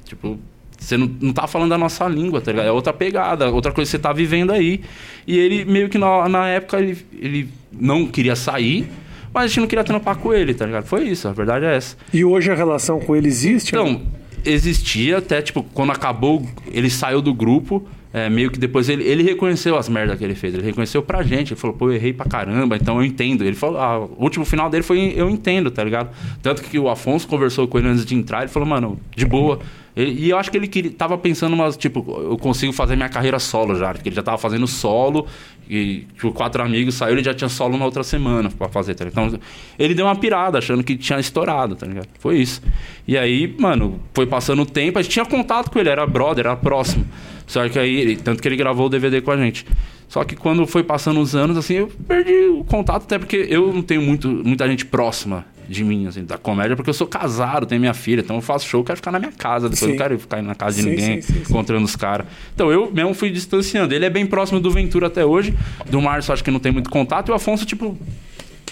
[0.05, 0.39] tipo,
[0.79, 2.67] você não, não tá falando a nossa língua, tá ligado?
[2.67, 4.81] É outra pegada, outra coisa que você tá vivendo aí.
[5.27, 8.89] E ele, meio que na, na época, ele, ele não queria sair,
[9.33, 10.85] mas a gente não queria trampar com ele, tá ligado?
[10.85, 11.95] Foi isso, a verdade é essa.
[12.13, 13.69] E hoje a relação com ele existe?
[13.69, 14.01] Então,
[14.43, 17.87] existia até, tipo, quando acabou, ele saiu do grupo.
[18.13, 20.53] É, meio que depois ele, ele reconheceu as merdas que ele fez.
[20.53, 21.53] Ele reconheceu pra gente.
[21.53, 23.43] Ele falou, pô, eu errei pra caramba, então eu entendo.
[23.43, 26.09] Ele falou, ah, o último final dele foi eu entendo, tá ligado?
[26.41, 28.41] Tanto que o Afonso conversou com ele antes de entrar.
[28.41, 29.59] Ele falou, mano, de boa.
[29.95, 33.39] Ele- e eu acho que ele queria, tava pensando, tipo, eu consigo fazer minha carreira
[33.39, 33.91] solo já.
[33.93, 35.25] Porque ele já tava fazendo solo.
[35.69, 39.05] E tipo, quatro amigos saiu, ele já tinha solo na outra semana pra fazer, tá?
[39.05, 39.39] Então,
[39.79, 42.09] ele deu uma pirada, achando que tinha estourado, tá ligado?
[42.19, 42.61] Foi isso.
[43.07, 46.45] E aí, mano, foi passando o tempo, a gente tinha contato com ele, era brother,
[46.47, 47.05] era próximo.
[47.53, 49.63] Só que aí, ele- tanto que ele gravou o DVD com a gente.
[50.09, 53.71] Só que quando foi passando os anos, assim, eu perdi o contato, até porque eu
[53.71, 55.45] não tenho muito, muita gente próxima.
[55.65, 58.67] de mim, assim, da comédia, porque eu sou casado, tenho minha filha, então eu faço
[58.67, 59.85] show, eu quero ficar na minha casa, depois Sim.
[59.85, 62.27] eu não quero ficar na casa de Sim, ninguém, sim, encontrando os caras.
[62.53, 63.93] Então eu mesmo fui distanciando.
[63.95, 65.53] Ele é bem próximo do Ventura até hoje,
[65.89, 67.97] do Márcio acho que não tem muito contato, e o Afonso, tipo.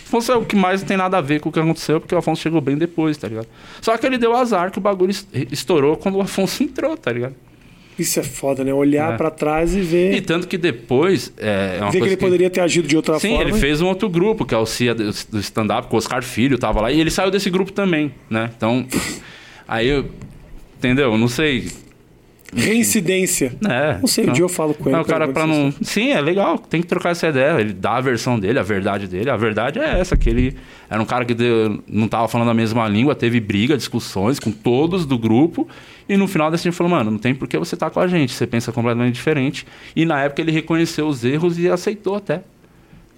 [0.06, 2.14] Afonso é o que mais não tem nada a ver com o que aconteceu, porque
[2.14, 3.48] o Afonso chegou bem depois, tá ligado?
[3.80, 7.10] Só que ele deu azar que o bagulho es- estourou quando o Afonso entrou, tá
[7.14, 7.36] ligado?
[8.00, 8.74] Isso é foda, né?
[8.74, 9.18] Olhar É.
[9.18, 10.14] pra trás e ver.
[10.14, 11.32] E tanto que depois.
[11.38, 13.44] É, é ver que ele poderia ter agido de outra Sim, forma.
[13.50, 16.58] ele fez um outro grupo, que é o CIA do stand-up, com o Oscar Filho
[16.58, 18.50] tava lá, e ele saiu desse grupo também, né?
[18.56, 18.86] Então,
[19.68, 20.06] aí eu.
[20.78, 21.16] Entendeu?
[21.18, 21.68] Não sei.
[22.54, 23.54] Reincidência.
[23.66, 24.92] É, Não sei, um então- dia eu falo com ele.
[24.96, 25.74] Não, o cara pra se não.
[25.82, 27.58] Sim, é legal, tem que trocar essa ideia.
[27.62, 29.30] Ele dá a versão dele, a verdade dele.
[29.30, 30.56] A verdade é essa, que ele
[30.90, 34.52] era um cara que deu- não tava falando a mesma língua, teve briga, discussões com
[34.52, 35.66] todos do grupo.
[36.12, 38.06] E no final desse dia falou, mano, não tem por que você tá com a
[38.06, 39.66] gente, você pensa completamente diferente.
[39.96, 42.42] E na época ele reconheceu os erros e aceitou até.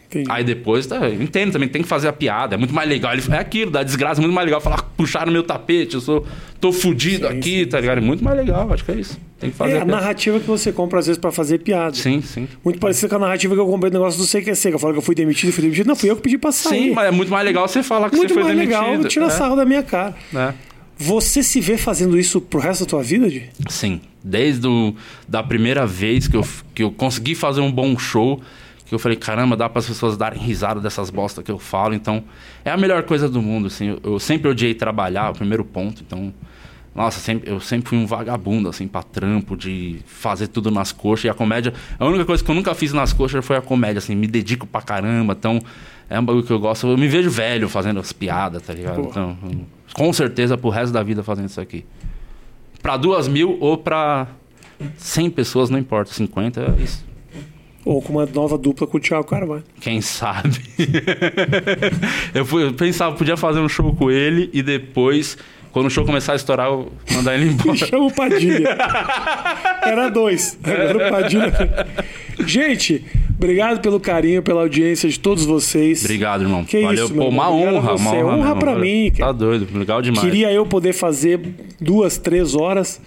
[0.05, 0.29] Entendi.
[0.29, 2.53] Aí depois, tá, entendo também, tem que fazer a piada.
[2.53, 3.11] É muito mais legal.
[3.13, 6.23] Ele, é aquilo, da desgraça, é muito mais legal falar, puxaram meu tapete, eu sou,
[6.61, 7.97] tô fudido Sim, aqui, sim, tá ligado?
[7.97, 9.19] É muito mais legal, acho que é isso.
[9.39, 11.95] Tem que fazer É a a narrativa que você compra às vezes pra fazer piada.
[11.95, 12.47] Sim, sim.
[12.63, 14.93] Muito parecida com a narrativa que eu comprei no negócio do CQC, que eu falo
[14.93, 15.87] que eu fui demitido, fui demitido.
[15.87, 16.89] Não, fui eu que pedi pra sair.
[16.89, 18.87] Sim, mas é muito mais legal você falar que Muito você foi mais demitido.
[18.87, 20.13] legal, tira é, sarro da minha cara.
[20.31, 20.53] né?
[20.97, 23.49] Você se vê fazendo isso pro resto da tua vida, Di?
[23.67, 23.99] Sim.
[24.23, 24.95] Desde o,
[25.27, 28.41] da primeira vez que eu, que eu consegui fazer um bom show,
[28.85, 31.93] que eu falei, caramba, dá para as pessoas darem risada dessas bostas que eu falo.
[31.93, 32.23] Então,
[32.63, 33.87] é a melhor coisa do mundo, assim.
[33.89, 36.03] Eu, eu sempre odiei trabalhar, o primeiro ponto.
[36.05, 36.33] Então,
[36.95, 41.25] nossa, sempre, eu sempre fui um vagabundo, assim, pra trampo, de fazer tudo nas coxas.
[41.25, 43.97] E a comédia, a única coisa que eu nunca fiz nas coxas foi a comédia,
[43.97, 44.15] assim.
[44.15, 45.59] Me dedico pra caramba, então...
[46.09, 46.85] É um bagulho que eu gosto.
[46.85, 48.97] Eu me vejo velho fazendo as piadas, tá ligado?
[48.97, 49.09] Porra.
[49.09, 51.85] Então, eu- com certeza, pro resto da vida fazendo isso aqui.
[52.81, 54.27] Pra duas mil ou pra
[54.97, 56.11] 100 pessoas, não importa.
[56.11, 57.05] 50 é isso.
[57.85, 59.63] Ou com uma nova dupla com o Thiago Carvalho.
[59.79, 60.61] Quem sabe?
[62.33, 65.37] eu, fui, eu pensava, podia fazer um show com ele e depois,
[65.73, 67.75] quando o show começar a estourar, eu mandar ele embora.
[67.85, 68.77] chama o Padilha.
[69.81, 70.57] Era dois.
[70.63, 71.87] Agora o Padilha.
[72.45, 73.03] Gente,
[73.35, 76.03] obrigado pelo carinho, pela audiência de todos vocês.
[76.03, 76.63] Obrigado, irmão.
[76.63, 77.05] Que Valeu.
[77.05, 78.35] isso, Pô, uma honra, uma honra.
[78.37, 79.33] Honra pra mim, Tá cara.
[79.33, 80.23] doido, legal demais.
[80.23, 81.39] Queria eu poder fazer
[81.81, 83.01] duas, três horas,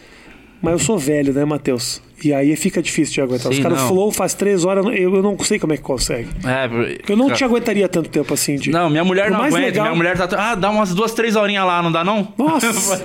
[0.73, 2.01] mas eu sou velho, né, Matheus?
[2.25, 3.51] E aí fica difícil de aguentar.
[3.51, 3.89] Os Sim, caras não.
[3.89, 6.29] flow faz três horas, eu, eu não sei como é que consegue.
[6.45, 6.65] É,
[7.11, 8.71] Eu não cara, te aguentaria tanto tempo assim, de.
[8.71, 9.59] Não, minha mulher Por não aguenta.
[9.59, 10.27] legal- Minha mulher tá.
[10.53, 12.33] Ah, dá umas duas, três horinhas lá, não dá não?
[12.39, 13.05] Nossa!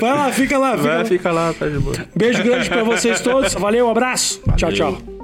[0.00, 0.76] Vai lá, fica lá.
[0.76, 0.94] Fica lá.
[0.96, 1.96] Vai, fica lá, tá de boa.
[2.14, 3.52] Beijo grande pra vocês todos.
[3.54, 4.40] Valeu, abraço.
[4.56, 4.76] Tchau, Valeu.
[4.76, 5.23] tchau.